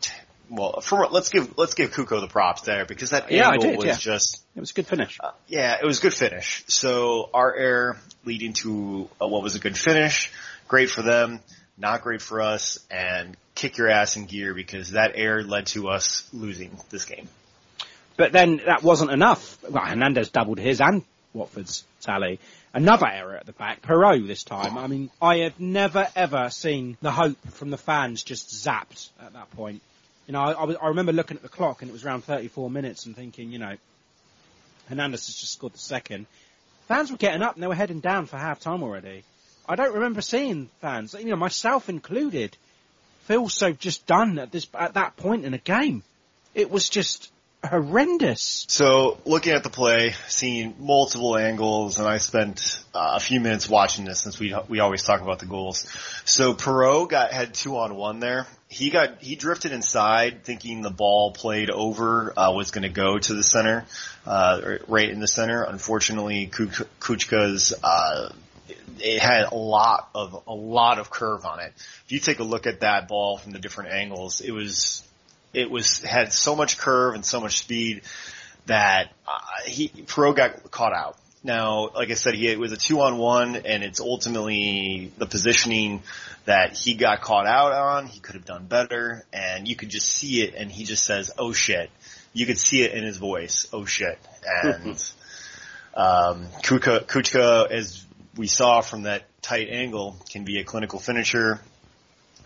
well, 0.53 0.79
a, 0.79 0.95
let's 1.11 1.31
give 1.31 1.57
let's 1.57 1.75
give 1.75 1.93
Cucho 1.93 2.21
the 2.21 2.29
props 2.29 2.63
there 2.63 2.85
because 2.85 3.11
that 3.11 3.31
Yeah, 3.31 3.51
angle 3.51 3.71
did, 3.71 3.79
was 3.79 3.87
yeah. 3.87 3.97
just 3.97 4.43
It 4.55 4.61
was 4.61 4.71
a 4.71 4.75
good 4.75 4.87
finish. 4.87 5.19
yeah, 5.49 5.79
it 5.81 5.85
was 5.85 5.99
a 5.99 6.03
good 6.03 6.15
finish. 6.15 6.63
So 6.69 7.31
our 7.33 7.55
error 7.55 7.99
leading 8.25 8.53
to 8.55 9.09
uh, 9.21 9.27
what 9.27 9.43
was 9.43 9.55
a 9.55 9.59
good 9.59 9.79
finish. 9.79 10.31
Great 10.69 10.91
for 10.91 11.01
them, 11.03 11.41
not 11.79 12.03
great 12.03 12.21
for 12.21 12.43
us, 12.43 12.79
and 12.91 13.35
kick 13.55 13.79
your 13.79 13.89
ass 13.89 14.17
in 14.17 14.27
gear 14.27 14.53
because 14.55 14.91
that 14.91 15.13
error 15.15 15.43
led 15.43 15.67
to 15.69 15.89
us 15.89 16.29
losing 16.35 16.77
this 16.91 17.07
game. 17.07 17.29
But 18.19 18.33
then 18.33 18.61
that 18.67 18.83
wasn't 18.83 19.11
enough. 19.11 19.59
Well, 19.69 19.85
Hernandez 19.85 20.31
doubled 20.31 20.59
his 20.59 20.81
and 20.83 21.03
Watford's 21.33 21.85
tally. 22.03 22.41
Another 22.75 23.07
error 23.07 23.37
at 23.37 23.47
the 23.47 23.53
back. 23.53 23.81
Perraud 23.81 24.27
this 24.27 24.45
time. 24.45 24.77
I 24.77 24.87
mean, 24.87 25.11
I 25.21 25.39
have 25.39 25.59
never 25.59 26.09
ever 26.15 26.51
seen 26.51 26.99
the 27.01 27.11
hope 27.11 27.39
from 27.53 27.71
the 27.71 27.79
fans 27.79 28.23
just 28.23 28.49
zapped 28.51 29.09
at 29.21 29.33
that 29.33 29.51
point. 29.53 29.81
You 30.27 30.33
know, 30.33 30.41
I, 30.41 30.53
I, 30.53 30.65
was, 30.65 30.77
I 30.81 30.89
remember 30.89 31.13
looking 31.13 31.37
at 31.37 31.43
the 31.43 31.49
clock 31.49 31.83
and 31.83 31.91
it 31.91 31.93
was 31.93 32.05
around 32.05 32.25
34 32.25 32.71
minutes 32.71 33.07
and 33.07 33.17
thinking, 33.17 33.53
you 33.53 33.59
know, 33.59 33.77
Hernandez 34.89 35.27
has 35.27 35.35
just 35.35 35.53
scored 35.53 35.73
the 35.73 35.79
second. 35.79 36.27
Fans 36.89 37.11
were 37.11 37.17
getting 37.17 37.43
up 37.43 37.55
and 37.55 37.63
they 37.63 37.67
were 37.67 37.75
heading 37.75 38.01
down 38.01 38.27
for 38.27 38.37
half 38.37 38.61
time 38.61 38.83
already. 38.83 39.25
I 39.69 39.77
don't 39.77 39.95
remember 39.95 40.21
seeing 40.21 40.69
fans, 40.81 41.15
you 41.15 41.27
know, 41.27 41.37
myself 41.37 41.89
included, 41.89 42.57
feel 43.23 43.49
so 43.49 43.73
just 43.73 44.07
done 44.07 44.39
at 44.39 44.51
this, 44.51 44.67
at 44.75 44.95
that 44.95 45.17
point 45.17 45.45
in 45.45 45.55
a 45.55 45.59
game. 45.59 46.03
It 46.55 46.71
was 46.71 46.89
just 46.89 47.31
horrendous. 47.65 48.67
So 48.69 49.19
looking 49.25 49.53
at 49.53 49.63
the 49.63 49.71
play, 49.71 50.15
seeing 50.29 50.75
multiple 50.79 51.37
angles, 51.37 51.99
and 51.99 52.09
I 52.09 52.19
spent 52.19 52.83
uh, 52.95 53.13
a 53.17 53.21
few 53.21 53.41
minutes 53.41 53.69
watching 53.69 54.05
this 54.05 54.21
since 54.21 54.39
we 54.39 54.55
we 54.69 54.81
always 54.81 55.03
talk 55.03 55.21
about 55.21 55.39
the 55.39 55.47
goals. 55.47 55.87
So 56.25 56.55
Perraud 56.55 57.09
got 57.09 57.33
had 57.33 57.55
two 57.55 57.77
on 57.77 57.95
one 57.95 58.21
there. 58.21 58.47
He 58.69 58.91
got 58.91 59.23
he 59.23 59.37
drifted 59.37 59.73
inside, 59.73 60.45
thinking 60.45 60.83
the 60.83 60.91
ball 60.91 61.33
played 61.33 61.71
over 61.71 62.33
uh, 62.37 62.53
was 62.53 62.71
going 62.71 62.83
to 62.83 62.89
go 62.89 63.19
to 63.19 63.35
the 63.35 63.43
center, 63.43 63.85
uh, 64.27 64.79
right 64.89 65.09
in 65.09 65.21
the 65.21 65.29
center. 65.29 65.63
Unfortunately, 65.63 66.49
Kuchka's 66.49 67.75
uh, 67.83 68.33
it 68.99 69.21
had 69.21 69.53
a 69.53 69.55
lot 69.55 70.09
of 70.15 70.43
a 70.47 70.55
lot 70.55 70.99
of 70.99 71.11
curve 71.11 71.45
on 71.45 71.61
it. 71.61 71.73
If 72.07 72.13
you 72.13 72.19
take 72.19 72.41
a 72.41 72.45
look 72.45 72.67
at 72.67 72.81
that 72.81 73.09
ball 73.09 73.37
from 73.37 73.53
the 73.53 73.59
different 73.59 73.93
angles, 73.93 74.41
it 74.41 74.53
was 74.53 75.07
it 75.53 75.71
was 75.71 76.03
had 76.03 76.33
so 76.33 76.57
much 76.57 76.79
curve 76.79 77.15
and 77.15 77.25
so 77.25 77.41
much 77.41 77.59
speed 77.59 78.03
that 78.67 79.13
uh, 79.27 79.39
he 79.67 79.89
Pro 80.07 80.33
got 80.33 80.71
caught 80.71 80.93
out. 80.93 81.17
Now, 81.45 81.91
like 81.95 82.11
I 82.11 82.15
said, 82.15 82.35
he 82.35 82.49
it 82.49 82.59
was 82.59 82.73
a 82.73 82.77
two 82.77 83.01
on 83.01 83.19
one, 83.19 83.57
and 83.57 83.83
it's 83.83 84.01
ultimately 84.01 85.13
the 85.19 85.27
positioning 85.27 86.03
that 86.45 86.77
he 86.77 86.95
got 86.95 87.21
caught 87.21 87.47
out 87.47 87.73
on. 87.73 88.07
He 88.07 88.21
could 88.21 88.37
have 88.37 88.45
done 88.45 88.67
better, 88.67 89.25
and 89.33 89.67
you 89.67 89.75
could 89.75 89.89
just 89.89 90.09
see 90.09 90.43
it, 90.43 90.55
and 90.55 90.71
he 90.71 90.85
just 90.85 91.05
says, 91.05 91.33
"Oh 91.39 91.53
shit." 91.53 91.91
You 92.35 92.47
could 92.47 92.59
see 92.59 92.83
it 92.83 92.93
in 92.93 93.05
his 93.05 93.19
voice. 93.19 93.69
Oh 93.73 93.85
shit. 93.85 94.19
And 94.63 95.13
um, 95.95 96.47
Kuka, 96.63 97.01
Kuchka, 97.01 97.71
as 97.71 98.05
we 98.37 98.47
saw 98.47 98.81
from 98.81 99.03
that 99.03 99.25
tight 99.43 99.69
angle, 99.71 100.17
can 100.31 100.45
be 100.45 100.59
a 100.59 100.65
clinical 100.65 100.99
finisher. 100.99 101.61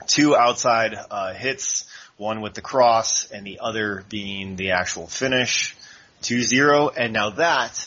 Two 0.06 0.36
outside 0.36 0.94
uh, 1.10 1.34
hits, 1.34 1.86
one 2.16 2.40
with 2.40 2.54
the 2.54 2.62
cross, 2.62 3.30
and 3.30 3.46
the 3.46 3.60
other 3.60 4.04
being 4.08 4.56
the 4.56 4.72
actual 4.72 5.06
finish. 5.06 5.76
2-0, 6.22 6.94
and 6.96 7.12
now 7.12 7.30
that, 7.30 7.86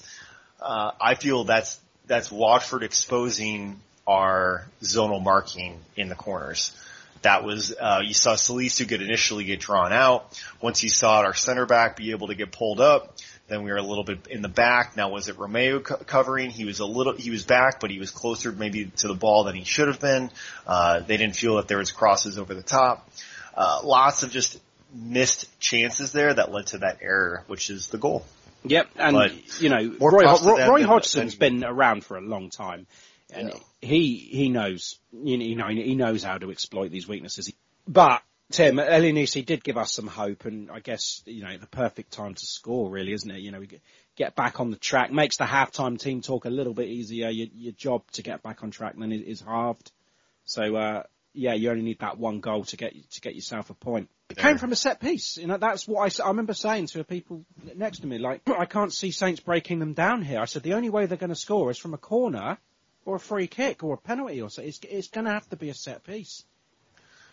uh, 0.61 0.91
I 1.01 1.15
feel 1.15 1.45
that's, 1.45 1.79
that's 2.05 2.31
Watford 2.31 2.83
exposing 2.83 3.79
our 4.07 4.65
zonal 4.81 5.21
marking 5.21 5.79
in 5.95 6.09
the 6.09 6.15
corners. 6.15 6.75
That 7.21 7.43
was, 7.43 7.75
uh, 7.77 8.01
you 8.03 8.13
saw 8.13 8.35
Salisu 8.35 8.87
get 8.87 9.01
initially 9.01 9.43
get 9.43 9.59
drawn 9.59 9.91
out. 9.91 10.39
Once 10.61 10.83
you 10.83 10.89
saw 10.89 11.19
our 11.19 11.33
center 11.33 11.65
back 11.65 11.97
be 11.97 12.11
able 12.11 12.27
to 12.27 12.35
get 12.35 12.51
pulled 12.51 12.79
up, 12.79 13.17
then 13.49 13.63
we 13.63 13.71
were 13.71 13.77
a 13.77 13.83
little 13.83 14.03
bit 14.03 14.27
in 14.27 14.41
the 14.41 14.47
back. 14.47 14.95
Now 14.95 15.09
was 15.09 15.27
it 15.27 15.35
Romeu 15.37 15.83
co- 15.83 15.97
covering? 15.97 16.49
He 16.49 16.65
was 16.65 16.79
a 16.79 16.85
little, 16.85 17.13
he 17.13 17.29
was 17.29 17.43
back, 17.43 17.79
but 17.79 17.91
he 17.91 17.99
was 17.99 18.11
closer 18.11 18.51
maybe 18.51 18.85
to 18.97 19.07
the 19.07 19.15
ball 19.15 19.43
than 19.43 19.55
he 19.55 19.65
should 19.65 19.87
have 19.87 19.99
been. 19.99 20.31
Uh, 20.65 20.99
they 21.01 21.17
didn't 21.17 21.35
feel 21.35 21.57
that 21.57 21.67
there 21.67 21.79
was 21.79 21.91
crosses 21.91 22.37
over 22.37 22.53
the 22.53 22.63
top. 22.63 23.09
Uh, 23.59 23.81
lots 23.83 24.23
of 24.23 24.31
just 24.31 24.57
missed 24.93 25.59
chances 25.59 26.13
there 26.13 26.33
that 26.33 26.49
led 26.49 26.67
to 26.67 26.77
that 26.77 26.99
error, 27.01 27.43
which 27.47 27.69
is 27.69 27.89
the 27.89 27.97
goal. 27.97 28.25
Yep, 28.63 28.89
and 28.95 29.15
But 29.15 29.61
you 29.61 29.67
know, 29.67 29.97
Roy, 29.99 30.23
Roy, 30.23 30.67
Roy 30.67 30.83
Hodgson's 30.83 31.35
been 31.35 31.65
around 31.65 32.05
for 32.05 32.15
a 32.15 32.21
long 32.21 32.49
time, 32.49 32.87
and 33.29 33.51
he 33.81 34.15
he 34.15 34.47
knows 34.47 34.97
you 35.11 35.55
know, 35.57 35.67
he 35.67 35.95
knows 35.95 36.23
how 36.23 36.37
to 36.37 36.51
exploit 36.51 36.89
these 36.89 37.05
weaknesses. 37.05 37.51
But 37.85 38.21
Tim 38.49 38.77
Elyounoussi 38.77 39.45
did 39.45 39.61
give 39.61 39.77
us 39.77 39.91
some 39.91 40.07
hope, 40.07 40.45
and 40.45 40.71
I 40.71 40.79
guess 40.79 41.21
you 41.25 41.43
know 41.43 41.57
the 41.57 41.67
perfect 41.67 42.13
time 42.13 42.35
to 42.35 42.45
score, 42.45 42.89
really, 42.89 43.11
isn't 43.11 43.29
it? 43.29 43.39
You 43.39 43.51
know, 43.51 43.59
we 43.59 43.67
get- 44.15 44.35
back 44.35 44.59
on 44.59 44.69
the 44.69 44.77
track, 44.77 45.11
makes 45.13 45.37
the 45.37 45.45
halftime 45.45 45.97
team 45.97 46.21
talk 46.21 46.43
a 46.45 46.49
little 46.49 46.73
bit 46.73 46.89
easier. 46.89 47.29
Your, 47.29 47.47
your 47.55 47.71
job 47.71 48.03
to 48.11 48.21
get 48.21 48.41
back 48.43 48.63
on 48.63 48.71
track 48.71 48.95
then 48.97 49.13
is, 49.13 49.21
is 49.21 49.41
halved. 49.41 49.91
So 50.43 50.75
uh, 50.75 51.03
yeah, 51.33 51.53
you 51.53 51.69
only 51.69 51.83
need 51.83 51.99
that 51.99 52.17
one 52.17 52.39
goal 52.39 52.63
to 52.65 52.77
get 52.77 52.93
to 53.11 53.21
get 53.21 53.35
yourself 53.35 53.69
a 53.69 53.73
point. 53.73 54.09
It 54.29 54.37
came 54.37 54.57
from 54.57 54.71
a 54.71 54.75
set 54.75 54.99
piece. 54.99 55.37
You 55.37 55.47
know, 55.47 55.57
that's 55.57 55.87
what 55.87 56.19
I, 56.19 56.23
I 56.23 56.27
remember 56.27 56.53
saying 56.53 56.87
to 56.87 57.03
people 57.03 57.45
next 57.75 57.99
to 57.99 58.07
me, 58.07 58.19
like, 58.19 58.47
I 58.47 58.65
can't 58.65 58.93
see 58.93 59.11
Saints 59.11 59.39
breaking 59.39 59.79
them 59.79 59.93
down 59.93 60.21
here. 60.21 60.39
I 60.39 60.45
said, 60.45 60.63
the 60.63 60.73
only 60.73 60.89
way 60.89 61.07
they're 61.07 61.17
going 61.17 61.29
to 61.29 61.35
score 61.35 61.71
is 61.71 61.77
from 61.77 61.93
a 61.93 61.97
corner 61.97 62.57
or 63.05 63.15
a 63.15 63.19
free 63.19 63.47
kick 63.47 63.83
or 63.83 63.95
a 63.95 63.97
penalty 63.97 64.41
or 64.41 64.49
so. 64.49 64.61
It's, 64.61 64.79
it's 64.83 65.07
going 65.07 65.25
to 65.25 65.31
have 65.31 65.49
to 65.49 65.55
be 65.55 65.69
a 65.69 65.73
set 65.73 66.03
piece. 66.03 66.45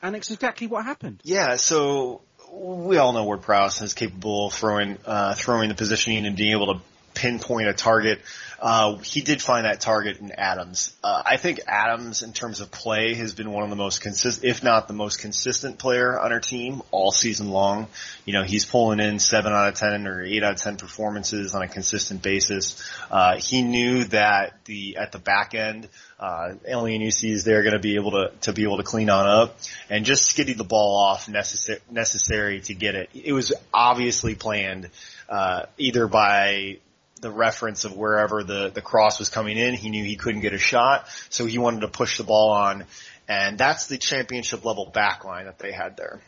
And 0.03 0.16
it's 0.16 0.30
exactly 0.30 0.66
what 0.66 0.84
happened. 0.84 1.20
Yeah, 1.24 1.57
so 1.57 2.22
we 2.53 2.97
all 2.97 3.12
know 3.12 3.24
Ward 3.24 3.42
Prowse 3.42 3.82
is 3.82 3.92
capable 3.92 4.47
of 4.47 4.55
throwing 4.55 4.99
uh, 5.05 5.34
throwing 5.34 5.68
the 5.68 5.74
positioning 5.74 6.26
and 6.26 6.36
being 6.36 6.53
able 6.53 6.74
to 6.74 6.80
pinpoint 7.16 7.66
a 7.66 7.72
target. 7.72 8.20
Uh, 8.60 8.96
he 8.98 9.20
did 9.20 9.42
find 9.42 9.66
that 9.66 9.80
target 9.80 10.18
in 10.18 10.32
Adams. 10.32 10.94
Uh, 11.04 11.22
I 11.26 11.36
think 11.36 11.60
Adams, 11.66 12.22
in 12.22 12.32
terms 12.32 12.60
of 12.60 12.70
play, 12.70 13.14
has 13.14 13.34
been 13.34 13.50
one 13.50 13.64
of 13.64 13.70
the 13.70 13.76
most 13.76 14.00
consistent, 14.00 14.46
if 14.46 14.62
not 14.62 14.88
the 14.88 14.94
most 14.94 15.20
consistent 15.20 15.78
player 15.78 16.18
on 16.18 16.32
our 16.32 16.40
team 16.40 16.80
all 16.90 17.10
season 17.10 17.50
long. 17.50 17.88
You 18.24 18.32
know, 18.32 18.44
he's 18.44 18.64
pulling 18.64 19.00
in 19.00 19.18
seven 19.18 19.52
out 19.52 19.68
of 19.68 19.74
ten 19.74 20.06
or 20.06 20.22
eight 20.22 20.42
out 20.42 20.52
of 20.52 20.60
ten 20.60 20.76
performances 20.76 21.54
on 21.54 21.62
a 21.62 21.68
consistent 21.68 22.22
basis. 22.22 22.82
Uh, 23.10 23.36
he 23.36 23.62
knew 23.62 24.04
that 24.04 24.54
the 24.64 24.96
at 24.96 25.12
the 25.12 25.18
back 25.18 25.54
end, 25.54 25.88
uh, 26.18 26.54
Elyounoussi 26.68 27.30
is 27.30 27.44
there 27.44 27.62
going 27.62 27.74
to 27.74 27.78
be 27.78 27.96
able 27.96 28.12
to 28.12 28.30
to 28.42 28.52
be 28.54 28.62
able 28.62 28.78
to 28.78 28.84
clean 28.84 29.10
on 29.10 29.26
up 29.26 29.58
and 29.90 30.06
just 30.06 30.24
skiddy 30.24 30.54
the 30.54 30.64
ball 30.64 30.96
off 30.96 31.28
necessary 31.28 31.80
necessary 31.90 32.60
to 32.60 32.74
get 32.74 32.94
it. 32.94 33.10
It 33.12 33.32
was 33.34 33.52
obviously 33.72 34.34
planned 34.34 34.88
uh, 35.28 35.66
either 35.76 36.06
by 36.06 36.78
the 37.20 37.30
reference 37.30 37.84
of 37.84 37.96
wherever 37.96 38.44
the, 38.44 38.70
the 38.70 38.82
cross 38.82 39.18
was 39.18 39.28
coming 39.28 39.56
in. 39.56 39.74
He 39.74 39.90
knew 39.90 40.04
he 40.04 40.16
couldn't 40.16 40.42
get 40.42 40.52
a 40.52 40.58
shot, 40.58 41.08
so 41.30 41.46
he 41.46 41.58
wanted 41.58 41.80
to 41.80 41.88
push 41.88 42.18
the 42.18 42.24
ball 42.24 42.50
on. 42.50 42.84
And 43.28 43.58
that's 43.58 43.86
the 43.86 43.98
championship 43.98 44.64
level 44.64 44.90
backline 44.94 45.44
that 45.44 45.58
they 45.58 45.72
had 45.72 45.96
there. 45.96 46.20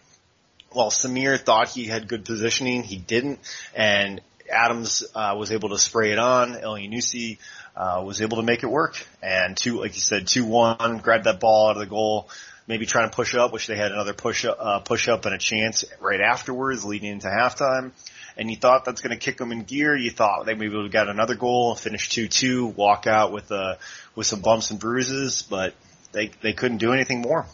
While 0.71 0.91
Samir 0.91 1.39
thought 1.39 1.69
he 1.69 1.87
had 1.87 2.09
good 2.09 2.25
positioning, 2.25 2.83
he 2.83 2.97
didn't. 2.97 3.39
And 3.75 4.21
Adams 4.51 5.05
uh, 5.15 5.35
was 5.39 5.53
able 5.53 5.71
to 5.71 5.79
spray 5.79 6.13
it 6.13 6.19
on. 6.19 6.55
Elyounoussi 6.55 7.39
uh, 7.77 8.03
was 8.05 8.21
able 8.21 8.39
to 8.39 8.43
make 8.43 8.63
it 8.63 8.67
work. 8.67 9.07
And 9.23 9.57
two, 9.57 9.81
like 9.81 9.95
you 9.95 10.01
said, 10.01 10.27
two 10.27 10.45
one, 10.45 10.99
grabbed 10.99 11.25
that 11.25 11.41
ball 11.41 11.69
out 11.69 11.77
of 11.77 11.81
the 11.81 11.87
goal. 11.87 12.29
Maybe 12.67 12.85
trying 12.85 13.09
to 13.09 13.15
push 13.15 13.35
up, 13.35 13.53
which 13.53 13.67
they 13.67 13.77
had 13.77 13.93
another 13.93 14.13
push 14.13 14.45
up, 14.45 14.59
uh, 14.61 14.81
push 14.81 15.09
up 15.09 15.25
and 15.25 15.35
a 15.35 15.39
chance 15.39 15.85
right 16.01 16.21
afterwards, 16.21 16.85
leading 16.85 17.13
into 17.13 17.29
halftime 17.29 17.93
and 18.39 18.49
you 18.49 18.57
thought 18.57 18.85
that's 18.85 19.01
going 19.01 19.11
to 19.11 19.23
kick 19.23 19.37
them 19.37 19.51
in 19.51 19.65
gear. 19.65 19.97
You 19.97 20.11
thought 20.11 20.47
they 20.47 20.55
maybe 20.55 20.75
would 20.75 20.85
have 20.85 20.93
got 20.93 21.09
another 21.09 21.35
goal, 21.35 21.75
finish 21.75 22.09
two 22.09 22.29
two, 22.29 22.67
walk 22.67 23.07
out 23.07 23.33
with 23.33 23.51
uh 23.51 23.75
with 24.15 24.27
some 24.27 24.41
bumps 24.41 24.71
and 24.71 24.79
bruises, 24.79 25.43
but 25.43 25.75
they 26.13 26.31
they 26.41 26.53
couldn't 26.53 26.79
do 26.79 26.93
anything 26.93 27.21
more. 27.21 27.47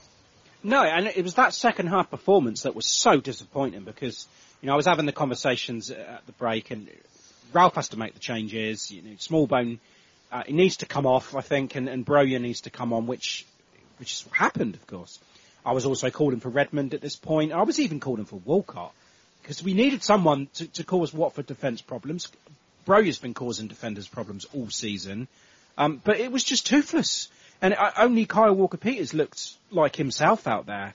No, 0.63 0.83
and 0.83 1.07
it 1.07 1.23
was 1.23 1.35
that 1.35 1.53
second 1.53 1.89
half 1.89 2.11
performance 2.11 2.63
that 2.63 2.75
was 2.75 2.87
so 2.87 3.21
disappointing 3.21 3.85
because, 3.85 4.27
you 4.63 4.67
know, 4.67 4.73
I 4.73 4.77
was 4.77 4.87
having 4.87 5.05
the 5.05 5.13
conversations 5.13 5.91
at 5.91 6.25
the 6.25 6.33
break 6.33 6.71
and 6.71 6.89
Ralph 7.53 7.75
has 7.75 7.91
to 7.91 7.99
make 7.99 8.15
the 8.15 8.21
changes, 8.21 8.91
you 8.91 9.03
know, 9.03 9.11
Smallbone, 9.11 9.79
uh, 10.33 10.43
he 10.47 10.55
needs 10.55 10.79
to 10.79 10.87
come 10.87 11.07
off, 11.07 11.37
I 11.37 11.43
think, 11.43 11.75
and, 11.75 11.87
and 11.87 12.05
Broja 12.05 12.41
needs 12.41 12.63
to 12.63 12.71
come 12.71 12.95
on, 12.95 13.07
which, 13.07 13.47
which 13.99 14.15
is 14.15 14.27
what 14.27 14.37
happened, 14.37 14.75
of 14.75 14.87
course. 14.87 15.21
I 15.67 15.73
was 15.73 15.85
also 15.85 16.11
calling 16.11 16.41
for 16.41 16.49
Redmond 16.49 16.95
at 16.95 17.03
this 17.03 17.15
point. 17.15 17.53
I 17.53 17.63
was 17.63 17.79
even 17.79 18.01
calling 18.01 18.25
for 18.25 18.37
Walcott 18.37 18.95
because 19.45 19.63
we 19.63 19.75
needed 19.75 20.03
someone 20.03 20.49
to, 20.55 20.67
to 20.69 20.85
cause 20.85 21.13
Watford 21.13 21.47
defence 21.47 21.83
problems. 21.83 22.33
Broja's 22.87 23.19
been 23.19 23.35
causing 23.35 23.69
defenders 23.69 24.09
problems 24.09 24.47
all 24.55 24.71
season, 24.71 25.29
um, 25.77 26.01
but 26.03 26.19
it 26.19 26.33
was 26.33 26.43
just 26.43 26.67
toothless. 26.67 27.29
And 27.61 27.77
only 27.99 28.25
Kyle 28.25 28.55
Walker-Peters 28.55 29.13
looked 29.13 29.53
like 29.71 29.97
himself 29.97 30.47
out 30.47 30.65
there. 30.65 30.95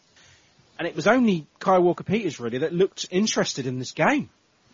And 0.80 0.88
it 0.88 0.96
was 0.96 1.06
only 1.06 1.46
Kyle 1.60 1.82
Walker-Peters 1.82 2.40
really 2.40 2.60
that 2.60 2.74
looked 2.74 3.06
interested 3.12 3.68
in 3.68 3.78
this 3.78 3.92
game. 3.92 4.30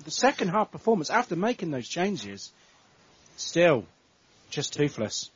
The 0.05 0.11
second 0.11 0.49
half 0.49 0.71
performance, 0.71 1.09
after 1.09 1.36
making 1.36 1.71
those 1.71 1.88
changes, 1.88 2.51
still 3.36 3.84
just 4.51 4.73
toothless. 4.73 5.30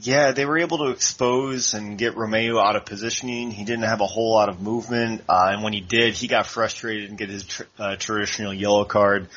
Yeah, 0.00 0.30
they 0.30 0.44
were 0.44 0.58
able 0.58 0.78
to 0.78 0.90
expose 0.90 1.74
and 1.74 1.98
get 1.98 2.14
Romeu 2.14 2.62
out 2.62 2.76
of 2.76 2.84
positioning. 2.84 3.50
He 3.50 3.64
didn't 3.64 3.84
have 3.84 4.00
a 4.00 4.06
whole 4.06 4.32
lot 4.32 4.48
of 4.48 4.60
movement, 4.60 5.22
uh, 5.28 5.50
and 5.52 5.62
when 5.64 5.72
he 5.72 5.80
did, 5.80 6.14
he 6.14 6.28
got 6.28 6.46
frustrated 6.46 7.08
and 7.08 7.18
get 7.18 7.28
his 7.28 7.44
tr- 7.44 7.62
uh, 7.78 7.96
traditional 7.96 8.54
yellow 8.54 8.84
card. 8.84 9.28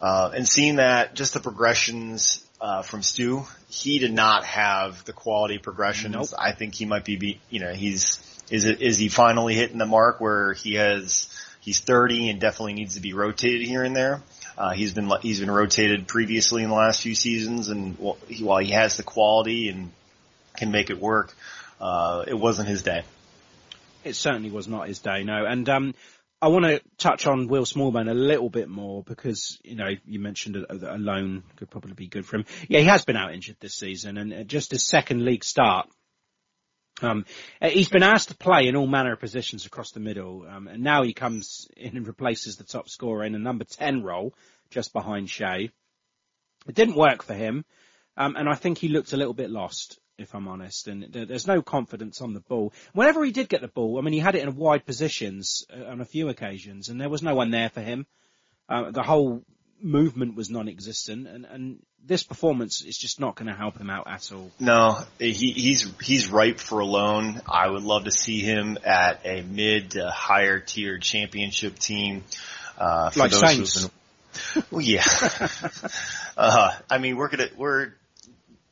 Uh, 0.00 0.30
and 0.34 0.46
seeing 0.46 0.76
that, 0.76 1.14
just 1.14 1.32
the 1.32 1.40
progressions 1.40 2.44
uh, 2.60 2.82
from 2.82 3.02
Stu, 3.02 3.44
he 3.70 3.98
did 3.98 4.12
not 4.12 4.44
have 4.44 5.04
the 5.06 5.12
quality 5.12 5.58
progressions. 5.58 6.14
Nope. 6.14 6.28
I 6.38 6.52
think 6.52 6.74
he 6.74 6.84
might 6.84 7.04
be, 7.04 7.16
be, 7.16 7.40
you 7.48 7.60
know, 7.60 7.72
he's 7.72 8.18
is 8.50 8.64
it 8.64 8.82
is 8.82 8.98
he 8.98 9.08
finally 9.08 9.54
hitting 9.54 9.78
the 9.78 9.86
mark 9.86 10.20
where 10.20 10.52
he 10.52 10.74
has 10.74 11.28
he's 11.60 11.78
30 11.78 12.30
and 12.30 12.40
definitely 12.40 12.74
needs 12.74 12.94
to 12.94 13.00
be 13.00 13.14
rotated 13.14 13.66
here 13.66 13.84
and 13.84 13.94
there. 13.94 14.22
Uh, 14.58 14.72
he's 14.72 14.92
been 14.92 15.10
he's 15.22 15.40
been 15.40 15.50
rotated 15.50 16.06
previously 16.08 16.62
in 16.62 16.68
the 16.68 16.74
last 16.74 17.00
few 17.00 17.14
seasons, 17.14 17.68
and 17.68 17.96
while 17.98 18.18
he, 18.28 18.44
while 18.44 18.58
he 18.58 18.72
has 18.72 18.96
the 18.96 19.02
quality 19.02 19.68
and 19.68 19.90
can 20.56 20.70
make 20.70 20.90
it 20.90 21.00
work, 21.00 21.34
uh, 21.80 22.24
it 22.26 22.34
wasn't 22.38 22.68
his 22.68 22.82
day. 22.82 23.02
It 24.04 24.14
certainly 24.14 24.50
was 24.50 24.66
not 24.66 24.88
his 24.88 24.98
day, 24.98 25.24
no. 25.24 25.44
And 25.44 25.68
um, 25.68 25.94
I 26.42 26.48
want 26.48 26.64
to 26.64 26.80
touch 26.96 27.26
on 27.26 27.48
Will 27.48 27.64
Smallbone 27.64 28.10
a 28.10 28.14
little 28.14 28.48
bit 28.48 28.68
more 28.68 29.02
because 29.02 29.58
you 29.62 29.74
know 29.74 29.90
you 30.06 30.18
mentioned 30.18 30.56
a, 30.56 30.94
a 30.94 30.96
loan 30.96 31.42
could 31.56 31.70
probably 31.70 31.92
be 31.92 32.06
good 32.06 32.24
for 32.24 32.36
him. 32.36 32.46
Yeah, 32.66 32.80
he 32.80 32.86
has 32.86 33.04
been 33.04 33.16
out 33.16 33.34
injured 33.34 33.56
this 33.60 33.74
season, 33.74 34.16
and 34.16 34.32
uh, 34.32 34.42
just 34.44 34.70
his 34.70 34.86
second 34.86 35.22
league 35.24 35.44
start. 35.44 35.88
Um, 37.02 37.24
uh, 37.60 37.68
he's 37.68 37.88
been 37.88 38.02
asked 38.02 38.28
to 38.28 38.36
play 38.36 38.68
in 38.68 38.76
all 38.76 38.86
manner 38.86 39.12
of 39.12 39.20
positions 39.20 39.66
across 39.66 39.92
the 39.92 40.00
middle, 40.00 40.46
um, 40.48 40.66
and 40.66 40.82
now 40.82 41.02
he 41.02 41.12
comes 41.12 41.68
in 41.76 41.96
and 41.96 42.06
replaces 42.06 42.56
the 42.56 42.64
top 42.64 42.88
scorer 42.88 43.24
in 43.24 43.34
a 43.34 43.38
number 43.38 43.64
10 43.64 44.02
role, 44.02 44.34
just 44.70 44.92
behind 44.92 45.28
Che. 45.28 45.70
It 46.66 46.74
didn't 46.74 46.96
work 46.96 47.22
for 47.22 47.34
him, 47.34 47.64
um, 48.16 48.36
and 48.36 48.48
I 48.48 48.54
think 48.54 48.78
he 48.78 48.88
looked 48.88 49.12
a 49.12 49.16
little 49.16 49.34
bit 49.34 49.50
lost, 49.50 49.98
if 50.20 50.34
I'm 50.34 50.48
honest, 50.48 50.86
and 50.88 51.04
there's 51.10 51.46
no 51.46 51.62
confidence 51.62 52.20
on 52.20 52.34
the 52.34 52.40
ball. 52.40 52.72
Whenever 52.92 53.24
he 53.24 53.32
did 53.32 53.48
get 53.48 53.60
the 53.60 53.68
ball, 53.68 53.98
I 53.98 54.02
mean, 54.02 54.12
he 54.12 54.20
had 54.20 54.34
it 54.34 54.42
in 54.42 54.56
wide 54.56 54.86
positions 54.86 55.64
uh, 55.74 55.84
on 55.84 56.00
a 56.00 56.04
few 56.04 56.28
occasions, 56.28 56.88
and 56.88 57.00
there 57.00 57.08
was 57.08 57.22
no 57.22 57.34
one 57.34 57.50
there 57.50 57.70
for 57.70 57.80
him. 57.80 58.06
Uh, 58.68 58.90
the 58.90 59.02
whole 59.02 59.42
movement 59.82 60.36
was 60.36 60.50
non-existent, 60.50 61.26
and, 61.26 61.44
and 61.44 61.78
this 62.04 62.22
performance 62.22 62.82
is 62.82 62.96
just 62.96 63.20
not 63.20 63.34
going 63.34 63.48
to 63.48 63.54
help 63.54 63.78
him 63.78 63.90
out 63.90 64.06
at 64.06 64.30
all. 64.32 64.50
No, 64.58 64.98
he, 65.18 65.32
he's 65.32 65.90
he's 66.00 66.28
ripe 66.28 66.58
for 66.58 66.80
a 66.80 66.84
loan. 66.86 67.40
I 67.48 67.68
would 67.68 67.82
love 67.82 68.04
to 68.04 68.10
see 68.10 68.40
him 68.40 68.78
at 68.84 69.20
a 69.24 69.42
mid 69.42 69.92
to 69.92 70.10
higher 70.10 70.60
tier 70.60 70.98
championship 70.98 71.78
team. 71.78 72.24
Uh, 72.78 73.10
for 73.10 73.20
Like 73.20 73.30
those 73.32 73.40
Saints. 73.40 73.88
been, 74.54 74.64
well, 74.70 74.80
yeah. 74.80 75.04
uh, 76.36 76.72
I 76.88 76.98
mean, 76.98 77.16
we're 77.16 77.28
gonna 77.28 77.48
we're 77.56 77.92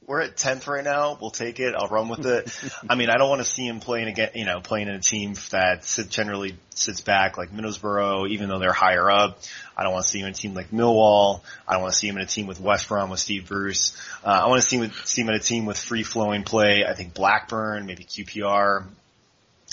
we're 0.08 0.22
at 0.22 0.38
tenth 0.38 0.66
right 0.66 0.82
now. 0.82 1.18
We'll 1.20 1.30
take 1.30 1.60
it. 1.60 1.74
I'll 1.76 1.86
run 1.86 2.08
with 2.08 2.24
it. 2.24 2.50
I 2.88 2.94
mean, 2.94 3.10
I 3.10 3.18
don't 3.18 3.28
want 3.28 3.42
to 3.42 3.48
see 3.48 3.66
him 3.66 3.78
playing 3.78 4.08
again. 4.08 4.30
You 4.34 4.46
know, 4.46 4.60
playing 4.60 4.88
in 4.88 4.94
a 4.94 5.00
team 5.00 5.34
that 5.50 5.86
generally 6.08 6.56
sits 6.70 7.02
back 7.02 7.36
like 7.36 7.52
Middlesbrough, 7.52 8.30
even 8.30 8.48
though 8.48 8.58
they're 8.58 8.72
higher 8.72 9.10
up. 9.10 9.38
I 9.76 9.82
don't 9.82 9.92
want 9.92 10.06
to 10.06 10.10
see 10.10 10.20
him 10.20 10.26
in 10.26 10.32
a 10.32 10.34
team 10.34 10.54
like 10.54 10.70
Millwall. 10.70 11.42
I 11.68 11.74
don't 11.74 11.82
want 11.82 11.92
to 11.92 11.98
see 11.98 12.08
him 12.08 12.16
in 12.16 12.22
a 12.22 12.26
team 12.26 12.46
with 12.46 12.58
West 12.58 12.88
Brom 12.88 13.10
with 13.10 13.20
Steve 13.20 13.46
Bruce. 13.48 13.94
Uh, 14.24 14.28
I 14.28 14.48
want 14.48 14.62
to 14.62 14.66
see 14.66 14.78
him, 14.78 14.90
see 15.04 15.20
him 15.20 15.28
in 15.28 15.34
a 15.34 15.40
team 15.40 15.66
with 15.66 15.78
free 15.78 16.02
flowing 16.02 16.42
play. 16.42 16.86
I 16.88 16.94
think 16.94 17.12
Blackburn, 17.12 17.84
maybe 17.84 18.04
QPR, 18.04 18.86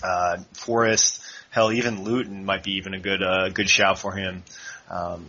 uh, 0.03 0.37
Forest, 0.53 1.21
hell, 1.49 1.71
even 1.71 2.03
Luton 2.03 2.43
might 2.43 2.63
be 2.63 2.73
even 2.73 2.93
a 2.93 2.99
good, 2.99 3.23
uh, 3.23 3.47
good 3.49 3.69
shout 3.69 3.99
for 3.99 4.11
him. 4.11 4.43
Um, 4.91 5.27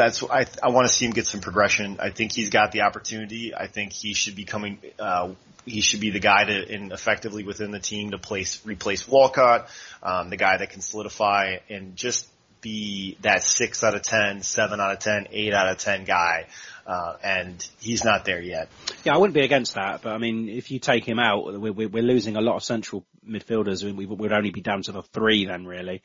that's 0.00 0.22
I 0.22 0.46
I 0.62 0.70
want 0.70 0.88
to 0.88 0.92
see 0.92 1.04
him 1.04 1.12
get 1.12 1.26
some 1.26 1.40
progression. 1.40 1.98
I 2.00 2.10
think 2.10 2.32
he's 2.32 2.48
got 2.50 2.72
the 2.72 2.82
opportunity. 2.82 3.54
I 3.54 3.66
think 3.66 3.92
he 3.92 4.14
should 4.14 4.34
be 4.34 4.44
coming. 4.44 4.78
Uh, 4.98 5.32
he 5.66 5.82
should 5.82 6.00
be 6.00 6.10
the 6.10 6.20
guy 6.20 6.44
to 6.44 6.74
in 6.74 6.90
effectively 6.90 7.44
within 7.44 7.70
the 7.70 7.78
team 7.78 8.12
to 8.12 8.18
place 8.18 8.64
replace 8.64 9.06
Walcott, 9.06 9.68
um, 10.02 10.30
the 10.30 10.38
guy 10.38 10.56
that 10.56 10.70
can 10.70 10.80
solidify 10.80 11.58
and 11.68 11.96
just 11.96 12.26
be 12.62 13.18
that 13.20 13.42
six 13.42 13.84
out 13.84 13.94
of 13.94 14.02
ten, 14.02 14.42
seven 14.42 14.80
out 14.80 14.92
of 14.92 14.98
ten, 15.00 15.28
eight 15.32 15.52
out 15.52 15.68
of 15.68 15.76
ten 15.76 16.04
guy. 16.04 16.46
Uh, 16.86 17.16
and 17.22 17.68
he's 17.78 18.02
not 18.02 18.24
there 18.24 18.40
yet. 18.40 18.68
Yeah, 19.04 19.14
I 19.14 19.18
wouldn't 19.18 19.34
be 19.34 19.42
against 19.42 19.74
that, 19.74 20.00
but 20.02 20.12
I 20.12 20.18
mean, 20.18 20.48
if 20.48 20.70
you 20.70 20.80
take 20.80 21.04
him 21.04 21.20
out, 21.20 21.60
we're, 21.60 21.88
we're 21.88 22.02
losing 22.02 22.36
a 22.36 22.40
lot 22.40 22.56
of 22.56 22.64
central 22.64 23.04
midfielders. 23.28 23.84
We 23.84 24.06
would 24.06 24.32
only 24.32 24.50
be 24.50 24.60
down 24.60 24.82
to 24.82 24.92
the 24.92 25.02
three 25.02 25.44
then, 25.44 25.66
really. 25.66 26.02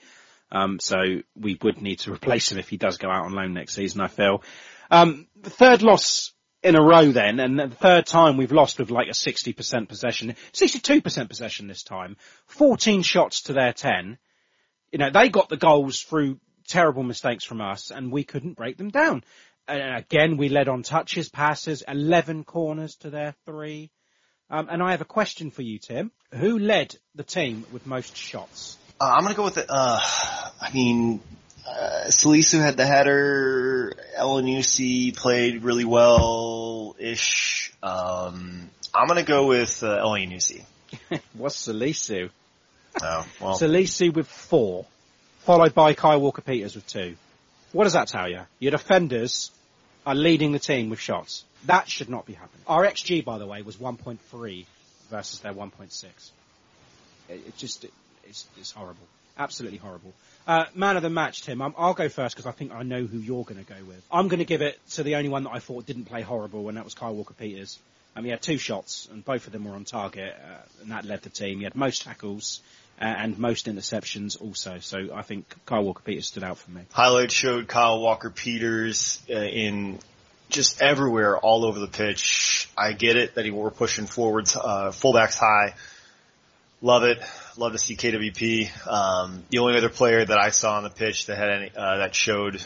Um, 0.51 0.79
so 0.79 0.97
we 1.35 1.57
would 1.61 1.81
need 1.81 1.99
to 1.99 2.13
replace 2.13 2.51
him 2.51 2.59
if 2.59 2.69
he 2.69 2.77
does 2.77 2.97
go 2.97 3.09
out 3.09 3.25
on 3.25 3.33
loan 3.33 3.53
next 3.53 3.73
season, 3.73 4.01
I 4.01 4.07
feel. 4.07 4.43
Um, 4.91 5.27
third 5.43 5.81
loss 5.81 6.33
in 6.63 6.75
a 6.75 6.81
row 6.81 7.11
then, 7.11 7.39
and 7.39 7.59
the 7.59 7.69
third 7.69 8.05
time 8.05 8.37
we've 8.37 8.51
lost 8.51 8.79
with 8.79 8.89
like 8.89 9.07
a 9.07 9.11
60% 9.11 9.87
possession, 9.87 10.35
62% 10.53 11.29
possession 11.29 11.67
this 11.67 11.83
time, 11.83 12.17
14 12.47 13.03
shots 13.03 13.43
to 13.43 13.53
their 13.53 13.73
10. 13.73 14.17
You 14.91 14.99
know, 14.99 15.09
they 15.11 15.29
got 15.29 15.49
the 15.49 15.57
goals 15.57 16.01
through 16.01 16.39
terrible 16.67 17.03
mistakes 17.03 17.43
from 17.43 17.61
us 17.61 17.91
and 17.91 18.11
we 18.11 18.23
couldn't 18.23 18.57
break 18.57 18.77
them 18.77 18.89
down. 18.89 19.23
And 19.67 19.95
again, 19.95 20.37
we 20.37 20.49
led 20.49 20.67
on 20.67 20.83
touches, 20.83 21.29
passes, 21.29 21.83
11 21.87 22.43
corners 22.43 22.95
to 22.97 23.09
their 23.09 23.35
three. 23.45 23.91
Um, 24.49 24.67
and 24.69 24.81
I 24.81 24.91
have 24.91 25.01
a 25.01 25.05
question 25.05 25.49
for 25.49 25.63
you, 25.63 25.79
Tim. 25.79 26.11
Who 26.33 26.59
led 26.59 26.95
the 27.15 27.23
team 27.23 27.65
with 27.71 27.87
most 27.87 28.15
shots? 28.15 28.77
Uh, 28.99 29.11
I'm 29.13 29.23
gonna 29.23 29.35
go 29.35 29.43
with 29.43 29.57
it. 29.57 29.65
Uh, 29.67 29.99
I 30.61 30.71
mean, 30.73 31.19
uh, 31.67 32.05
Salisu 32.07 32.61
had 32.61 32.77
the 32.77 32.85
header. 32.85 33.93
Elyounoussi 34.17 35.15
played 35.15 35.63
really 35.63 35.83
well-ish. 35.83 37.73
Um, 37.83 38.69
I'm 38.93 39.07
gonna 39.07 39.23
go 39.23 39.47
with 39.47 39.83
uh, 39.83 39.97
Elyounoussi. 39.97 40.63
What's 41.33 41.67
Salisu? 41.67 42.29
Oh, 43.01 43.27
well. 43.41 43.57
Salisu 43.59 44.13
with 44.13 44.27
four, 44.27 44.85
followed 45.39 45.73
by 45.73 45.93
Kai 45.93 46.15
Walker-Peters 46.15 46.75
with 46.75 46.87
two. 46.87 47.17
What 47.73 47.83
does 47.83 47.93
that 47.93 48.07
tell 48.07 48.29
you? 48.29 48.41
Your 48.59 48.71
defenders 48.71 49.51
are 50.05 50.15
leading 50.15 50.53
the 50.53 50.59
team 50.59 50.89
with 50.89 51.01
shots. 51.01 51.43
That 51.65 51.89
should 51.89 52.09
not 52.09 52.25
be 52.25 52.33
happening. 52.33 52.63
Our 52.67 52.85
XG, 52.85 53.25
by 53.25 53.39
the 53.39 53.45
way, 53.45 53.61
was 53.61 53.75
1.3 53.75 54.65
versus 55.09 55.39
their 55.39 55.53
1.6. 55.53 56.05
It, 57.27 57.33
it 57.47 57.57
just, 57.57 57.83
it, 57.83 57.91
it's, 58.27 58.45
it's 58.57 58.71
horrible. 58.71 59.03
Absolutely 59.37 59.77
horrible. 59.77 60.13
Uh, 60.47 60.65
man 60.75 60.95
of 60.95 61.03
the 61.03 61.09
match, 61.09 61.41
Tim. 61.41 61.61
i 61.61 61.67
will 61.67 61.93
go 61.93 62.07
first 62.07 62.35
because 62.35 62.45
I 62.45 62.51
think 62.51 62.71
I 62.71 62.83
know 62.83 63.03
who 63.03 63.17
you're 63.17 63.43
going 63.43 63.63
to 63.63 63.69
go 63.69 63.83
with. 63.85 64.01
I'm 64.11 64.27
going 64.27 64.39
to 64.39 64.45
give 64.45 64.61
it 64.61 64.79
to 64.91 65.03
the 65.03 65.15
only 65.15 65.29
one 65.29 65.43
that 65.43 65.51
I 65.51 65.59
thought 65.59 65.85
didn't 65.85 66.05
play 66.05 66.21
horrible, 66.21 66.67
and 66.69 66.77
that 66.77 66.85
was 66.85 66.93
Kyle 66.93 67.13
Walker-Peters. 67.13 67.79
Um, 68.15 68.23
he 68.23 68.29
had 68.29 68.41
two 68.41 68.57
shots, 68.57 69.09
and 69.11 69.25
both 69.25 69.47
of 69.47 69.53
them 69.53 69.65
were 69.65 69.73
on 69.73 69.83
target, 69.83 70.33
uh, 70.33 70.81
and 70.81 70.91
that 70.91 71.03
led 71.03 71.23
the 71.23 71.29
team. 71.29 71.57
He 71.57 71.63
had 71.63 71.75
most 71.75 72.03
tackles 72.03 72.61
uh, 73.01 73.05
and 73.05 73.37
most 73.37 73.65
interceptions 73.65 74.41
also. 74.41 74.79
So 74.79 75.09
I 75.13 75.21
think 75.21 75.53
Kyle 75.65 75.83
Walker-Peters 75.83 76.27
stood 76.27 76.43
out 76.43 76.57
for 76.57 76.71
me. 76.71 76.81
Highlights 76.91 77.33
showed 77.33 77.67
Kyle 77.67 77.99
Walker-Peters 77.99 79.19
uh, 79.29 79.33
in 79.33 79.99
just 80.49 80.81
everywhere, 80.81 81.37
all 81.37 81.65
over 81.65 81.79
the 81.79 81.87
pitch. 81.87 82.69
I 82.77 82.93
get 82.93 83.17
it 83.17 83.35
that 83.35 83.45
he 83.45 83.51
were 83.51 83.71
pushing 83.71 84.05
forwards, 84.05 84.55
uh, 84.55 84.91
fullbacks 84.91 85.37
high. 85.37 85.73
Love 86.81 87.03
it. 87.03 87.19
Love 87.57 87.71
to 87.71 87.77
see 87.77 87.95
KWP. 87.95 88.85
Um, 88.85 89.43
the 89.49 89.59
only 89.59 89.77
other 89.77 89.87
player 89.87 90.25
that 90.25 90.37
I 90.37 90.49
saw 90.49 90.75
on 90.75 90.83
the 90.83 90.89
pitch 90.89 91.27
that 91.27 91.37
had 91.37 91.49
any, 91.49 91.71
uh, 91.73 91.97
that 91.99 92.13
showed, 92.13 92.61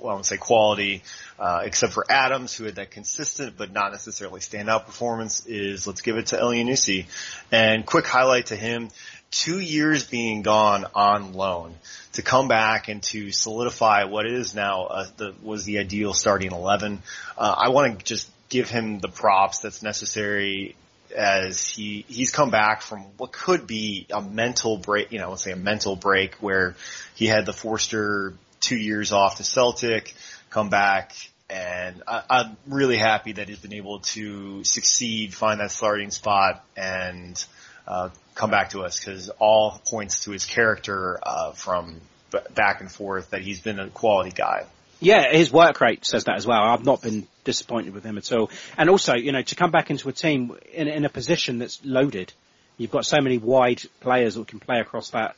well, 0.00 0.14
I 0.14 0.16
would 0.16 0.26
say 0.26 0.36
quality, 0.36 1.04
uh, 1.38 1.62
except 1.64 1.92
for 1.92 2.04
Adams, 2.10 2.56
who 2.56 2.64
had 2.64 2.74
that 2.74 2.90
consistent 2.90 3.56
but 3.56 3.72
not 3.72 3.92
necessarily 3.92 4.40
standout 4.40 4.86
performance, 4.86 5.46
is 5.46 5.86
let's 5.86 6.00
give 6.00 6.16
it 6.16 6.26
to 6.28 6.38
Elyounoussi. 6.38 7.06
And 7.52 7.86
quick 7.86 8.08
highlight 8.08 8.46
to 8.46 8.56
him, 8.56 8.88
two 9.30 9.60
years 9.60 10.02
being 10.02 10.42
gone 10.42 10.86
on 10.92 11.32
loan 11.34 11.76
to 12.14 12.22
come 12.22 12.48
back 12.48 12.88
and 12.88 13.04
to 13.04 13.30
solidify 13.30 14.04
what 14.04 14.26
is 14.26 14.56
now 14.56 14.86
uh, 14.86 15.06
the 15.18 15.34
was 15.40 15.64
the 15.64 15.78
ideal 15.78 16.12
starting 16.12 16.50
eleven. 16.50 17.00
Uh, 17.38 17.54
I 17.56 17.68
want 17.68 18.00
to 18.00 18.04
just 18.04 18.28
give 18.48 18.70
him 18.70 18.98
the 18.98 19.08
props 19.08 19.60
that's 19.60 19.84
necessary 19.84 20.74
as 21.16 21.66
he 21.66 22.04
he's 22.08 22.30
come 22.30 22.50
back 22.50 22.82
from 22.82 23.00
what 23.16 23.32
could 23.32 23.66
be 23.66 24.06
a 24.12 24.20
mental 24.20 24.76
break, 24.76 25.12
you 25.12 25.18
know, 25.18 25.30
let's 25.30 25.42
say 25.42 25.52
a 25.52 25.56
mental 25.56 25.96
break 25.96 26.34
where 26.36 26.76
he 27.14 27.26
had 27.26 27.46
the 27.46 27.52
Forster 27.52 28.34
two 28.60 28.76
years 28.76 29.12
off 29.12 29.36
to 29.36 29.44
Celtic, 29.44 30.14
come 30.50 30.68
back, 30.68 31.12
and 31.48 32.02
I, 32.06 32.22
I'm 32.28 32.56
really 32.66 32.96
happy 32.96 33.32
that 33.32 33.48
he's 33.48 33.58
been 33.58 33.74
able 33.74 34.00
to 34.00 34.62
succeed, 34.64 35.34
find 35.34 35.60
that 35.60 35.70
starting 35.70 36.10
spot, 36.10 36.64
and 36.76 37.42
uh, 37.86 38.10
come 38.34 38.50
back 38.50 38.70
to 38.70 38.82
us 38.82 38.98
because 38.98 39.30
all 39.38 39.80
points 39.88 40.24
to 40.24 40.32
his 40.32 40.44
character 40.44 41.18
uh, 41.22 41.52
from 41.52 42.00
b- 42.32 42.38
back 42.54 42.80
and 42.80 42.90
forth 42.90 43.30
that 43.30 43.42
he's 43.42 43.60
been 43.60 43.78
a 43.78 43.88
quality 43.88 44.30
guy. 44.30 44.66
Yeah, 45.00 45.30
his 45.30 45.52
work 45.52 45.80
rate 45.80 46.04
says 46.04 46.24
that 46.24 46.36
as 46.36 46.46
well. 46.46 46.62
I've 46.62 46.84
not 46.84 47.02
been 47.02 47.26
disappointed 47.46 47.94
with 47.94 48.04
him 48.04 48.18
at 48.18 48.30
all. 48.32 48.50
And 48.76 48.90
also, 48.90 49.14
you 49.14 49.32
know, 49.32 49.40
to 49.40 49.54
come 49.54 49.70
back 49.70 49.90
into 49.90 50.10
a 50.10 50.12
team 50.12 50.54
in, 50.74 50.88
in 50.88 51.06
a 51.06 51.08
position 51.08 51.58
that's 51.58 51.82
loaded, 51.82 52.34
you've 52.76 52.90
got 52.90 53.06
so 53.06 53.22
many 53.22 53.38
wide 53.38 53.80
players 54.00 54.34
that 54.34 54.46
can 54.48 54.60
play 54.60 54.80
across 54.80 55.10
that, 55.10 55.36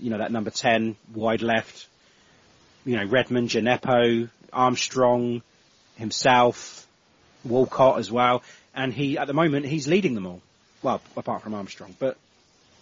you 0.00 0.10
know, 0.10 0.18
that 0.18 0.32
number 0.32 0.50
10, 0.50 0.96
wide 1.14 1.42
left, 1.42 1.86
you 2.84 2.96
know, 2.96 3.04
Redmond, 3.04 3.50
Djenepo, 3.50 4.28
Armstrong, 4.52 5.42
himself, 5.96 6.88
Walcott 7.44 7.98
as 7.98 8.10
well. 8.10 8.42
And 8.74 8.92
he, 8.92 9.18
at 9.18 9.26
the 9.26 9.34
moment, 9.34 9.66
he's 9.66 9.86
leading 9.86 10.14
them 10.14 10.26
all. 10.26 10.40
Well, 10.82 11.00
apart 11.16 11.42
from 11.42 11.54
Armstrong. 11.54 11.94
But, 11.98 12.16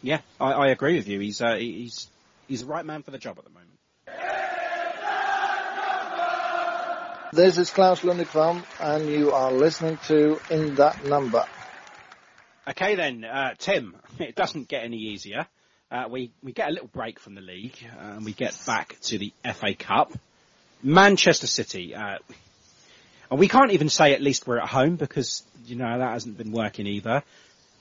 yeah, 0.03 0.21
I, 0.41 0.53
I 0.53 0.69
agree 0.69 0.97
with 0.97 1.09
you. 1.09 1.19
He's, 1.19 1.43
uh, 1.43 1.57
he's, 1.57 2.07
he's 2.47 2.61
the 2.61 2.67
right 2.67 2.85
man 2.85 3.03
for 3.03 3.11
the 3.11 3.19
job 3.19 3.39
at 3.39 3.45
the 3.45 3.51
moment. 3.51 4.48
This 7.31 7.59
is 7.59 7.69
Claus 7.69 8.01
Lundekvam, 8.01 8.65
and 8.81 9.07
you 9.07 9.33
are 9.33 9.53
listening 9.53 9.99
to 10.07 10.41
In 10.49 10.77
That 10.77 11.05
Number. 11.05 11.45
Okay 12.67 12.95
then, 12.95 13.23
uh, 13.23 13.53
Tim, 13.59 13.97
it 14.19 14.35
doesn't 14.35 14.67
get 14.67 14.83
any 14.83 14.97
easier. 14.97 15.47
Uh, 15.91 16.05
we, 16.09 16.31
we 16.43 16.53
get 16.53 16.71
a 16.71 16.73
little 16.73 16.89
break 16.89 17.21
from 17.21 17.35
the 17.35 17.43
league, 17.43 17.77
uh, 17.85 18.13
and 18.15 18.25
we 18.25 18.33
get 18.33 18.59
back 18.67 18.97
to 19.03 19.19
the 19.19 19.35
FA 19.45 19.75
Cup. 19.75 20.13
Manchester 20.83 21.47
City, 21.47 21.95
uh, 21.95 22.17
and 23.31 23.39
we 23.39 23.47
can't 23.47 23.73
even 23.73 23.91
say 23.91 24.15
at 24.15 24.23
least 24.23 24.47
we're 24.47 24.61
at 24.61 24.69
home 24.69 24.97
because, 24.97 25.43
you 25.67 25.77
know, 25.77 25.99
that 25.99 26.13
hasn't 26.13 26.39
been 26.39 26.53
working 26.53 26.87
either. 26.87 27.23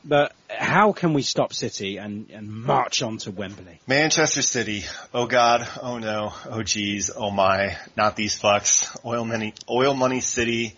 But 0.06 0.34
how 0.50 0.94
can 0.94 1.14
we 1.14 1.22
stop 1.22 1.54
City 1.54 1.98
and, 1.98 2.30
and 2.30 2.50
march 2.50 3.02
on 3.02 3.18
to 3.20 3.32
Wembley? 3.32 3.82
Manchester 3.88 4.42
City. 4.42 4.84
Oh 5.14 5.28
God. 5.28 5.68
Oh 5.82 5.98
no. 5.98 6.34
Oh 6.50 6.64
geez. 6.64 7.12
Oh 7.16 7.32
my. 7.32 7.78
Not 7.96 8.16
these 8.16 8.40
fucks. 8.40 8.96
Oil 9.06 9.26
money. 9.26 9.54
Oil 9.70 9.94
money 9.94 10.22
City. 10.22 10.76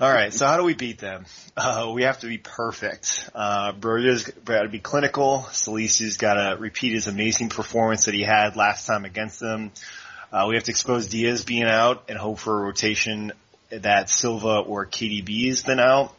All 0.00 0.12
right. 0.12 0.32
So 0.32 0.46
how 0.46 0.56
do 0.56 0.64
we 0.64 0.74
beat 0.74 0.98
them? 0.98 1.24
Uh, 1.56 1.90
we 1.94 2.02
have 2.02 2.18
to 2.20 2.26
be 2.26 2.38
perfect. 2.38 3.30
Uh, 3.34 3.72
Broja's 3.72 4.24
got 4.44 4.62
to 4.62 4.68
be 4.68 4.78
clinical. 4.78 5.46
Salisu's 5.52 6.16
got 6.16 6.34
to 6.34 6.56
repeat 6.60 6.92
his 6.92 7.06
amazing 7.06 7.48
performance 7.48 8.06
that 8.06 8.14
he 8.14 8.22
had 8.22 8.56
last 8.56 8.86
time 8.86 9.04
against 9.04 9.40
them. 9.40 9.72
Uh, 10.32 10.46
we 10.48 10.56
have 10.56 10.64
to 10.64 10.72
expose 10.72 11.06
Dias 11.06 11.44
being 11.44 11.64
out 11.64 12.04
and 12.08 12.18
hope 12.18 12.38
for 12.38 12.60
a 12.60 12.64
rotation 12.64 13.32
that 13.70 14.10
Silva 14.10 14.58
or 14.58 14.86
KDB 14.86 15.46
has 15.48 15.62
been 15.62 15.80
out. 15.80 16.14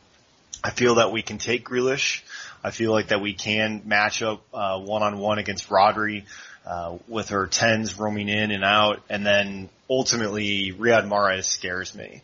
I 0.68 0.72
feel 0.72 0.96
that 0.96 1.14
we 1.14 1.22
can 1.22 1.38
take 1.38 1.64
Grealish. 1.64 2.24
I 2.62 2.72
feel 2.72 2.92
like 2.92 3.08
that 3.08 3.22
we 3.22 3.34
can 3.34 3.84
match 3.86 4.22
up 4.22 4.42
one 4.52 5.02
on 5.02 5.18
one 5.18 5.40
against 5.40 5.70
Rodri 5.70 6.26
uh, 6.66 6.98
with 7.08 7.30
her 7.30 7.48
tens 7.48 7.98
roaming 7.98 8.28
in 8.28 8.52
and 8.52 8.66
out, 8.66 9.02
and 9.10 9.26
then 9.26 9.70
ultimately 9.90 10.74
Riyad 10.74 11.08
Mahrez 11.08 11.46
scares 11.46 11.96
me. 11.96 12.22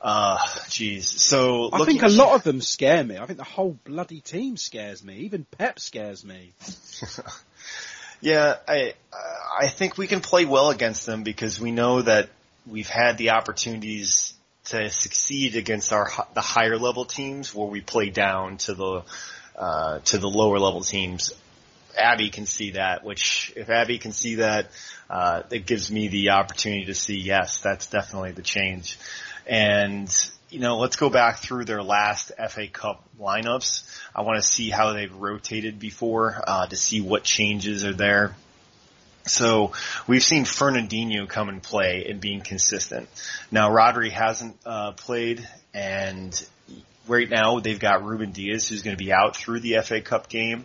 Uh, 0.00 0.38
jeez. 0.66 1.04
So 1.04 1.70
I 1.72 1.84
think 1.84 2.02
a 2.02 2.08
lot 2.08 2.34
of 2.34 2.42
them 2.42 2.60
scare 2.60 3.04
me. 3.04 3.16
I 3.16 3.26
think 3.26 3.38
the 3.38 3.44
whole 3.44 3.78
bloody 3.84 4.22
team 4.22 4.56
scares 4.56 5.04
me. 5.04 5.18
Even 5.18 5.44
Pep 5.44 5.78
scares 5.78 6.24
me. 6.24 6.54
yeah, 8.20 8.56
I 8.66 8.94
I 9.60 9.68
think 9.68 9.96
we 9.96 10.08
can 10.08 10.20
play 10.20 10.46
well 10.46 10.70
against 10.70 11.06
them 11.06 11.22
because 11.22 11.60
we 11.60 11.70
know 11.70 12.02
that 12.02 12.28
we've 12.66 12.88
had 12.88 13.18
the 13.18 13.30
opportunities 13.30 14.34
to 14.68 14.90
succeed 14.90 15.56
against 15.56 15.92
our 15.92 16.10
the 16.34 16.40
higher 16.40 16.78
level 16.78 17.04
teams 17.04 17.54
where 17.54 17.68
we 17.68 17.80
play 17.80 18.10
down 18.10 18.58
to 18.58 18.74
the 18.74 19.02
uh, 19.56 19.98
to 20.00 20.18
the 20.18 20.28
lower 20.28 20.58
level 20.58 20.82
teams. 20.82 21.32
Abby 21.96 22.30
can 22.30 22.46
see 22.46 22.72
that, 22.72 23.02
which 23.02 23.52
if 23.56 23.70
Abby 23.70 23.98
can 23.98 24.12
see 24.12 24.36
that, 24.36 24.70
uh, 25.10 25.42
it 25.50 25.66
gives 25.66 25.90
me 25.90 26.08
the 26.08 26.30
opportunity 26.30 26.84
to 26.86 26.94
see 26.94 27.16
yes, 27.16 27.60
that's 27.60 27.86
definitely 27.86 28.32
the 28.32 28.42
change. 28.42 28.98
And 29.46 30.08
you 30.50 30.60
know, 30.60 30.78
let's 30.78 30.96
go 30.96 31.10
back 31.10 31.38
through 31.38 31.64
their 31.64 31.82
last 31.82 32.32
FA 32.50 32.68
Cup 32.68 33.04
lineups. 33.20 33.82
I 34.14 34.22
want 34.22 34.36
to 34.36 34.46
see 34.46 34.70
how 34.70 34.92
they've 34.92 35.14
rotated 35.14 35.78
before 35.78 36.42
uh, 36.46 36.66
to 36.66 36.76
see 36.76 37.00
what 37.00 37.24
changes 37.24 37.84
are 37.84 37.92
there. 37.92 38.36
So 39.28 39.72
we've 40.06 40.22
seen 40.22 40.44
Fernandinho 40.44 41.28
come 41.28 41.48
and 41.48 41.62
play 41.62 42.06
and 42.08 42.20
being 42.20 42.40
consistent. 42.40 43.08
Now 43.50 43.70
Rodri 43.70 44.10
hasn't 44.10 44.56
uh, 44.64 44.92
played, 44.92 45.46
and 45.72 46.46
right 47.06 47.28
now 47.28 47.60
they've 47.60 47.78
got 47.78 48.04
Ruben 48.04 48.32
Dias 48.32 48.68
who's 48.68 48.82
going 48.82 48.96
to 48.96 49.02
be 49.02 49.12
out 49.12 49.36
through 49.36 49.60
the 49.60 49.78
FA 49.82 50.00
Cup 50.00 50.28
game. 50.28 50.64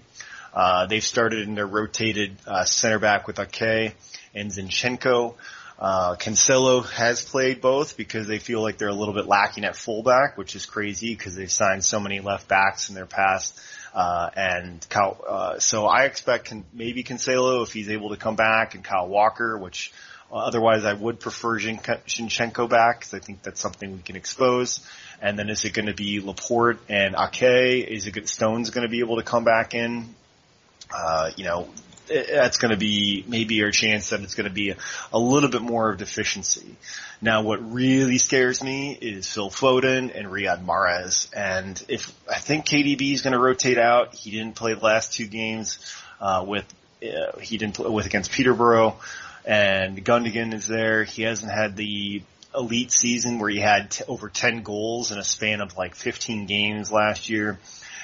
Uh, 0.54 0.86
they've 0.86 1.04
started 1.04 1.48
in 1.48 1.56
their 1.56 1.66
rotated 1.66 2.38
uh, 2.46 2.64
center 2.64 3.00
back 3.00 3.28
with 3.28 3.40
Ake 3.40 3.96
and 4.36 4.52
Zinchenko. 4.52 5.36
Uh, 5.84 6.16
Cancelo 6.16 6.90
has 6.92 7.22
played 7.22 7.60
both 7.60 7.98
because 7.98 8.26
they 8.26 8.40
feel 8.40 8.62
like 8.62 8.78
they're 8.78 8.88
a 8.88 8.94
little 8.94 9.14
bit 9.14 9.28
lacking 9.28 9.66
at 9.66 9.76
fullback, 9.76 10.38
which 10.38 10.56
is 10.56 10.66
crazy 10.66 11.14
because 11.14 11.36
they've 11.36 11.52
signed 11.52 11.84
so 11.84 12.00
many 12.00 12.22
left 12.22 12.48
backs 12.48 12.88
in 12.88 12.96
their 12.96 13.06
past. 13.06 13.60
Uh, 13.94 14.30
and 14.34 14.88
Kyle, 14.90 15.22
uh, 15.28 15.60
so 15.60 15.86
I 15.86 16.06
expect 16.06 16.46
can, 16.46 16.64
maybe 16.72 17.04
Cancelo 17.04 17.64
if 17.64 17.74
he's 17.74 17.90
able 17.90 18.12
to 18.12 18.16
come 18.16 18.38
back 18.38 18.76
and 18.76 18.84
Kyle 18.84 19.10
Walker, 19.10 19.58
which 19.58 19.92
otherwise, 20.32 20.86
I 20.86 20.94
would 20.94 21.20
prefer 21.20 21.60
Zinchenko 21.60 22.70
back 22.70 23.02
because 23.02 23.14
I 23.14 23.20
think 23.20 23.44
that's 23.44 23.60
something 23.60 23.92
we 23.92 24.02
can 24.02 24.16
expose. 24.16 24.80
And 25.22 25.38
then 25.38 25.50
is 25.50 25.66
it 25.66 25.74
going 25.74 25.88
to 25.88 25.94
be 25.94 26.22
Laporte 26.22 26.80
and 26.88 27.14
Ake? 27.14 27.88
Is 27.90 28.08
it 28.08 28.30
Stones 28.30 28.70
going 28.70 28.88
to 28.88 28.90
be 28.90 29.00
able 29.00 29.18
to 29.18 29.24
come 29.24 29.44
back 29.44 29.74
in? 29.74 30.16
Uh, 30.90 31.32
you 31.36 31.44
know, 31.44 31.68
that's 32.08 32.58
going 32.58 32.72
to 32.72 32.78
be 32.78 33.24
maybe 33.28 33.64
our 33.64 33.72
chance 33.72 34.10
that 34.10 34.22
it's 34.22 34.36
going 34.36 34.48
to 34.48 34.54
be 34.54 34.72
a, 34.72 34.78
a, 35.12 35.20
little 35.20 35.50
bit 35.50 35.62
more 35.62 35.90
of 35.92 35.98
deficiency. 35.98 36.76
Now, 37.22 37.44
what 37.44 37.72
really 37.72 38.18
scares 38.18 38.64
me 38.64 38.98
is 39.00 39.32
Phil 39.32 39.50
Foden 39.50 40.12
and 40.18 40.28
Riyad 40.28 40.66
Mahrez. 40.66 41.30
And 41.36 41.84
if 41.88 42.14
I 42.30 42.40
think 42.40 42.66
KDB 42.66 43.14
is 43.14 43.22
going 43.22 43.34
to 43.34 43.40
rotate 43.40 43.78
out, 43.78 44.14
he 44.16 44.32
didn't 44.32 44.56
play 44.56 44.74
the 44.74 44.82
last 44.82 45.14
two 45.14 45.28
games 45.28 45.80
uh, 46.20 46.44
with 46.48 46.66
uh, 47.04 47.40
he 47.40 47.58
didn't 47.58 47.76
play 47.76 47.90
with 47.90 48.06
against 48.06 48.32
Peterborough, 48.32 48.98
and 49.46 50.04
Gundogan 50.06 50.54
is 50.54 50.68
there. 50.68 51.04
He 51.04 51.24
hasn't 51.24 51.52
had 51.52 51.76
the 51.76 52.22
elite 52.56 52.92
season 52.92 53.40
where 53.40 53.50
he 53.50 53.60
had 53.60 53.92
t- 53.92 54.04
over 54.08 54.30
10 54.30 54.62
goals 54.64 55.12
in 55.12 55.18
a 55.18 55.24
span 55.24 55.60
of 55.60 55.76
like 55.76 55.96
15 55.96 56.46
games 56.46 56.92
last 56.92 57.30
year. 57.30 57.60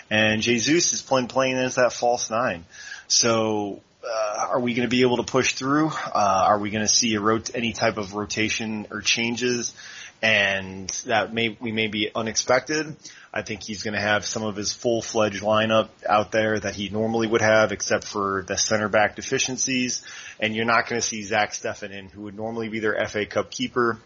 And 0.09 0.41
Jesus 0.41 0.91
is 0.91 1.01
playing 1.01 1.27
playing 1.27 1.57
as 1.57 1.75
that 1.75 1.93
false 1.93 2.29
nine. 2.31 2.65
So 3.07 3.81
uh, 4.03 4.47
are 4.49 4.59
we 4.59 4.73
going 4.73 4.87
to 4.87 4.89
be 4.89 5.01
able 5.01 5.17
to 5.17 5.23
push 5.23 5.53
through? 5.53 5.87
Uh, 5.87 6.45
are 6.47 6.59
we 6.59 6.69
going 6.69 6.85
to 6.85 6.93
see 6.93 7.17
rot- 7.17 7.51
any 7.53 7.73
type 7.73 7.97
of 7.97 8.13
rotation 8.13 8.87
or 8.91 9.01
changes? 9.01 9.73
And 10.21 10.89
that 11.05 11.33
may 11.33 11.57
we 11.61 11.71
may 11.71 11.87
be 11.87 12.09
unexpected. 12.13 12.95
I 13.33 13.41
think 13.41 13.63
he's 13.63 13.83
going 13.83 13.93
to 13.93 14.01
have 14.01 14.25
some 14.25 14.43
of 14.43 14.55
his 14.55 14.73
full-fledged 14.73 15.43
lineup 15.43 15.89
out 16.07 16.31
there 16.31 16.59
that 16.59 16.75
he 16.75 16.89
normally 16.89 17.27
would 17.27 17.41
have, 17.41 17.71
except 17.71 18.03
for 18.03 18.43
the 18.47 18.57
center 18.57 18.89
back 18.89 19.15
deficiencies. 19.15 20.03
And 20.39 20.55
you're 20.55 20.65
not 20.65 20.89
going 20.89 20.99
to 20.99 21.07
see 21.07 21.23
Zach 21.23 21.51
Steffen 21.51 21.91
in, 21.91 22.09
who 22.09 22.23
would 22.23 22.35
normally 22.35 22.69
be 22.69 22.79
their 22.79 23.05
FA 23.07 23.25
Cup 23.25 23.51
keeper. 23.51 23.99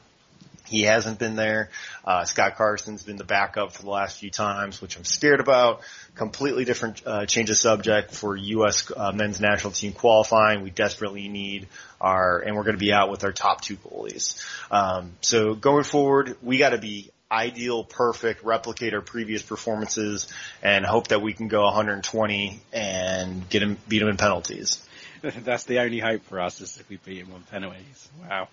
He 0.66 0.84
hasn't 0.84 1.20
been 1.20 1.36
there. 1.36 1.70
Uh, 2.06 2.26
Scott 2.26 2.56
Carson's 2.56 3.04
been 3.04 3.18
the 3.18 3.24
backup 3.24 3.74
for 3.74 3.84
the 3.84 3.90
last 3.90 4.20
few 4.20 4.30
times, 4.30 4.82
which 4.82 4.98
I'm 4.98 5.04
scared 5.04 5.40
about. 5.40 5.82
Completely 6.16 6.66
different 6.66 7.02
uh, 7.06 7.26
change 7.26 7.50
of 7.50 7.58
subject 7.58 8.14
for 8.14 8.36
U.S. 8.36 8.92
Uh, 8.96 9.12
men's 9.12 9.42
national 9.42 9.74
team 9.74 9.92
qualifying. 9.94 10.62
We 10.62 10.70
desperately 10.70 11.28
need 11.28 11.68
our, 12.00 12.40
and 12.40 12.56
we're 12.56 12.64
going 12.64 12.76
to 12.76 12.80
be 12.80 12.94
out 12.94 13.10
with 13.10 13.24
our 13.24 13.32
top 13.32 13.62
two 13.62 13.76
goalies. 13.78 14.42
Um, 14.72 15.14
so 15.22 15.54
going 15.54 15.84
forward, 15.84 16.38
we 16.42 16.58
got 16.58 16.70
to 16.70 16.78
be 16.78 17.12
ideal, 17.34 17.84
perfect, 17.84 18.44
replicate 18.44 18.94
our 18.94 19.02
previous 19.02 19.42
performances, 19.42 20.28
and 20.62 20.86
hope 20.86 21.10
that 21.10 21.22
we 21.22 21.34
can 21.34 21.48
go 21.48 21.64
120 21.64 22.62
and 22.72 23.50
get 23.50 23.64
him 23.64 23.78
beat 23.88 24.02
him 24.02 24.08
in 24.08 24.18
penalties. 24.18 24.86
That's 25.22 25.64
the 25.64 25.80
only 25.80 26.00
hope 26.00 26.24
for 26.26 26.40
us 26.40 26.62
is 26.62 26.78
if 26.80 26.90
we 26.90 26.98
beat 26.98 27.20
him 27.20 27.34
on 27.34 27.42
penalties. 27.44 28.10
Wow. 28.22 28.50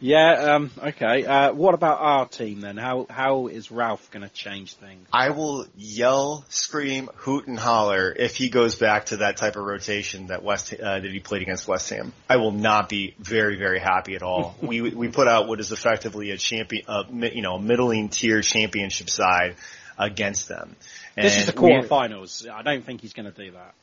Yeah, 0.00 0.54
um, 0.54 0.70
okay. 0.78 1.26
Uh, 1.26 1.52
what 1.52 1.74
about 1.74 1.98
our 2.00 2.28
team 2.28 2.60
then? 2.60 2.76
How 2.76 3.06
how 3.10 3.48
is 3.48 3.72
Ralph 3.72 4.10
going 4.12 4.22
to 4.22 4.32
change 4.32 4.74
things? 4.74 5.08
I 5.12 5.30
will 5.30 5.66
yell, 5.76 6.44
scream, 6.48 7.10
hoot, 7.16 7.48
and 7.48 7.58
holler 7.58 8.14
if 8.16 8.36
he 8.36 8.48
goes 8.48 8.76
back 8.76 9.06
to 9.06 9.18
that 9.18 9.38
type 9.38 9.56
of 9.56 9.64
rotation 9.64 10.28
that 10.28 10.44
West 10.44 10.72
uh, 10.72 11.00
that 11.00 11.10
he 11.10 11.18
played 11.18 11.42
against 11.42 11.66
West 11.66 11.90
Ham. 11.90 12.12
I 12.28 12.36
will 12.36 12.52
not 12.52 12.88
be 12.88 13.14
very 13.18 13.56
very 13.56 13.80
happy 13.80 14.14
at 14.14 14.22
all. 14.22 14.54
we 14.62 14.82
we 14.82 15.08
put 15.08 15.26
out 15.26 15.48
what 15.48 15.58
is 15.58 15.72
effectively 15.72 16.30
a 16.30 16.36
champion, 16.36 16.84
uh, 16.86 17.02
you 17.10 17.42
know, 17.42 17.56
a 17.56 17.60
middling 17.60 18.08
tier 18.08 18.40
championship 18.40 19.10
side 19.10 19.56
against 19.98 20.46
them. 20.46 20.76
And 21.16 21.26
this 21.26 21.36
is 21.36 21.46
the 21.46 21.52
quarterfinals. 21.52 22.48
I 22.48 22.62
don't 22.62 22.84
think 22.84 23.00
he's 23.00 23.14
going 23.14 23.32
to 23.32 23.44
do 23.44 23.50
that. 23.52 23.74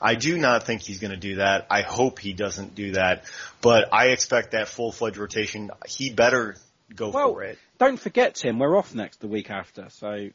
I 0.00 0.14
do 0.14 0.38
not 0.38 0.64
think 0.64 0.82
he's 0.82 0.98
going 0.98 1.10
to 1.10 1.16
do 1.16 1.36
that. 1.36 1.66
I 1.70 1.82
hope 1.82 2.18
he 2.18 2.32
doesn't 2.32 2.74
do 2.74 2.92
that, 2.92 3.24
but 3.60 3.92
I 3.92 4.08
expect 4.08 4.52
that 4.52 4.68
full-fledged 4.68 5.16
rotation. 5.16 5.70
He 5.86 6.10
better 6.10 6.56
go 6.94 7.10
well, 7.10 7.34
for 7.34 7.42
it. 7.42 7.58
Don't 7.78 7.98
forget, 7.98 8.34
Tim, 8.34 8.58
we're 8.58 8.76
off 8.76 8.94
next 8.94 9.20
the 9.20 9.28
week 9.28 9.50
after, 9.50 9.88
so 9.90 10.28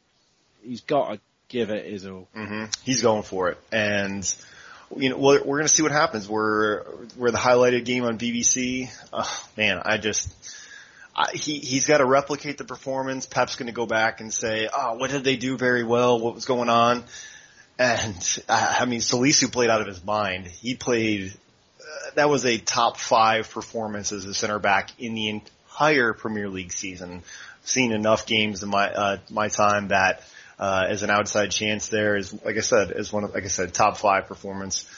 he's 0.62 0.80
got 0.82 1.12
to 1.12 1.20
give 1.48 1.70
it 1.70 1.86
his 1.86 2.06
all. 2.06 2.28
Mm-hmm. 2.36 2.64
He's 2.82 3.02
going 3.02 3.22
for 3.22 3.50
it, 3.50 3.58
and 3.72 4.34
you 4.96 5.10
know 5.10 5.18
we're, 5.18 5.42
we're 5.42 5.58
going 5.58 5.68
to 5.68 5.74
see 5.74 5.82
what 5.82 5.92
happens. 5.92 6.28
We're 6.28 6.84
we're 7.16 7.30
the 7.30 7.38
highlighted 7.38 7.84
game 7.84 8.04
on 8.04 8.18
BBC. 8.18 8.90
Oh, 9.12 9.48
man, 9.56 9.80
I 9.84 9.98
just. 9.98 10.34
I, 11.16 11.30
he 11.32 11.60
he's 11.60 11.86
got 11.86 11.98
to 11.98 12.04
replicate 12.04 12.58
the 12.58 12.64
performance. 12.64 13.24
Pep's 13.24 13.54
going 13.54 13.68
to 13.68 13.72
go 13.72 13.86
back 13.86 14.20
and 14.20 14.34
say, 14.34 14.68
"Oh, 14.76 14.94
what 14.94 15.10
did 15.10 15.22
they 15.22 15.36
do 15.36 15.56
very 15.56 15.84
well? 15.84 16.18
What 16.18 16.34
was 16.34 16.44
going 16.44 16.68
on?" 16.68 17.04
And 17.78 18.16
uh, 18.48 18.76
I 18.80 18.84
mean, 18.84 19.00
Salisu 19.00 19.50
played 19.50 19.70
out 19.70 19.80
of 19.80 19.86
his 19.86 20.04
mind. 20.04 20.46
He 20.46 20.74
played. 20.74 21.32
Uh, 21.80 22.10
that 22.14 22.28
was 22.28 22.44
a 22.44 22.58
top 22.58 22.98
five 22.98 23.50
performance 23.50 24.12
as 24.12 24.24
a 24.24 24.34
center 24.34 24.58
back 24.58 24.90
in 24.98 25.14
the 25.14 25.28
entire 25.28 26.12
Premier 26.12 26.48
League 26.48 26.72
season. 26.72 27.22
Seen 27.64 27.92
enough 27.92 28.26
games 28.26 28.62
in 28.62 28.68
my 28.68 28.92
uh, 28.92 29.16
my 29.30 29.48
time 29.48 29.88
that 29.88 30.22
uh, 30.58 30.86
as 30.88 31.02
an 31.02 31.10
outside 31.10 31.50
chance 31.50 31.88
there 31.88 32.16
is, 32.16 32.32
like 32.44 32.56
I 32.56 32.60
said, 32.60 32.92
as 32.92 33.12
one 33.12 33.24
of 33.24 33.34
like 33.34 33.44
I 33.44 33.48
said, 33.48 33.74
top 33.74 33.96
five 33.96 34.26
performance. 34.26 34.88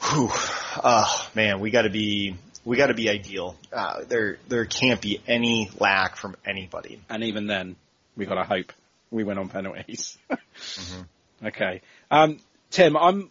Whew. 0.00 0.30
Oh 0.32 1.30
man, 1.34 1.60
we 1.60 1.70
got 1.70 1.82
to 1.82 1.90
be 1.90 2.36
we 2.64 2.76
got 2.76 2.86
to 2.86 2.94
be 2.94 3.10
ideal. 3.10 3.56
Uh, 3.72 4.04
there 4.08 4.38
there 4.48 4.64
can't 4.64 5.00
be 5.00 5.20
any 5.26 5.70
lack 5.78 6.16
from 6.16 6.36
anybody. 6.46 7.00
And 7.10 7.24
even 7.24 7.46
then, 7.46 7.76
we 8.16 8.24
got 8.24 8.36
to 8.36 8.44
hope 8.44 8.72
we 9.10 9.24
went 9.24 9.38
on 9.38 9.48
penalties. 9.48 10.16
mm-hmm. 10.30 11.02
Okay. 11.44 11.80
Um, 12.10 12.38
Tim, 12.70 12.96
I'm, 12.96 13.30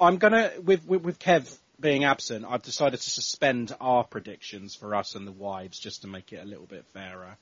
I'm 0.00 0.18
gonna, 0.18 0.52
with, 0.64 0.86
with, 0.86 1.02
with 1.02 1.18
Kev 1.18 1.56
being 1.78 2.04
absent, 2.04 2.46
I've 2.48 2.62
decided 2.62 3.00
to 3.00 3.10
suspend 3.10 3.74
our 3.80 4.04
predictions 4.04 4.74
for 4.74 4.94
us 4.94 5.14
and 5.14 5.26
the 5.26 5.32
wives 5.32 5.78
just 5.78 6.02
to 6.02 6.08
make 6.08 6.32
it 6.32 6.42
a 6.42 6.46
little 6.46 6.66
bit 6.66 6.84
fairer. 6.94 7.36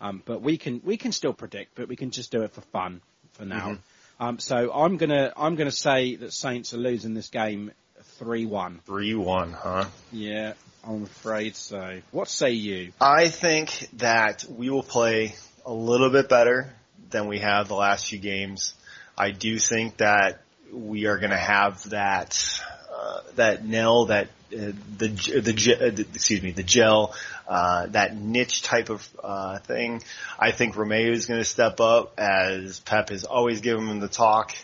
Um, 0.00 0.22
but 0.24 0.42
we 0.42 0.58
can, 0.58 0.80
we 0.84 0.96
can 0.96 1.12
still 1.12 1.32
predict, 1.32 1.74
but 1.74 1.88
we 1.88 1.96
can 1.96 2.10
just 2.10 2.30
do 2.30 2.42
it 2.42 2.52
for 2.52 2.60
fun 2.60 3.00
for 3.32 3.44
now. 3.44 3.70
Mm-hmm. 3.70 4.24
Um, 4.24 4.38
so 4.38 4.72
I'm 4.72 4.96
gonna, 4.96 5.32
I'm 5.36 5.54
gonna 5.54 5.70
say 5.70 6.16
that 6.16 6.32
Saints 6.32 6.74
are 6.74 6.78
losing 6.78 7.14
this 7.14 7.28
game 7.28 7.72
3-1. 8.20 8.80
3-1, 8.86 9.52
huh? 9.54 9.84
Yeah, 10.12 10.54
I'm 10.84 11.04
afraid 11.04 11.56
so. 11.56 12.00
What 12.10 12.28
say 12.28 12.52
you? 12.52 12.92
I 13.00 13.28
think 13.28 13.88
that 13.94 14.44
we 14.48 14.70
will 14.70 14.82
play 14.82 15.34
a 15.64 15.72
little 15.72 16.10
bit 16.10 16.28
better 16.28 16.72
than 17.10 17.26
we 17.26 17.38
have 17.38 17.68
the 17.68 17.74
last 17.74 18.08
few 18.08 18.18
games. 18.18 18.74
I 19.18 19.32
do 19.32 19.58
think 19.58 19.96
that 19.96 20.42
we 20.72 21.06
are 21.06 21.18
going 21.18 21.30
to 21.30 21.36
have 21.36 21.90
that 21.90 22.62
uh, 22.94 23.20
that 23.34 23.64
nail 23.64 24.06
that 24.06 24.28
uh, 24.52 24.72
the 24.96 25.08
the 25.08 25.76
uh, 25.80 26.04
excuse 26.14 26.40
me 26.40 26.52
the 26.52 26.62
gel 26.62 27.14
uh, 27.48 27.86
that 27.86 28.16
niche 28.16 28.62
type 28.62 28.90
of 28.90 29.06
uh, 29.22 29.58
thing. 29.58 30.02
I 30.38 30.52
think 30.52 30.76
Romeu 30.76 31.10
is 31.10 31.26
going 31.26 31.40
to 31.40 31.44
step 31.44 31.80
up 31.80 32.14
as 32.18 32.78
Pep 32.80 33.08
has 33.08 33.24
always 33.24 33.60
given 33.60 33.88
him 33.88 33.98
the 33.98 34.08
talk. 34.08 34.54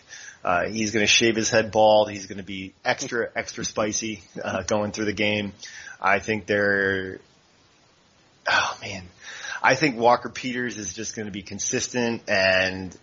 Uh, 0.44 0.68
he's 0.68 0.92
going 0.92 1.02
to 1.02 1.10
shave 1.10 1.34
his 1.34 1.50
head 1.50 1.72
bald. 1.72 2.10
He's 2.10 2.26
going 2.26 2.38
to 2.38 2.44
be 2.44 2.74
extra 2.84 3.28
extra 3.36 3.64
spicy 3.64 4.22
uh, 4.42 4.62
going 4.62 4.92
through 4.92 5.06
the 5.06 5.12
game. 5.12 5.52
I 6.00 6.20
think 6.20 6.46
they're 6.46 7.18
oh 8.46 8.78
man. 8.80 9.02
I 9.62 9.74
think 9.74 9.96
Walker 9.96 10.28
Peters 10.28 10.76
is 10.76 10.92
just 10.92 11.16
going 11.16 11.26
to 11.26 11.32
be 11.32 11.42
consistent 11.42 12.28
and 12.28 12.94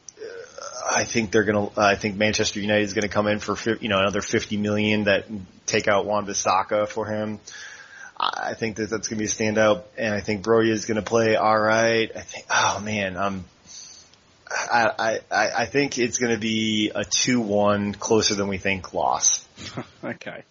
I 0.89 1.03
think 1.03 1.31
they're 1.31 1.43
going 1.43 1.69
to. 1.69 1.79
I 1.79 1.95
think 1.95 2.15
Manchester 2.15 2.59
United 2.59 2.83
is 2.83 2.93
going 2.93 3.03
to 3.03 3.09
come 3.09 3.27
in 3.27 3.39
for 3.39 3.55
you 3.75 3.89
know 3.89 3.99
another 3.99 4.21
fifty 4.21 4.57
million 4.57 5.05
that 5.05 5.25
take 5.65 5.87
out 5.87 6.05
Wan-Bissaka 6.05 6.87
for 6.87 7.05
him. 7.05 7.39
I 8.19 8.53
think 8.53 8.75
that 8.75 8.89
that's 8.89 9.07
going 9.07 9.17
to 9.17 9.23
be 9.23 9.25
a 9.25 9.27
standout, 9.27 9.83
and 9.97 10.13
I 10.13 10.21
think 10.21 10.43
Broja 10.43 10.69
is 10.69 10.85
going 10.85 10.97
to 10.97 11.01
play 11.01 11.35
all 11.35 11.59
right. 11.59 12.11
I 12.15 12.21
think. 12.21 12.45
Oh 12.49 12.79
man, 12.83 13.17
um, 13.17 13.45
I 14.49 15.19
I 15.31 15.49
I 15.57 15.65
think 15.65 15.97
it's 15.97 16.17
going 16.17 16.33
to 16.33 16.39
be 16.39 16.91
a 16.93 17.03
two-one, 17.03 17.93
closer 17.93 18.35
than 18.35 18.47
we 18.47 18.57
think 18.57 18.93
loss. 18.93 19.45
okay. 20.03 20.43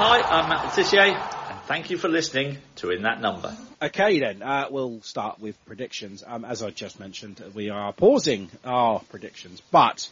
Hi, 0.00 0.20
I'm 0.20 0.48
Matt 0.48 0.64
Le 0.64 0.70
Tissier. 0.70 1.20
Thank 1.66 1.90
you 1.90 1.98
for 1.98 2.08
listening 2.08 2.58
to 2.76 2.90
In 2.90 3.02
That 3.02 3.20
Number. 3.20 3.56
Okay 3.80 4.18
then, 4.18 4.42
uh, 4.42 4.66
we'll 4.68 5.00
start 5.02 5.38
with 5.38 5.64
predictions. 5.64 6.24
Um, 6.26 6.44
as 6.44 6.64
I 6.64 6.70
just 6.70 6.98
mentioned, 6.98 7.40
we 7.54 7.70
are 7.70 7.92
pausing 7.92 8.50
our 8.64 8.98
predictions, 9.08 9.62
but 9.70 10.08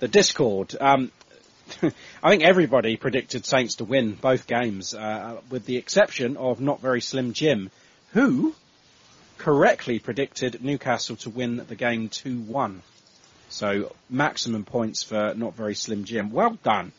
the 0.00 0.08
Discord, 0.08 0.74
um, 0.80 1.12
I 2.22 2.30
think 2.30 2.42
everybody 2.42 2.96
predicted 2.96 3.46
Saints 3.46 3.76
to 3.76 3.84
win 3.84 4.14
both 4.14 4.48
games, 4.48 4.94
uh, 4.94 5.40
with 5.48 5.64
the 5.64 5.76
exception 5.76 6.36
of 6.36 6.60
Not 6.60 6.80
Very 6.80 7.00
Slim 7.00 7.34
Jim, 7.34 7.70
who 8.14 8.52
correctly 9.36 10.00
predicted 10.00 10.64
Newcastle 10.64 11.14
to 11.16 11.30
win 11.30 11.64
the 11.68 11.76
game 11.76 12.08
2-1. 12.08 12.80
So 13.48 13.94
maximum 14.10 14.64
points 14.64 15.04
for 15.04 15.34
Not 15.36 15.54
Very 15.54 15.76
Slim 15.76 16.02
Jim. 16.02 16.32
Well 16.32 16.58
done. 16.64 16.90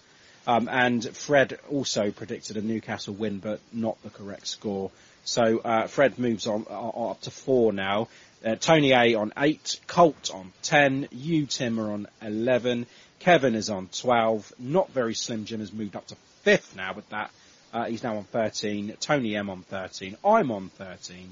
Um, 0.47 0.69
and 0.69 1.05
Fred 1.15 1.59
also 1.69 2.11
predicted 2.11 2.55
a 2.55 2.61
Newcastle 2.61 3.13
win, 3.13 3.39
but 3.39 3.59
not 3.73 4.01
the 4.01 4.09
correct 4.09 4.47
score. 4.47 4.91
So 5.29 5.59
uh, 5.59 5.85
Fred 5.85 6.17
moves 6.17 6.47
on 6.47 6.65
uh, 6.67 6.89
up 6.89 7.21
to 7.21 7.31
four 7.31 7.71
now. 7.71 8.07
Uh, 8.43 8.55
Tony 8.55 8.93
A 8.93 9.13
on 9.13 9.31
eight, 9.37 9.79
Colt 9.85 10.31
on 10.33 10.51
ten, 10.63 11.07
you 11.11 11.45
Tim 11.45 11.79
are 11.79 11.91
on 11.91 12.07
eleven, 12.19 12.87
Kevin 13.19 13.53
is 13.53 13.69
on 13.69 13.89
twelve. 13.91 14.51
Not 14.57 14.89
very 14.89 15.13
slim 15.13 15.45
Jim 15.45 15.59
has 15.59 15.71
moved 15.71 15.95
up 15.95 16.07
to 16.07 16.15
fifth 16.41 16.75
now 16.75 16.93
with 16.93 17.07
that. 17.09 17.29
Uh, 17.71 17.85
he's 17.85 18.01
now 18.01 18.17
on 18.17 18.23
13. 18.23 18.95
Tony 18.99 19.35
M 19.35 19.51
on 19.51 19.61
13. 19.61 20.17
I'm 20.25 20.49
on 20.49 20.69
13. 20.69 21.29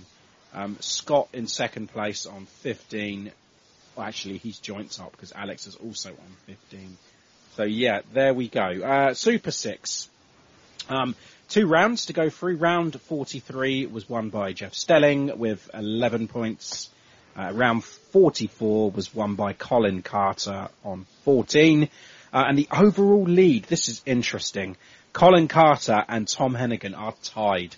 Um, 0.54 0.78
Scott 0.80 1.30
in 1.34 1.48
second 1.48 1.88
place 1.92 2.28
on 2.28 2.46
15. 2.46 3.32
Well, 3.96 4.06
actually, 4.06 4.38
he's 4.38 4.60
joint 4.60 4.92
top 4.92 5.14
because 5.14 5.34
Alex 5.36 5.66
is 5.66 5.76
also 5.76 6.12
on 6.12 6.36
15. 6.46 6.98
So 7.56 7.64
yeah, 7.64 8.02
there 8.14 8.36
we 8.36 8.48
go. 8.48 8.62
Uh, 8.62 9.16
Super 9.16 9.50
Six. 9.50 10.08
Um, 10.88 11.16
two 11.50 11.68
rounds 11.68 12.08
to 12.08 12.14
go 12.14 12.30
through. 12.30 12.58
Round 12.58 13.00
43 13.00 13.86
was 13.88 14.10
won 14.10 14.30
by 14.30 14.54
Jeff 14.54 14.74
Stelling 14.74 15.38
with 15.38 15.70
11 15.74 16.28
points. 16.28 16.90
Uh, 17.36 17.52
round 17.54 17.84
44 17.84 18.92
was 18.92 19.14
won 19.14 19.36
by 19.36 19.54
Colin 19.54 20.02
Carter 20.02 20.70
on 20.84 21.06
14. 21.24 21.90
Uh, 22.34 22.44
and 22.48 22.58
the 22.58 22.68
overall 22.72 23.24
lead, 23.24 23.66
this 23.66 23.90
is 23.90 24.02
interesting. 24.06 24.76
Colin 25.14 25.48
Carter 25.48 26.04
and 26.08 26.28
Tom 26.28 26.56
Hennigan 26.56 26.98
are 26.98 27.14
tied 27.24 27.76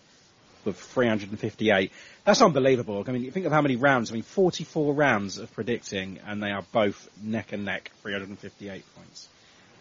with 0.66 0.78
358. 0.78 1.92
That's 2.26 2.42
unbelievable. 2.42 3.04
I 3.08 3.12
mean, 3.12 3.24
you 3.24 3.32
think 3.32 3.46
of 3.46 3.52
how 3.52 3.62
many 3.62 3.76
rounds. 3.76 4.12
I 4.12 4.14
mean, 4.14 4.24
44 4.24 4.94
rounds 4.94 5.38
of 5.38 5.52
predicting, 5.54 6.20
and 6.26 6.42
they 6.44 6.52
are 6.52 6.64
both 6.72 7.10
neck 7.24 7.54
and 7.54 7.66
neck, 7.66 7.92
358 8.02 8.84
points. 8.96 9.28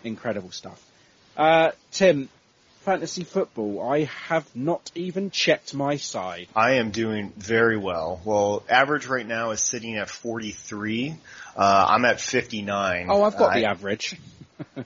Incredible 0.05 0.51
stuff. 0.51 0.83
Uh, 1.37 1.71
Tim, 1.93 2.29
fantasy 2.89 3.23
football. 3.23 3.83
I 3.87 4.05
have 4.29 4.47
not 4.57 4.91
even 4.95 5.31
checked 5.31 5.75
my 5.75 5.97
side. 5.97 6.49
I 6.57 6.77
am 6.77 6.91
doing 6.91 7.35
very 7.37 7.77
well. 7.77 8.19
Well, 8.25 8.63
average 8.67 9.07
right 9.07 9.27
now 9.27 9.51
is 9.51 9.63
sitting 9.63 9.99
at 9.99 10.09
43. 10.09 11.15
Uh, 11.55 11.87
I'm 11.91 12.07
at 12.07 12.19
59. 12.19 13.09
Oh, 13.11 13.23
I've 13.23 13.37
got 13.37 13.51
I- 13.53 13.61
the 13.61 13.67
average. 13.67 14.17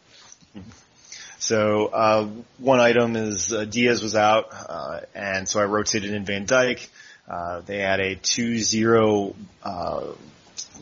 So 1.39 1.87
uh, 1.87 2.29
one 2.59 2.79
item 2.79 3.17
is 3.17 3.53
uh, 3.53 3.65
Dias 3.65 4.01
was 4.01 4.15
out, 4.15 4.47
uh, 4.53 5.01
and 5.13 5.49
so 5.49 5.59
I 5.59 5.65
rotated 5.65 6.15
in 6.15 6.25
Van 6.25 6.47
Dijk. 6.47 6.87
Uh, 7.29 7.63
they 7.63 7.79
had 7.79 7.99
a 7.99 8.15
2-0, 8.15 9.35
uh, 9.65 10.05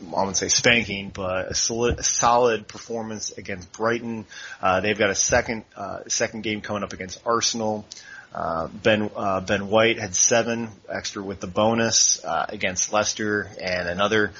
I 0.01 0.19
wouldn't 0.19 0.37
say 0.37 0.47
spanking, 0.47 1.11
but 1.13 1.51
a 1.51 1.55
solid, 1.55 1.99
a 1.99 2.03
solid 2.03 2.67
performance 2.67 3.31
against 3.31 3.71
Brighton. 3.71 4.25
Uh, 4.61 4.81
they've 4.81 4.97
got 4.97 5.09
a 5.09 5.15
second 5.15 5.63
uh, 5.75 5.99
second 6.07 6.41
game 6.41 6.61
coming 6.61 6.83
up 6.83 6.93
against 6.93 7.21
Arsenal. 7.25 7.85
Uh, 8.33 8.67
Ben 8.67 9.09
uh, 9.15 9.41
Ben 9.41 9.67
White 9.67 9.99
had 9.99 10.15
seven 10.15 10.69
extra 10.89 11.21
with 11.21 11.39
the 11.39 11.47
bonus 11.47 12.23
uh, 12.23 12.45
against 12.49 12.93
Leicester, 12.93 13.49
and 13.61 13.89
another 13.89 14.31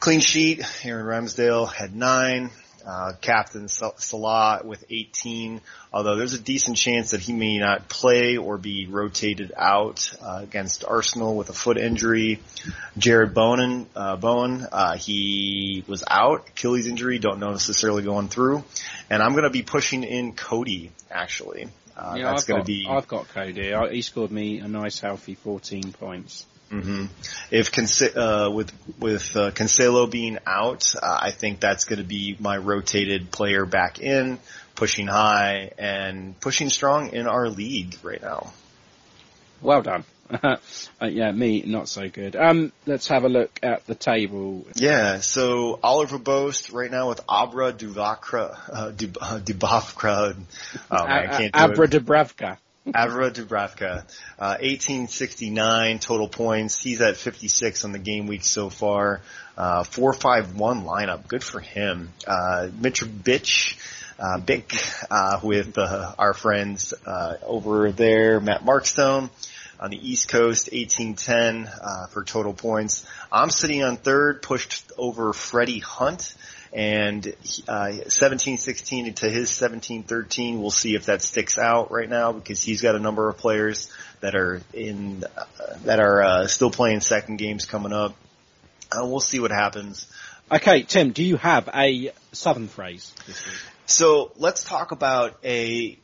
clean 0.00 0.20
sheet. 0.20 0.64
Aaron 0.84 1.06
Ramsdale 1.06 1.70
had 1.72 1.94
nine. 1.94 2.50
Uh, 2.86 3.12
Captain 3.20 3.68
Sal- 3.68 3.96
Salah 3.98 4.62
with 4.64 4.84
18, 4.88 5.60
although 5.92 6.16
there's 6.16 6.34
a 6.34 6.40
decent 6.40 6.76
chance 6.76 7.10
that 7.10 7.20
he 7.20 7.32
may 7.32 7.58
not 7.58 7.88
play 7.88 8.36
or 8.36 8.58
be 8.58 8.86
rotated 8.86 9.52
out 9.56 10.12
uh, 10.22 10.40
against 10.42 10.84
Arsenal 10.84 11.36
with 11.36 11.50
a 11.50 11.52
foot 11.52 11.76
injury. 11.76 12.40
Jarrod 12.98 13.34
Bowen, 13.34 13.86
uh, 13.94 14.16
Bowen, 14.16 14.66
uh, 14.70 14.96
he 14.96 15.84
was 15.86 16.04
out, 16.08 16.48
Achilles 16.48 16.86
injury, 16.86 17.18
don't 17.18 17.38
know 17.38 17.50
necessarily 17.50 18.02
going 18.02 18.28
through, 18.28 18.64
and 19.08 19.22
I'm 19.22 19.32
going 19.32 19.44
to 19.44 19.50
be 19.50 19.62
pushing 19.62 20.04
in 20.04 20.32
Cody 20.32 20.92
actually. 21.10 21.68
Uh, 21.96 22.14
yeah, 22.16 22.30
that's 22.30 22.42
I've 22.42 22.48
going 22.48 22.60
to 22.60 22.62
got, 22.62 22.66
be 22.66 22.86
I've 22.88 23.08
got 23.08 23.28
Cody. 23.28 23.74
I, 23.74 23.90
he 23.90 24.02
scored 24.02 24.30
me 24.30 24.60
a 24.60 24.68
nice, 24.68 25.00
healthy 25.00 25.34
14 25.34 25.92
points. 25.92 26.46
Hmm 26.70 27.06
If 27.50 27.72
Conce- 27.72 28.16
uh, 28.16 28.50
with 28.50 28.72
with 29.00 29.36
uh, 29.36 29.50
Cancelo 29.50 30.08
being 30.08 30.38
out, 30.46 30.94
uh, 30.94 31.18
I 31.20 31.32
think 31.32 31.60
that's 31.60 31.84
going 31.84 31.98
to 31.98 32.04
be 32.04 32.36
my 32.38 32.56
rotated 32.56 33.32
player 33.32 33.66
back 33.66 33.98
in, 33.98 34.38
pushing 34.76 35.08
high 35.08 35.72
and 35.78 36.38
pushing 36.40 36.70
strong 36.70 37.12
in 37.12 37.26
our 37.26 37.48
league 37.48 37.96
right 38.02 38.22
now. 38.22 38.52
Well 39.60 39.82
done. 39.82 40.04
uh, 40.42 40.56
yeah, 41.02 41.32
me, 41.32 41.62
not 41.66 41.88
so 41.88 42.08
good. 42.08 42.36
Um, 42.36 42.72
let's 42.86 43.08
have 43.08 43.24
a 43.24 43.28
look 43.28 43.58
at 43.64 43.84
the 43.86 43.96
table. 43.96 44.64
Yeah, 44.76 45.18
so 45.18 45.80
Oliver 45.82 46.18
Boast 46.18 46.70
right 46.70 46.90
now 46.90 47.08
with 47.08 47.20
Abra 47.28 47.72
Duvakra, 47.72 48.56
uh, 48.72 48.90
Dub- 48.92 49.18
uh, 49.20 49.40
Dubravka. 49.40 50.36
Oh 50.88 51.06
man, 51.06 51.28
I 51.28 51.36
can't 51.36 51.52
do 51.52 51.60
Abra 51.60 51.84
it. 51.86 51.90
Dubravka. 51.90 52.58
Avra 52.92 53.30
Dubravka, 53.30 54.04
uh, 54.38 54.56
1869 54.60 55.98
total 55.98 56.28
points. 56.28 56.82
He's 56.82 57.00
at 57.00 57.16
56 57.16 57.84
on 57.84 57.92
the 57.92 57.98
game 57.98 58.26
week 58.26 58.44
so 58.44 58.70
far. 58.70 59.20
Uh, 59.56 59.84
451 59.84 60.84
lineup. 60.84 61.28
Good 61.28 61.44
for 61.44 61.60
him. 61.60 62.12
Uh, 62.26 62.68
Mitrovic, 62.80 63.76
uh, 64.18 64.38
Bick, 64.38 64.72
uh, 65.10 65.40
with, 65.42 65.76
uh, 65.78 66.14
our 66.18 66.34
friends, 66.34 66.94
uh, 67.06 67.36
over 67.42 67.92
there, 67.92 68.40
Matt 68.40 68.64
Markstone. 68.64 69.30
On 69.80 69.90
the 69.90 70.10
East 70.10 70.28
Coast, 70.28 70.70
1810, 70.72 71.66
uh, 71.66 72.06
for 72.08 72.22
total 72.22 72.52
points. 72.52 73.06
I'm 73.32 73.48
sitting 73.48 73.82
on 73.82 73.96
third, 73.96 74.42
pushed 74.42 74.92
over 74.98 75.32
Freddie 75.32 75.78
Hunt 75.78 76.34
and 76.72 77.26
uh, 77.66 77.90
to 79.16 79.30
his 79.30 79.50
17-13. 79.50 80.60
We'll 80.60 80.70
see 80.70 80.94
if 80.94 81.06
that 81.06 81.22
sticks 81.22 81.58
out 81.58 81.90
right 81.90 82.08
now 82.08 82.32
because 82.32 82.62
he's 82.62 82.82
got 82.82 82.94
a 82.94 82.98
number 82.98 83.28
of 83.28 83.38
players 83.38 83.90
that 84.20 84.34
are 84.34 84.60
in 84.72 85.24
uh, 85.36 85.44
that 85.84 85.98
are 85.98 86.22
uh, 86.22 86.46
still 86.46 86.70
playing 86.70 87.00
second 87.00 87.36
games 87.36 87.64
coming 87.64 87.92
up. 87.92 88.14
Uh, 88.92 89.06
we'll 89.06 89.20
see 89.20 89.40
what 89.40 89.50
happens. 89.50 90.06
Okay, 90.50 90.82
Tim, 90.82 91.12
do 91.12 91.22
you 91.22 91.36
have 91.36 91.68
a 91.72 92.12
southern 92.32 92.68
phrase? 92.68 93.14
So 93.86 94.32
let's 94.36 94.64
talk 94.64 94.92
about 94.92 95.38
a 95.44 95.98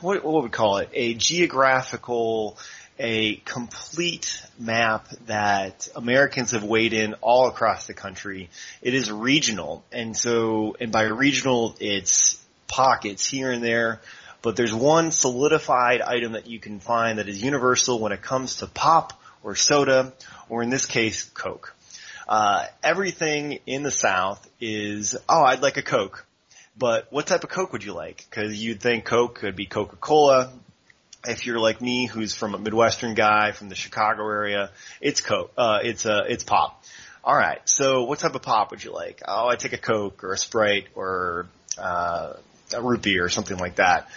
what, 0.00 0.24
what 0.24 0.34
would 0.34 0.44
we 0.44 0.50
call 0.50 0.78
it? 0.78 0.90
A 0.92 1.14
geographical, 1.14 2.58
a 2.98 3.36
complete 3.36 4.42
map 4.58 5.08
that 5.26 5.88
Americans 5.96 6.52
have 6.52 6.64
weighed 6.64 6.92
in 6.92 7.14
all 7.14 7.48
across 7.48 7.86
the 7.86 7.94
country. 7.94 8.50
It 8.82 8.94
is 8.94 9.10
regional, 9.10 9.84
and 9.92 10.16
so 10.16 10.76
and 10.80 10.92
by 10.92 11.02
regional, 11.02 11.74
it's 11.80 12.40
pockets 12.68 13.26
here 13.26 13.50
and 13.50 13.62
there. 13.62 14.00
But 14.42 14.56
there's 14.56 14.74
one 14.74 15.10
solidified 15.10 16.02
item 16.02 16.32
that 16.32 16.46
you 16.46 16.60
can 16.60 16.78
find 16.78 17.18
that 17.18 17.28
is 17.28 17.42
universal 17.42 17.98
when 17.98 18.12
it 18.12 18.20
comes 18.20 18.56
to 18.56 18.66
pop 18.66 19.18
or 19.42 19.54
soda, 19.54 20.12
or 20.50 20.62
in 20.62 20.68
this 20.68 20.84
case, 20.84 21.24
Coke. 21.24 21.74
Uh, 22.28 22.66
everything 22.82 23.60
in 23.66 23.82
the 23.82 23.90
South 23.90 24.46
is, 24.60 25.16
oh, 25.28 25.42
I'd 25.42 25.62
like 25.62 25.76
a 25.76 25.82
Coke. 25.82 26.26
But 26.76 27.06
what 27.10 27.26
type 27.26 27.44
of 27.44 27.50
Coke 27.50 27.72
would 27.72 27.84
you 27.84 27.92
like? 27.92 28.26
Cause 28.30 28.54
you'd 28.54 28.80
think 28.80 29.04
Coke 29.04 29.36
could 29.36 29.54
be 29.54 29.66
Coca-Cola. 29.66 30.52
If 31.26 31.46
you're 31.46 31.60
like 31.60 31.80
me, 31.80 32.06
who's 32.06 32.34
from 32.34 32.54
a 32.54 32.58
Midwestern 32.58 33.14
guy 33.14 33.52
from 33.52 33.68
the 33.68 33.74
Chicago 33.74 34.28
area, 34.28 34.70
it's 35.00 35.20
Coke, 35.20 35.52
uh, 35.56 35.78
it's, 35.82 36.04
uh, 36.04 36.24
it's 36.28 36.44
pop. 36.44 36.82
Alright, 37.24 37.66
so 37.68 38.04
what 38.04 38.18
type 38.18 38.34
of 38.34 38.42
pop 38.42 38.72
would 38.72 38.84
you 38.84 38.92
like? 38.92 39.22
Oh, 39.26 39.48
I 39.48 39.56
take 39.56 39.72
a 39.72 39.78
Coke 39.78 40.22
or 40.24 40.32
a 40.32 40.36
Sprite 40.36 40.88
or, 40.94 41.46
uh, 41.78 42.34
a 42.74 42.82
root 42.82 43.02
beer 43.02 43.24
or 43.24 43.28
something 43.30 43.56
like 43.56 43.76
that. 43.76 44.08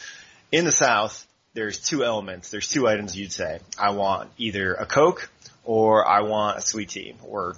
In 0.51 0.65
the 0.65 0.71
South, 0.71 1.25
there's 1.53 1.79
two 1.79 2.03
elements, 2.03 2.49
there's 2.49 2.67
two 2.67 2.87
items 2.87 3.15
you'd 3.15 3.31
say. 3.31 3.59
I 3.79 3.91
want 3.91 4.29
either 4.37 4.73
a 4.73 4.85
Coke 4.85 5.29
or 5.63 6.07
I 6.07 6.21
want 6.21 6.57
a 6.57 6.61
sweet 6.61 6.89
tea 6.89 7.15
or, 7.23 7.55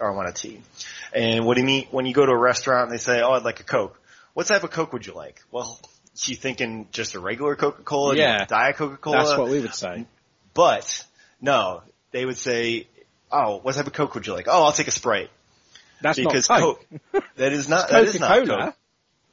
or 0.00 0.12
I 0.12 0.16
want 0.16 0.28
a 0.28 0.32
tea. 0.32 0.60
And 1.12 1.44
what 1.44 1.54
do 1.54 1.60
you 1.60 1.66
mean 1.66 1.86
when 1.90 2.06
you 2.06 2.14
go 2.14 2.26
to 2.26 2.32
a 2.32 2.36
restaurant 2.36 2.84
and 2.84 2.92
they 2.92 3.02
say, 3.02 3.20
oh, 3.20 3.32
I'd 3.32 3.44
like 3.44 3.60
a 3.60 3.64
Coke? 3.64 3.98
What 4.38 4.46
type 4.46 4.62
of 4.62 4.70
Coke 4.70 4.92
would 4.92 5.04
you 5.04 5.14
like? 5.14 5.42
Well, 5.50 5.80
you 6.22 6.36
thinking 6.36 6.86
just 6.92 7.16
a 7.16 7.18
regular 7.18 7.56
Coca-Cola? 7.56 8.14
Yeah. 8.14 8.44
Diet 8.44 8.76
Coca-Cola? 8.76 9.16
That's 9.16 9.36
what 9.36 9.48
we 9.50 9.58
would 9.58 9.74
say. 9.74 10.06
But, 10.54 11.04
no, 11.40 11.82
they 12.12 12.24
would 12.24 12.36
say, 12.36 12.86
oh, 13.32 13.58
what 13.58 13.74
type 13.74 13.88
of 13.88 13.94
Coke 13.94 14.14
would 14.14 14.28
you 14.28 14.34
like? 14.34 14.46
Oh, 14.46 14.62
I'll 14.62 14.70
take 14.70 14.86
a 14.86 14.92
Sprite. 14.92 15.30
That's 16.02 16.20
because 16.20 16.48
not 16.48 16.60
Coke. 16.60 16.86
that 17.34 17.52
is 17.52 17.68
not, 17.68 17.88
that 17.88 18.04
is 18.04 18.20
not 18.20 18.46
Coke. 18.46 18.74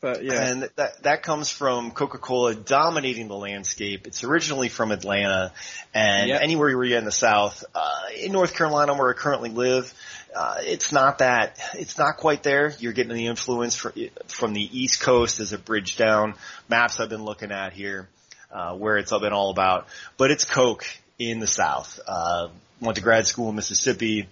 But 0.02 0.24
yeah. 0.24 0.50
And 0.50 0.70
that 0.76 1.04
that 1.04 1.24
comes 1.24 1.50
from 1.50 1.92
Coca-Cola 1.92 2.56
dominating 2.56 3.28
the 3.28 3.36
landscape. 3.36 4.08
It's 4.08 4.24
originally 4.24 4.70
from 4.70 4.92
Atlanta, 4.92 5.54
and 5.94 6.30
Yep. 6.30 6.42
anywhere 6.42 6.70
you're 6.70 6.98
in 6.98 7.06
the 7.06 7.12
South, 7.12 7.64
uh, 7.74 7.90
in 8.20 8.32
North 8.32 8.56
Carolina 8.56 8.94
where 8.96 9.10
I 9.10 9.14
currently 9.14 9.50
live, 9.50 9.94
uh, 10.36 10.58
it's 10.60 10.92
not 10.92 11.20
that. 11.20 11.60
It's 11.74 11.98
not 11.98 12.18
quite 12.18 12.44
there. 12.44 12.74
You're 12.80 12.94
getting 12.94 13.14
the 13.14 13.28
influence 13.28 13.76
from 13.76 13.94
from 14.28 14.54
the 14.54 14.80
East 14.80 15.02
Coast 15.02 15.40
as 15.40 15.54
a 15.54 15.58
bridge 15.58 15.98
down. 15.98 16.36
Maps 16.70 17.00
I've 17.00 17.10
been 17.10 17.24
looking 17.24 17.52
at 17.52 17.74
here, 17.74 18.10
uh, 18.52 18.76
where 18.76 18.98
it's 18.98 19.12
been 19.12 19.34
all 19.34 19.50
about. 19.50 19.88
But 20.18 20.32
it's 20.32 20.46
Coke 20.46 20.86
in 21.18 21.40
the 21.40 21.48
South. 21.48 22.00
Uh, 22.08 22.50
went 22.82 22.98
to 22.98 23.02
grad 23.02 23.26
school 23.26 23.50
in 23.50 23.56
Mississippi. 23.56 24.28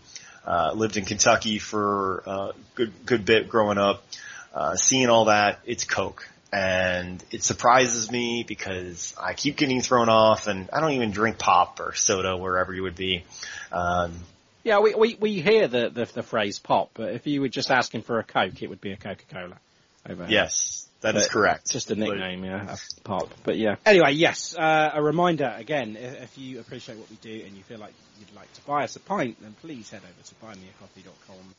Uh, 0.46 0.74
lived 0.76 0.98
in 0.98 1.06
Kentucky 1.06 1.58
for 1.58 2.24
a 2.26 2.50
good 2.76 2.92
good 3.06 3.26
bit 3.26 3.48
growing 3.48 3.78
up 3.78 4.04
uh, 4.54 4.76
seeing 4.76 5.10
all 5.10 5.26
that, 5.26 5.60
it's 5.66 5.84
Coke. 5.84 6.30
And 6.52 7.24
it 7.32 7.44
surprises 7.44 8.12
me 8.12 8.46
because 8.48 9.16
I 9.20 9.34
keep 9.34 9.58
getting 9.58 9.82
thrown 9.82 10.08
off 10.10 10.46
and 10.46 10.70
I 10.72 10.80
don't 10.80 10.92
even 10.92 11.10
drink 11.10 11.40
pop 11.40 11.80
or 11.80 11.96
soda 11.96 12.38
wherever 12.38 12.72
you 12.72 12.84
would 12.84 12.96
be. 12.96 13.24
Um, 13.72 14.14
Yeah, 14.64 14.80
we, 14.80 14.96
we, 14.96 15.16
we 15.20 15.42
hear 15.42 15.68
the, 15.68 15.90
the, 15.90 16.06
the 16.06 16.24
phrase 16.24 16.60
pop, 16.60 16.92
but 16.94 17.14
if 17.14 17.28
you 17.28 17.42
were 17.42 17.50
just 17.50 17.70
asking 17.70 18.04
for 18.04 18.20
a 18.20 18.24
Coke, 18.24 18.62
it 18.62 18.70
would 18.70 18.80
be 18.80 18.92
a 18.92 18.98
Coca-Cola 18.98 19.58
over 20.10 20.26
here. 20.26 20.34
yes, 20.34 20.88
That 21.02 21.16
is 21.18 21.28
correct. 21.28 21.70
Just 21.70 21.92
a 21.92 21.96
nickname, 21.96 22.46
yeah, 22.46 22.74
a 22.74 23.02
pop. 23.02 23.30
But 23.44 23.58
yeah. 23.58 23.76
Anyway, 23.86 24.14
yes, 24.14 24.56
uh, 24.56 24.92
a 24.94 25.02
reminder 25.04 25.54
again, 25.58 25.98
if, 25.98 26.24
if 26.24 26.38
you 26.38 26.62
appreciate 26.62 26.98
what 26.98 27.10
we 27.10 27.18
do 27.18 27.44
and 27.46 27.58
you 27.58 27.64
feel 27.64 27.80
like 27.80 27.94
you'd 28.20 28.34
like 28.36 28.52
to 28.54 28.62
buy 28.62 28.86
us 28.86 28.96
a 28.96 29.02
pint, 29.02 29.36
then 29.42 29.54
please 29.62 29.90
head 29.90 30.02
over 30.02 30.24
to 30.28 30.36
buymeacoffee.com 30.36 31.56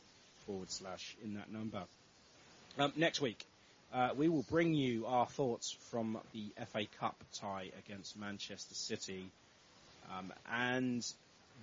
forward 0.47 0.71
slash 0.71 1.15
in 1.23 1.35
that 1.35 1.53
number. 1.53 1.83
Um, 2.79 2.93
next 2.97 3.21
week, 3.21 3.45
uh, 3.93 4.11
we 4.17 4.29
will 4.29 4.45
bring 4.51 4.75
you 4.75 5.07
our 5.07 5.27
thoughts 5.27 5.77
from 5.91 6.19
the 6.33 6.47
FA 6.73 6.87
Cup 6.99 7.17
tie 7.35 7.71
against 7.87 8.19
Manchester 8.19 8.75
City. 8.75 9.27
Um, 10.19 10.33
and 10.51 11.07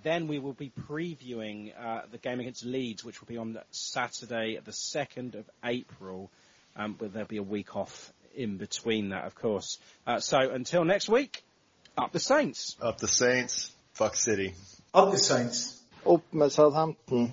then 0.02 0.28
we 0.28 0.38
will 0.38 0.52
be 0.52 0.72
previewing 0.88 1.72
uh, 1.78 2.02
the 2.10 2.18
game 2.18 2.40
against 2.40 2.64
Leeds, 2.64 3.04
which 3.04 3.20
will 3.20 3.28
be 3.28 3.36
on 3.36 3.58
Saturday, 3.70 4.58
the 4.64 4.72
2nd 4.72 5.34
of 5.34 5.48
April. 5.64 6.30
Um, 6.74 6.96
but 6.98 7.12
there'll 7.12 7.28
be 7.28 7.36
a 7.36 7.42
week 7.42 7.76
off 7.76 8.12
in 8.34 8.56
between 8.56 9.10
that, 9.10 9.24
of 9.24 9.34
course. 9.34 9.78
Uh, 10.06 10.20
so 10.20 10.38
until 10.38 10.84
next 10.84 11.08
week, 11.08 11.42
up 11.96 12.12
the 12.12 12.20
Saints. 12.20 12.76
Up 12.80 12.98
the 12.98 13.08
Saints. 13.08 13.72
Fuck 13.92 14.16
City. 14.16 14.54
Up 14.94 15.12
the 15.12 15.18
Saints. 15.18 15.82
Up 16.06 16.22
med 16.32 16.50
Southampton. 16.50 17.32